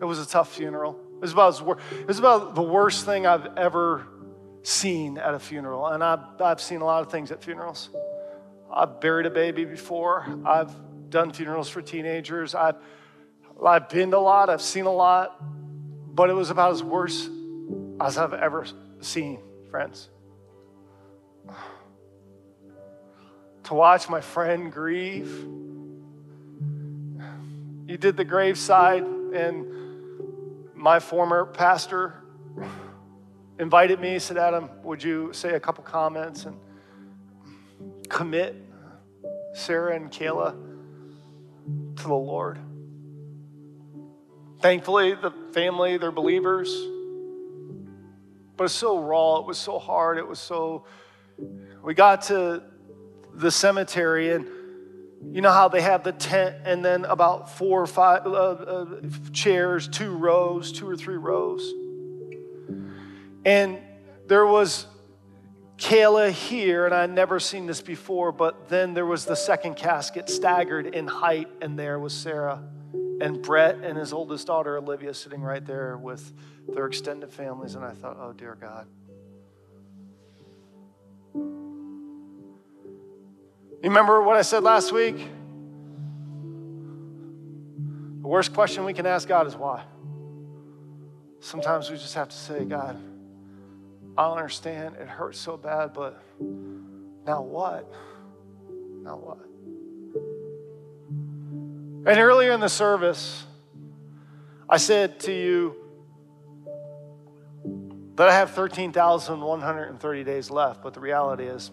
it 0.00 0.04
was 0.04 0.18
a 0.18 0.26
tough 0.26 0.52
funeral. 0.52 0.98
It 1.14 1.20
was 1.20 1.32
about, 1.32 1.60
it 1.92 2.08
was 2.08 2.18
about 2.18 2.56
the 2.56 2.62
worst 2.62 3.06
thing 3.06 3.28
I've 3.28 3.56
ever 3.56 4.08
seen 4.64 5.16
at 5.16 5.32
a 5.34 5.38
funeral. 5.38 5.86
And 5.86 6.02
I've, 6.02 6.40
I've 6.40 6.60
seen 6.60 6.80
a 6.80 6.84
lot 6.84 7.00
of 7.02 7.12
things 7.12 7.30
at 7.30 7.44
funerals. 7.44 7.90
I've 8.74 9.00
buried 9.00 9.26
a 9.26 9.30
baby 9.30 9.64
before. 9.64 10.26
I've 10.44 10.74
done 11.10 11.32
funerals 11.32 11.68
for 11.68 11.80
teenagers. 11.80 12.56
I've, 12.56 12.74
I've 13.64 13.88
been 13.88 14.12
a 14.12 14.18
lot. 14.18 14.50
I've 14.50 14.62
seen 14.62 14.86
a 14.86 14.92
lot. 14.92 15.40
But 16.12 16.28
it 16.28 16.34
was 16.34 16.50
about 16.50 16.72
as 16.72 16.82
worse 16.82 17.28
as 18.00 18.18
I've 18.18 18.34
ever 18.34 18.66
seen, 19.00 19.40
friends. 19.70 20.08
to 23.64 23.74
watch 23.74 24.08
my 24.08 24.20
friend 24.20 24.70
grieve. 24.70 25.46
You 27.86 27.96
did 27.96 28.16
the 28.16 28.24
graveside, 28.24 29.02
and 29.02 29.66
my 30.74 31.00
former 31.00 31.46
pastor 31.46 32.14
invited 33.58 34.00
me, 34.00 34.18
said, 34.18 34.36
Adam, 34.36 34.68
would 34.82 35.02
you 35.02 35.32
say 35.32 35.54
a 35.54 35.60
couple 35.60 35.84
comments 35.84 36.44
and 36.44 36.56
commit 38.08 38.54
Sarah 39.54 39.94
and 39.94 40.10
Kayla 40.10 40.52
to 41.96 42.02
the 42.02 42.14
Lord? 42.14 42.58
Thankfully, 44.60 45.14
the 45.14 45.30
family, 45.52 45.98
they're 45.98 46.10
believers. 46.10 46.74
But 48.56 48.64
it's 48.64 48.74
so 48.74 48.98
raw, 48.98 49.38
it 49.38 49.46
was 49.46 49.58
so 49.58 49.78
hard, 49.78 50.18
it 50.18 50.26
was 50.26 50.38
so. 50.38 50.84
We 51.82 51.94
got 51.94 52.22
to 52.22 52.62
the 53.32 53.50
cemetery 53.50 54.32
and 54.32 54.46
you 55.32 55.40
know 55.40 55.50
how 55.50 55.68
they 55.68 55.80
have 55.80 56.04
the 56.04 56.12
tent 56.12 56.56
and 56.64 56.84
then 56.84 57.04
about 57.06 57.50
four 57.50 57.82
or 57.82 57.86
five 57.86 58.26
uh, 58.26 58.30
uh, 58.30 58.86
chairs, 59.32 59.88
two 59.88 60.14
rows, 60.14 60.70
two 60.70 60.88
or 60.88 60.96
three 60.96 61.16
rows. 61.16 61.72
And 63.44 63.78
there 64.26 64.46
was 64.46 64.86
Kayla 65.78 66.30
here, 66.30 66.86
and 66.86 66.94
I'd 66.94 67.10
never 67.10 67.40
seen 67.40 67.66
this 67.66 67.80
before, 67.80 68.32
but 68.32 68.68
then 68.68 68.94
there 68.94 69.06
was 69.06 69.24
the 69.24 69.34
second 69.34 69.76
casket 69.76 70.30
staggered 70.30 70.94
in 70.94 71.06
height, 71.06 71.48
and 71.60 71.78
there 71.78 71.98
was 71.98 72.12
Sarah 72.12 72.62
and 73.24 73.40
Brett 73.40 73.76
and 73.76 73.96
his 73.96 74.12
oldest 74.12 74.46
daughter, 74.46 74.76
Olivia, 74.76 75.14
sitting 75.14 75.40
right 75.40 75.64
there 75.64 75.96
with 75.96 76.30
their 76.68 76.84
extended 76.84 77.32
families. 77.32 77.74
And 77.74 77.82
I 77.82 77.92
thought, 77.92 78.18
oh, 78.20 78.34
dear 78.34 78.54
God. 78.60 78.86
You 83.82 83.90
remember 83.90 84.20
what 84.20 84.36
I 84.36 84.42
said 84.42 84.62
last 84.62 84.92
week? 84.92 85.16
The 88.20 88.28
worst 88.28 88.52
question 88.52 88.84
we 88.84 88.92
can 88.92 89.06
ask 89.06 89.26
God 89.26 89.46
is 89.46 89.56
why. 89.56 89.84
Sometimes 91.40 91.90
we 91.90 91.96
just 91.96 92.14
have 92.14 92.28
to 92.28 92.36
say, 92.36 92.66
God, 92.66 93.02
I 94.18 94.24
don't 94.24 94.36
understand. 94.36 94.96
It 95.00 95.08
hurts 95.08 95.38
so 95.38 95.56
bad, 95.56 95.94
but 95.94 96.22
now 97.26 97.40
what? 97.40 97.90
Now 99.02 99.16
what? 99.16 99.53
And 102.06 102.18
earlier 102.18 102.52
in 102.52 102.60
the 102.60 102.68
service, 102.68 103.44
I 104.68 104.76
said 104.76 105.20
to 105.20 105.32
you 105.32 105.74
that 108.16 108.28
I 108.28 108.34
have 108.34 108.50
13,130 108.50 110.24
days 110.24 110.50
left, 110.50 110.82
but 110.82 110.92
the 110.92 111.00
reality 111.00 111.44
is, 111.44 111.70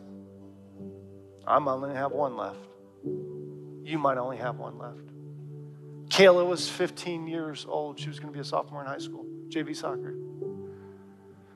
I 1.45 1.59
might 1.59 1.73
only 1.73 1.95
have 1.95 2.11
one 2.13 2.37
left. 2.37 2.59
You 3.83 3.97
might 3.97 4.17
only 4.17 4.37
have 4.37 4.57
one 4.57 4.77
left. 4.77 5.09
Kayla 6.07 6.47
was 6.47 6.69
15 6.69 7.27
years 7.27 7.65
old. 7.67 7.99
She 7.99 8.07
was 8.07 8.19
going 8.19 8.31
to 8.31 8.33
be 8.33 8.41
a 8.41 8.45
sophomore 8.45 8.81
in 8.81 8.87
high 8.87 8.99
school, 8.99 9.25
JV 9.49 9.75
soccer. 9.75 10.15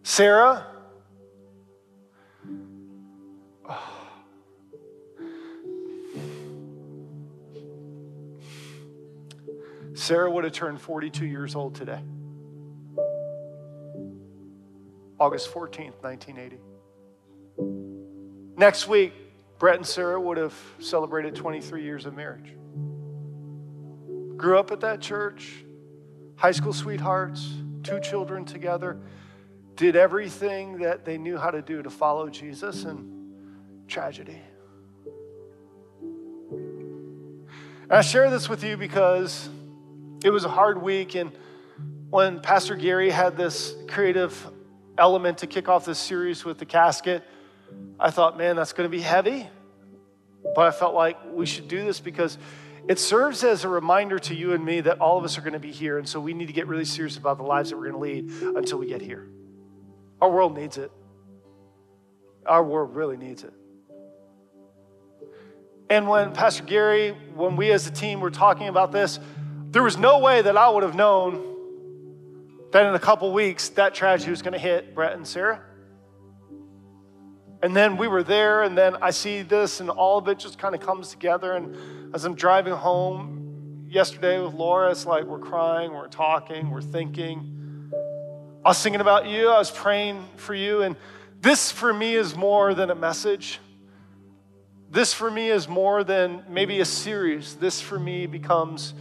Sarah, 0.04 0.68
oh. 3.70 4.05
Sarah 9.96 10.30
would 10.30 10.44
have 10.44 10.54
turned 10.54 10.80
42 10.80 11.26
years 11.26 11.56
old 11.56 11.74
today. 11.74 12.02
August 15.18 15.52
14th, 15.54 16.02
1980. 16.02 16.60
Next 18.58 18.88
week, 18.90 19.14
Brett 19.58 19.78
and 19.78 19.88
Sarah 19.88 20.20
would 20.20 20.36
have 20.36 20.54
celebrated 20.80 21.34
23 21.34 21.82
years 21.84 22.06
of 22.06 22.14
marriage. 22.14 22.54
Grew 24.36 24.60
up 24.60 24.72
at 24.72 24.82
that 24.82 25.00
church, 25.00 25.64
high 26.36 26.52
school 26.52 26.74
sweethearts, 26.74 27.54
two 27.84 28.02
children 28.02 28.44
together, 28.44 29.00
did 29.76 29.96
everything 29.96 30.80
that 30.80 31.06
they 31.06 31.18
knew 31.18 31.38
how 31.38 31.52
to 31.52 31.62
do 31.62 31.82
to 31.82 31.90
follow 31.90 32.30
Jesus, 32.30 32.84
and 32.84 33.10
tragedy. 33.88 34.42
And 37.84 37.94
I 37.94 38.02
share 38.02 38.30
this 38.30 38.50
with 38.50 38.62
you 38.62 38.76
because 38.76 39.48
it 40.26 40.32
was 40.32 40.44
a 40.44 40.50
hard 40.50 40.82
week, 40.82 41.14
and 41.14 41.32
when 42.10 42.40
Pastor 42.40 42.76
Gary 42.76 43.12
had 43.12 43.38
this 43.38 43.76
creative 43.88 44.36
element 44.98 45.38
to 45.38 45.48
kick 45.48 45.70
off 45.70 45.86
this 45.86 46.00
series 46.00 46.44
with 46.44 46.58
the 46.58 46.66
casket, 46.66 47.24
I 48.00 48.10
thought, 48.10 48.36
man, 48.36 48.56
that's 48.56 48.74
going 48.74 48.90
to 48.90 48.98
be 48.98 49.04
heavy. 49.04 49.48
But 50.56 50.66
I 50.66 50.72
felt 50.72 50.96
like 50.96 51.18
we 51.32 51.46
should 51.46 51.68
do 51.68 51.86
this 51.86 52.00
because 52.00 52.40
it 52.88 52.98
serves 52.98 53.44
as 53.44 53.66
a 53.66 53.70
reminder 53.70 54.18
to 54.18 54.34
you 54.34 54.54
and 54.54 54.66
me 54.66 54.82
that 54.82 55.00
all 55.00 55.20
of 55.20 55.26
us 55.26 55.38
are 55.38 55.42
going 55.42 55.54
to 55.54 55.60
be 55.60 55.72
here. 55.72 56.00
And 56.00 56.10
so 56.10 56.20
we 56.20 56.34
need 56.34 56.48
to 56.48 56.54
get 56.54 56.66
really 56.66 56.86
serious 56.86 57.18
about 57.18 57.38
the 57.38 57.44
lives 57.44 57.70
that 57.70 57.78
we're 57.78 57.92
going 57.92 58.20
to 58.32 58.42
lead 58.42 58.56
until 58.58 58.80
we 58.80 58.88
get 58.88 59.02
here. 59.02 59.28
Our 60.22 60.32
world 60.32 60.58
needs 60.58 60.80
it. 60.80 60.92
Our 62.48 62.64
world 62.64 62.96
really 62.96 63.18
needs 63.18 63.44
it. 63.44 63.54
And 65.88 66.08
when 66.08 66.32
Pastor 66.32 66.64
Gary, 66.64 67.12
when 67.36 67.56
we 67.56 67.72
as 67.72 67.86
a 67.86 67.92
team 67.92 68.22
were 68.22 68.32
talking 68.32 68.70
about 68.70 68.92
this, 68.92 69.20
there 69.76 69.84
was 69.84 69.98
no 69.98 70.20
way 70.20 70.42
that 70.42 70.56
I 70.56 70.70
would 70.70 70.84
have 70.84 70.96
known 70.96 71.44
that 72.72 72.86
in 72.86 72.96
a 72.96 73.00
couple 73.00 73.34
weeks 73.34 73.68
that 73.72 73.94
tragedy 73.94 74.32
was 74.32 74.42
going 74.42 74.54
to 74.54 74.58
hit 74.58 74.96
Brett 74.96 75.18
and 75.18 75.28
Sarah. 75.28 75.60
And 77.62 77.76
then 77.76 77.98
we 77.98 78.08
were 78.08 78.24
there, 78.24 78.64
and 78.64 78.78
then 78.78 78.96
I 79.02 79.12
see 79.12 79.42
this, 79.42 79.82
and 79.82 79.90
all 79.90 80.18
of 80.18 80.30
it 80.30 80.40
just 80.40 80.58
kind 80.58 80.76
of 80.76 80.80
comes 80.80 81.10
together. 81.10 81.52
And 81.52 81.76
as 82.16 82.24
I'm 82.24 82.36
driving 82.36 82.72
home 82.72 83.86
yesterday 83.90 84.40
with 84.40 84.54
Laura, 84.54 84.92
it's 84.92 85.06
like 85.06 85.26
we're 85.26 85.40
crying, 85.40 85.92
we're 85.92 86.08
talking, 86.08 86.70
we're 86.70 86.82
thinking. 86.82 87.92
I 88.64 88.70
was 88.70 88.82
thinking 88.82 89.02
about 89.02 89.28
you, 89.28 89.50
I 89.50 89.58
was 89.58 89.72
praying 89.72 90.26
for 90.38 90.56
you, 90.56 90.84
and 90.84 90.96
this 91.42 91.70
for 91.70 91.94
me 91.94 92.16
is 92.16 92.34
more 92.34 92.74
than 92.76 92.92
a 92.92 92.96
message. 92.96 93.60
This 94.90 95.14
for 95.14 95.30
me 95.30 95.50
is 95.50 95.68
more 95.68 96.06
than 96.06 96.46
maybe 96.48 96.80
a 96.80 96.86
series. 96.86 97.56
This 97.56 97.82
for 97.82 98.00
me 98.00 98.26
becomes 98.26 98.94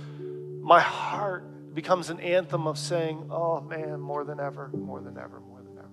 my 0.65 0.81
heart 0.81 1.75
becomes 1.75 2.09
an 2.09 2.19
anthem 2.21 2.67
of 2.67 2.79
saying, 2.79 3.29
Oh 3.31 3.61
man, 3.61 4.01
more 4.01 4.25
than 4.25 4.41
ever, 4.41 4.69
more 4.69 4.99
than 5.03 5.19
ever, 5.19 5.39
more 5.41 5.61
than 5.61 5.77
ever. 5.77 5.91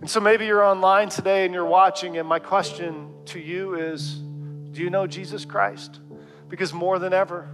And 0.00 0.10
so 0.10 0.18
maybe 0.18 0.46
you're 0.46 0.64
online 0.64 1.10
today 1.10 1.44
and 1.44 1.54
you're 1.54 1.64
watching, 1.64 2.18
and 2.18 2.28
my 2.28 2.40
question 2.40 3.14
to 3.26 3.38
you 3.38 3.74
is 3.74 4.14
Do 4.72 4.82
you 4.82 4.90
know 4.90 5.06
Jesus 5.06 5.44
Christ? 5.44 6.00
Because 6.48 6.72
more 6.74 6.98
than 6.98 7.12
ever, 7.12 7.48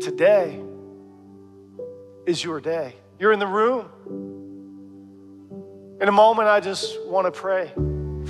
today 0.00 0.58
is 2.24 2.42
your 2.42 2.58
day. 2.58 2.94
You're 3.18 3.32
in 3.32 3.38
the 3.38 3.46
room. 3.46 3.86
In 6.00 6.08
a 6.08 6.12
moment, 6.12 6.48
I 6.48 6.60
just 6.60 6.98
want 7.06 7.26
to 7.26 7.38
pray 7.38 7.70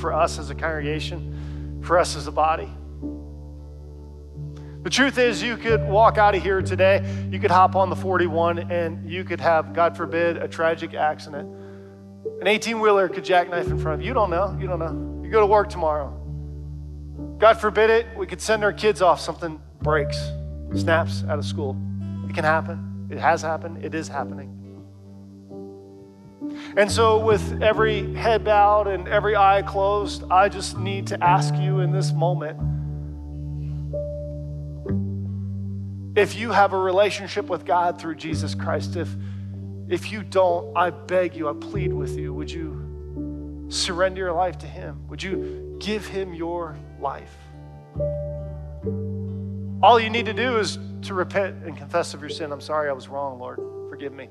for 0.00 0.12
us 0.12 0.40
as 0.40 0.50
a 0.50 0.54
congregation, 0.56 1.80
for 1.84 1.96
us 1.96 2.16
as 2.16 2.26
a 2.26 2.32
body. 2.32 2.68
The 4.82 4.90
truth 4.90 5.16
is, 5.16 5.40
you 5.40 5.56
could 5.56 5.86
walk 5.86 6.18
out 6.18 6.34
of 6.34 6.42
here 6.42 6.60
today, 6.60 7.28
you 7.30 7.38
could 7.38 7.52
hop 7.52 7.76
on 7.76 7.88
the 7.88 7.94
41, 7.96 8.70
and 8.70 9.08
you 9.08 9.22
could 9.22 9.40
have, 9.40 9.72
God 9.72 9.96
forbid, 9.96 10.36
a 10.36 10.48
tragic 10.48 10.92
accident. 10.92 11.48
An 12.40 12.48
18 12.48 12.80
wheeler 12.80 13.08
could 13.08 13.24
jackknife 13.24 13.68
in 13.68 13.78
front 13.78 13.94
of 13.94 14.00
you. 14.00 14.08
You 14.08 14.14
don't 14.14 14.30
know. 14.30 14.56
You 14.60 14.66
don't 14.66 14.80
know. 14.80 15.22
You 15.24 15.30
go 15.30 15.40
to 15.40 15.46
work 15.46 15.68
tomorrow. 15.68 16.18
God 17.38 17.60
forbid 17.60 17.90
it, 17.90 18.06
we 18.16 18.26
could 18.26 18.40
send 18.40 18.64
our 18.64 18.72
kids 18.72 19.02
off, 19.02 19.20
something 19.20 19.60
breaks, 19.82 20.18
snaps 20.74 21.22
out 21.28 21.38
of 21.38 21.44
school. 21.44 21.76
It 22.28 22.34
can 22.34 22.44
happen. 22.44 23.08
It 23.10 23.18
has 23.18 23.42
happened. 23.42 23.84
It 23.84 23.94
is 23.94 24.08
happening. 24.08 24.58
And 26.76 26.90
so, 26.90 27.18
with 27.18 27.62
every 27.62 28.14
head 28.14 28.44
bowed 28.44 28.86
and 28.86 29.06
every 29.06 29.36
eye 29.36 29.62
closed, 29.62 30.24
I 30.30 30.48
just 30.48 30.76
need 30.76 31.06
to 31.08 31.22
ask 31.22 31.54
you 31.54 31.80
in 31.80 31.92
this 31.92 32.12
moment 32.12 32.58
if 36.14 36.36
you 36.36 36.50
have 36.50 36.72
a 36.72 36.78
relationship 36.78 37.48
with 37.48 37.64
God 37.64 38.00
through 38.00 38.16
Jesus 38.16 38.54
Christ. 38.54 38.96
If, 38.96 39.08
if 39.88 40.12
you 40.12 40.22
don't, 40.22 40.76
I 40.76 40.90
beg 40.90 41.34
you, 41.34 41.48
I 41.48 41.54
plead 41.54 41.92
with 41.92 42.16
you, 42.18 42.34
would 42.34 42.50
you 42.50 43.66
surrender 43.68 44.20
your 44.20 44.32
life 44.32 44.58
to 44.58 44.66
Him? 44.66 45.08
Would 45.08 45.22
you 45.22 45.76
give 45.80 46.06
Him 46.06 46.34
your 46.34 46.76
life? 47.00 47.34
All 49.82 49.98
you 49.98 50.10
need 50.10 50.26
to 50.26 50.34
do 50.34 50.58
is 50.58 50.78
to 51.02 51.14
repent 51.14 51.64
and 51.64 51.76
confess 51.76 52.14
of 52.14 52.20
your 52.20 52.30
sin. 52.30 52.52
I'm 52.52 52.60
sorry 52.60 52.88
I 52.88 52.92
was 52.92 53.08
wrong, 53.08 53.40
Lord. 53.40 53.58
Forgive 53.88 54.12
me. 54.12 54.28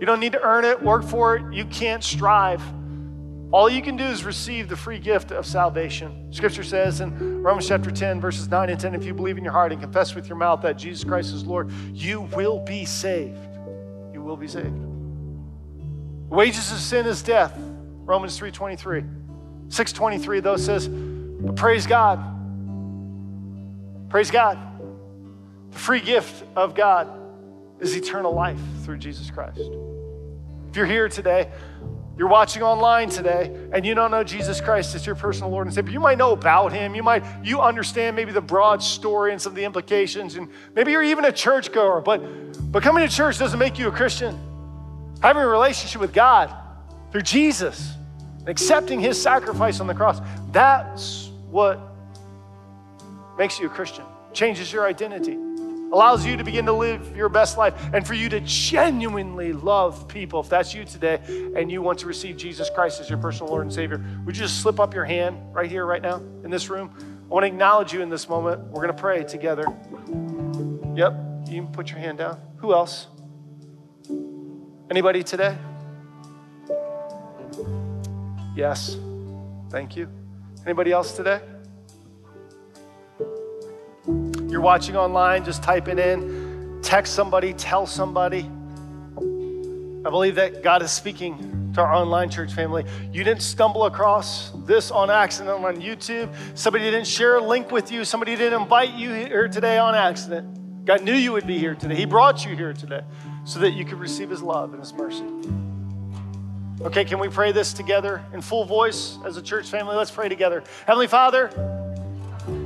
You 0.00 0.06
don't 0.06 0.20
need 0.20 0.32
to 0.32 0.42
earn 0.42 0.64
it, 0.64 0.82
work 0.82 1.04
for 1.04 1.36
it. 1.36 1.54
You 1.54 1.64
can't 1.66 2.02
strive. 2.02 2.62
All 3.52 3.68
you 3.70 3.82
can 3.82 3.96
do 3.96 4.04
is 4.04 4.24
receive 4.24 4.68
the 4.68 4.76
free 4.76 4.98
gift 4.98 5.30
of 5.30 5.46
salvation. 5.46 6.32
Scripture 6.32 6.64
says 6.64 7.00
in 7.00 7.42
Romans 7.42 7.68
chapter 7.68 7.90
10, 7.90 8.20
verses 8.20 8.48
9 8.48 8.70
and 8.70 8.80
10 8.80 8.94
if 8.94 9.04
you 9.04 9.14
believe 9.14 9.38
in 9.38 9.44
your 9.44 9.52
heart 9.52 9.70
and 9.72 9.80
confess 9.80 10.14
with 10.14 10.28
your 10.28 10.36
mouth 10.36 10.60
that 10.62 10.76
Jesus 10.76 11.04
Christ 11.04 11.32
is 11.32 11.44
Lord, 11.44 11.70
you 11.92 12.22
will 12.22 12.58
be 12.58 12.84
saved. 12.84 13.38
You 14.12 14.22
will 14.22 14.36
be 14.36 14.48
saved. 14.48 14.74
Wages 16.28 16.72
of 16.72 16.78
sin 16.78 17.06
is 17.06 17.22
death. 17.22 17.56
Romans 18.04 18.38
3:23. 18.38 19.04
623 19.68 20.40
though 20.40 20.56
says, 20.56 20.88
but 20.88 21.56
praise 21.56 21.86
God. 21.86 22.20
Praise 24.08 24.30
God. 24.30 24.58
The 25.70 25.78
free 25.78 26.00
gift 26.00 26.44
of 26.56 26.74
God 26.74 27.08
is 27.80 27.96
eternal 27.96 28.32
life 28.32 28.58
through 28.84 28.98
Jesus 28.98 29.30
Christ. 29.30 29.60
If 30.70 30.76
you're 30.76 30.86
here 30.86 31.08
today, 31.08 31.50
you're 32.16 32.28
watching 32.28 32.62
online 32.62 33.08
today, 33.08 33.50
and 33.72 33.84
you 33.84 33.94
don't 33.94 34.12
know 34.12 34.22
Jesus 34.22 34.60
Christ 34.60 34.94
as 34.94 35.04
your 35.04 35.16
personal 35.16 35.50
Lord 35.50 35.66
and 35.66 35.74
Savior. 35.74 35.92
You 35.92 35.98
might 35.98 36.16
know 36.16 36.32
about 36.32 36.72
Him. 36.72 36.94
You 36.94 37.02
might 37.02 37.24
you 37.42 37.60
understand 37.60 38.14
maybe 38.14 38.30
the 38.30 38.40
broad 38.40 38.82
story 38.82 39.32
and 39.32 39.42
some 39.42 39.50
of 39.50 39.56
the 39.56 39.64
implications, 39.64 40.36
and 40.36 40.48
maybe 40.74 40.92
you're 40.92 41.02
even 41.02 41.24
a 41.24 41.32
churchgoer. 41.32 42.00
But 42.00 42.20
but 42.70 42.82
coming 42.84 43.06
to 43.06 43.12
church 43.12 43.38
doesn't 43.38 43.58
make 43.58 43.78
you 43.78 43.88
a 43.88 43.92
Christian. 43.92 44.38
Having 45.22 45.42
a 45.42 45.48
relationship 45.48 46.00
with 46.00 46.12
God 46.12 46.54
through 47.10 47.22
Jesus, 47.22 47.94
accepting 48.46 49.00
His 49.00 49.20
sacrifice 49.20 49.80
on 49.80 49.88
the 49.88 49.94
cross, 49.94 50.20
that's 50.52 51.30
what 51.50 51.80
makes 53.36 53.58
you 53.58 53.66
a 53.66 53.70
Christian. 53.70 54.04
Changes 54.32 54.72
your 54.72 54.86
identity 54.86 55.38
allows 55.94 56.26
you 56.26 56.36
to 56.36 56.42
begin 56.42 56.66
to 56.66 56.72
live 56.72 57.16
your 57.16 57.28
best 57.28 57.56
life 57.56 57.74
and 57.92 58.04
for 58.04 58.14
you 58.14 58.28
to 58.28 58.40
genuinely 58.40 59.52
love 59.52 60.08
people. 60.08 60.40
If 60.40 60.48
that's 60.48 60.74
you 60.74 60.84
today 60.84 61.20
and 61.56 61.70
you 61.70 61.82
want 61.82 62.00
to 62.00 62.06
receive 62.06 62.36
Jesus 62.36 62.68
Christ 62.68 63.00
as 63.00 63.08
your 63.08 63.18
personal 63.18 63.50
Lord 63.50 63.62
and 63.62 63.72
Savior, 63.72 64.04
would 64.26 64.36
you 64.36 64.42
just 64.42 64.60
slip 64.60 64.80
up 64.80 64.92
your 64.92 65.04
hand 65.04 65.38
right 65.54 65.70
here, 65.70 65.86
right 65.86 66.02
now, 66.02 66.16
in 66.42 66.50
this 66.50 66.68
room? 66.68 66.90
I 66.98 67.32
want 67.32 67.44
to 67.44 67.46
acknowledge 67.46 67.92
you 67.92 68.02
in 68.02 68.10
this 68.10 68.28
moment. 68.28 68.60
We're 68.64 68.82
going 68.82 68.94
to 68.94 69.00
pray 69.00 69.22
together. 69.22 69.66
Yep, 70.96 71.14
you 71.48 71.62
can 71.62 71.68
put 71.68 71.90
your 71.90 72.00
hand 72.00 72.18
down. 72.18 72.40
Who 72.56 72.74
else? 72.74 73.06
Anybody 74.90 75.22
today? 75.22 75.56
Yes. 78.56 78.96
Thank 79.70 79.96
you. 79.96 80.08
Anybody 80.64 80.90
else 80.90 81.16
today? 81.16 81.40
You're 84.54 84.60
watching 84.60 84.96
online, 84.96 85.44
just 85.44 85.64
type 85.64 85.88
it 85.88 85.98
in, 85.98 86.78
text 86.80 87.12
somebody, 87.12 87.54
tell 87.54 87.88
somebody. 87.88 88.48
I 90.06 90.10
believe 90.10 90.36
that 90.36 90.62
God 90.62 90.80
is 90.80 90.92
speaking 90.92 91.72
to 91.74 91.80
our 91.80 91.92
online 91.92 92.30
church 92.30 92.52
family. 92.52 92.84
You 93.12 93.24
didn't 93.24 93.42
stumble 93.42 93.86
across 93.86 94.52
this 94.64 94.92
on 94.92 95.10
accident 95.10 95.64
on 95.64 95.80
YouTube. 95.82 96.32
Somebody 96.56 96.84
didn't 96.84 97.08
share 97.08 97.34
a 97.38 97.42
link 97.42 97.72
with 97.72 97.90
you. 97.90 98.04
Somebody 98.04 98.36
didn't 98.36 98.62
invite 98.62 98.94
you 98.94 99.10
here 99.10 99.48
today 99.48 99.76
on 99.76 99.96
accident. 99.96 100.84
God 100.84 101.02
knew 101.02 101.14
you 101.14 101.32
would 101.32 101.48
be 101.48 101.58
here 101.58 101.74
today. 101.74 101.96
He 101.96 102.04
brought 102.04 102.46
you 102.46 102.54
here 102.54 102.72
today 102.72 103.00
so 103.44 103.58
that 103.58 103.72
you 103.72 103.84
could 103.84 103.98
receive 103.98 104.30
His 104.30 104.40
love 104.40 104.72
and 104.72 104.78
His 104.78 104.94
mercy. 104.94 105.26
Okay, 106.80 107.04
can 107.04 107.18
we 107.18 107.26
pray 107.26 107.50
this 107.50 107.72
together 107.72 108.24
in 108.32 108.40
full 108.40 108.64
voice 108.64 109.18
as 109.26 109.36
a 109.36 109.42
church 109.42 109.68
family? 109.68 109.96
Let's 109.96 110.12
pray 110.12 110.28
together. 110.28 110.62
Heavenly 110.86 111.08
Father, 111.08 111.50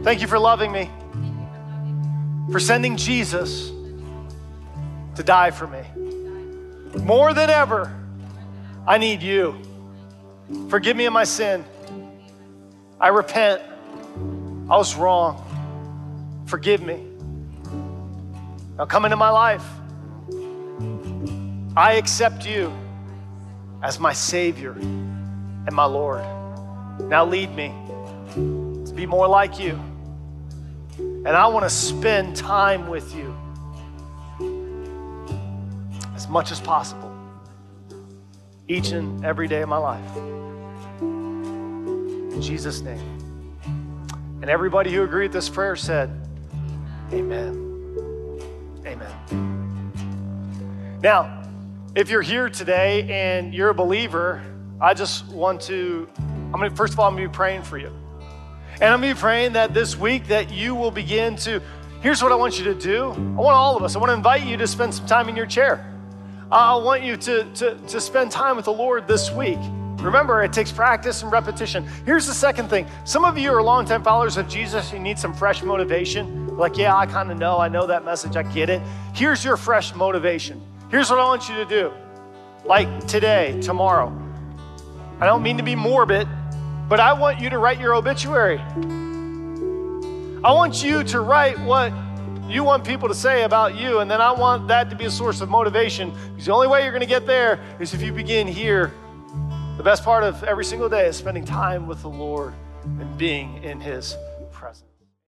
thank 0.02 0.20
you 0.20 0.26
for 0.26 0.38
loving 0.38 0.70
me 0.70 0.90
for 2.50 2.60
sending 2.60 2.96
Jesus 2.96 3.70
to 5.16 5.22
die 5.22 5.50
for 5.50 5.66
me. 5.66 5.82
More 7.02 7.34
than 7.34 7.50
ever, 7.50 7.94
I 8.86 8.98
need 8.98 9.22
you. 9.22 9.60
Forgive 10.68 10.96
me 10.96 11.04
of 11.06 11.12
my 11.12 11.24
sin. 11.24 11.64
I 13.00 13.08
repent. 13.08 13.62
I 14.70 14.76
was 14.76 14.94
wrong. 14.96 15.44
Forgive 16.46 16.82
me. 16.82 17.04
Now 18.76 18.86
come 18.86 19.04
into 19.04 19.16
my 19.16 19.30
life. 19.30 19.64
I 21.76 21.94
accept 21.94 22.46
you 22.46 22.72
as 23.82 24.00
my 24.00 24.12
Savior 24.12 24.72
and 24.72 25.72
my 25.72 25.84
Lord. 25.84 26.24
Now 27.08 27.24
lead 27.24 27.54
me 27.54 27.72
to 28.34 28.92
be 28.94 29.06
more 29.06 29.28
like 29.28 29.58
you. 29.60 29.78
And 31.28 31.36
I 31.36 31.46
want 31.46 31.64
to 31.66 31.70
spend 31.70 32.34
time 32.34 32.88
with 32.88 33.14
you 33.14 33.36
as 36.16 36.26
much 36.26 36.50
as 36.50 36.58
possible 36.58 37.14
each 38.66 38.92
and 38.92 39.22
every 39.22 39.46
day 39.46 39.60
of 39.60 39.68
my 39.68 39.76
life. 39.76 40.16
In 41.02 42.40
Jesus' 42.40 42.80
name. 42.80 42.98
And 44.40 44.48
everybody 44.48 44.90
who 44.90 45.02
agreed 45.02 45.24
with 45.24 45.34
this 45.34 45.50
prayer 45.50 45.76
said, 45.76 46.08
Amen. 47.12 48.40
Amen. 48.86 49.12
Now, 51.02 51.42
if 51.94 52.08
you're 52.08 52.22
here 52.22 52.48
today 52.48 53.06
and 53.10 53.52
you're 53.52 53.68
a 53.68 53.74
believer, 53.74 54.42
I 54.80 54.94
just 54.94 55.26
want 55.26 55.60
to, 55.64 56.08
I'm 56.54 56.60
to, 56.70 56.70
first 56.74 56.94
of 56.94 57.00
all, 57.00 57.06
I'm 57.06 57.16
going 57.16 57.24
to 57.24 57.28
be 57.28 57.36
praying 57.36 57.64
for 57.64 57.76
you. 57.76 57.92
And 58.80 58.94
I'm 58.94 59.00
be 59.00 59.12
praying 59.12 59.54
that 59.54 59.74
this 59.74 59.96
week 59.96 60.28
that 60.28 60.52
you 60.52 60.74
will 60.74 60.92
begin 60.92 61.34
to, 61.36 61.60
here's 62.00 62.22
what 62.22 62.30
I 62.30 62.36
want 62.36 62.58
you 62.58 62.64
to 62.66 62.74
do. 62.74 63.10
I 63.10 63.40
want 63.40 63.56
all 63.56 63.76
of 63.76 63.82
us, 63.82 63.96
I 63.96 63.98
want 63.98 64.10
to 64.10 64.14
invite 64.14 64.46
you 64.46 64.56
to 64.56 64.66
spend 64.68 64.94
some 64.94 65.06
time 65.06 65.28
in 65.28 65.34
your 65.34 65.46
chair. 65.46 65.84
I 66.52 66.76
want 66.76 67.02
you 67.02 67.16
to, 67.16 67.44
to, 67.54 67.74
to 67.74 68.00
spend 68.00 68.30
time 68.30 68.54
with 68.54 68.66
the 68.66 68.72
Lord 68.72 69.08
this 69.08 69.32
week. 69.32 69.58
Remember, 69.98 70.44
it 70.44 70.52
takes 70.52 70.70
practice 70.70 71.22
and 71.22 71.32
repetition. 71.32 71.84
Here's 72.06 72.26
the 72.26 72.32
second 72.32 72.68
thing. 72.68 72.86
Some 73.04 73.24
of 73.24 73.36
you 73.36 73.50
are 73.50 73.60
longtime 73.60 74.04
followers 74.04 74.36
of 74.36 74.48
Jesus. 74.48 74.92
You 74.92 75.00
need 75.00 75.18
some 75.18 75.34
fresh 75.34 75.64
motivation. 75.64 76.56
Like, 76.56 76.76
yeah, 76.76 76.96
I 76.96 77.04
kind 77.06 77.32
of 77.32 77.38
know. 77.38 77.58
I 77.58 77.66
know 77.66 77.84
that 77.88 78.04
message. 78.04 78.36
I 78.36 78.44
get 78.44 78.70
it. 78.70 78.80
Here's 79.12 79.44
your 79.44 79.56
fresh 79.56 79.92
motivation. 79.96 80.62
Here's 80.88 81.10
what 81.10 81.18
I 81.18 81.24
want 81.24 81.48
you 81.48 81.56
to 81.56 81.64
do. 81.64 81.92
Like 82.64 83.08
today, 83.08 83.60
tomorrow. 83.60 84.16
I 85.18 85.26
don't 85.26 85.42
mean 85.42 85.56
to 85.56 85.64
be 85.64 85.74
morbid, 85.74 86.28
but 86.88 87.00
I 87.00 87.12
want 87.12 87.40
you 87.40 87.50
to 87.50 87.58
write 87.58 87.78
your 87.78 87.94
obituary. 87.94 88.58
I 90.42 90.52
want 90.52 90.82
you 90.82 91.04
to 91.04 91.20
write 91.20 91.58
what 91.60 91.92
you 92.48 92.64
want 92.64 92.84
people 92.84 93.08
to 93.08 93.14
say 93.14 93.42
about 93.42 93.76
you, 93.76 93.98
and 93.98 94.10
then 94.10 94.22
I 94.22 94.32
want 94.32 94.68
that 94.68 94.88
to 94.88 94.96
be 94.96 95.04
a 95.04 95.10
source 95.10 95.42
of 95.42 95.50
motivation. 95.50 96.12
Because 96.30 96.46
the 96.46 96.52
only 96.52 96.66
way 96.66 96.82
you're 96.82 96.92
going 96.92 97.00
to 97.00 97.06
get 97.06 97.26
there 97.26 97.60
is 97.78 97.92
if 97.92 98.00
you 98.00 98.12
begin 98.12 98.46
here. 98.46 98.92
The 99.76 99.82
best 99.82 100.02
part 100.02 100.24
of 100.24 100.42
every 100.44 100.64
single 100.64 100.88
day 100.88 101.06
is 101.06 101.16
spending 101.16 101.44
time 101.44 101.86
with 101.86 102.00
the 102.00 102.08
Lord 102.08 102.54
and 102.84 103.18
being 103.18 103.62
in 103.62 103.80
His 103.80 104.16
presence. 104.50 104.97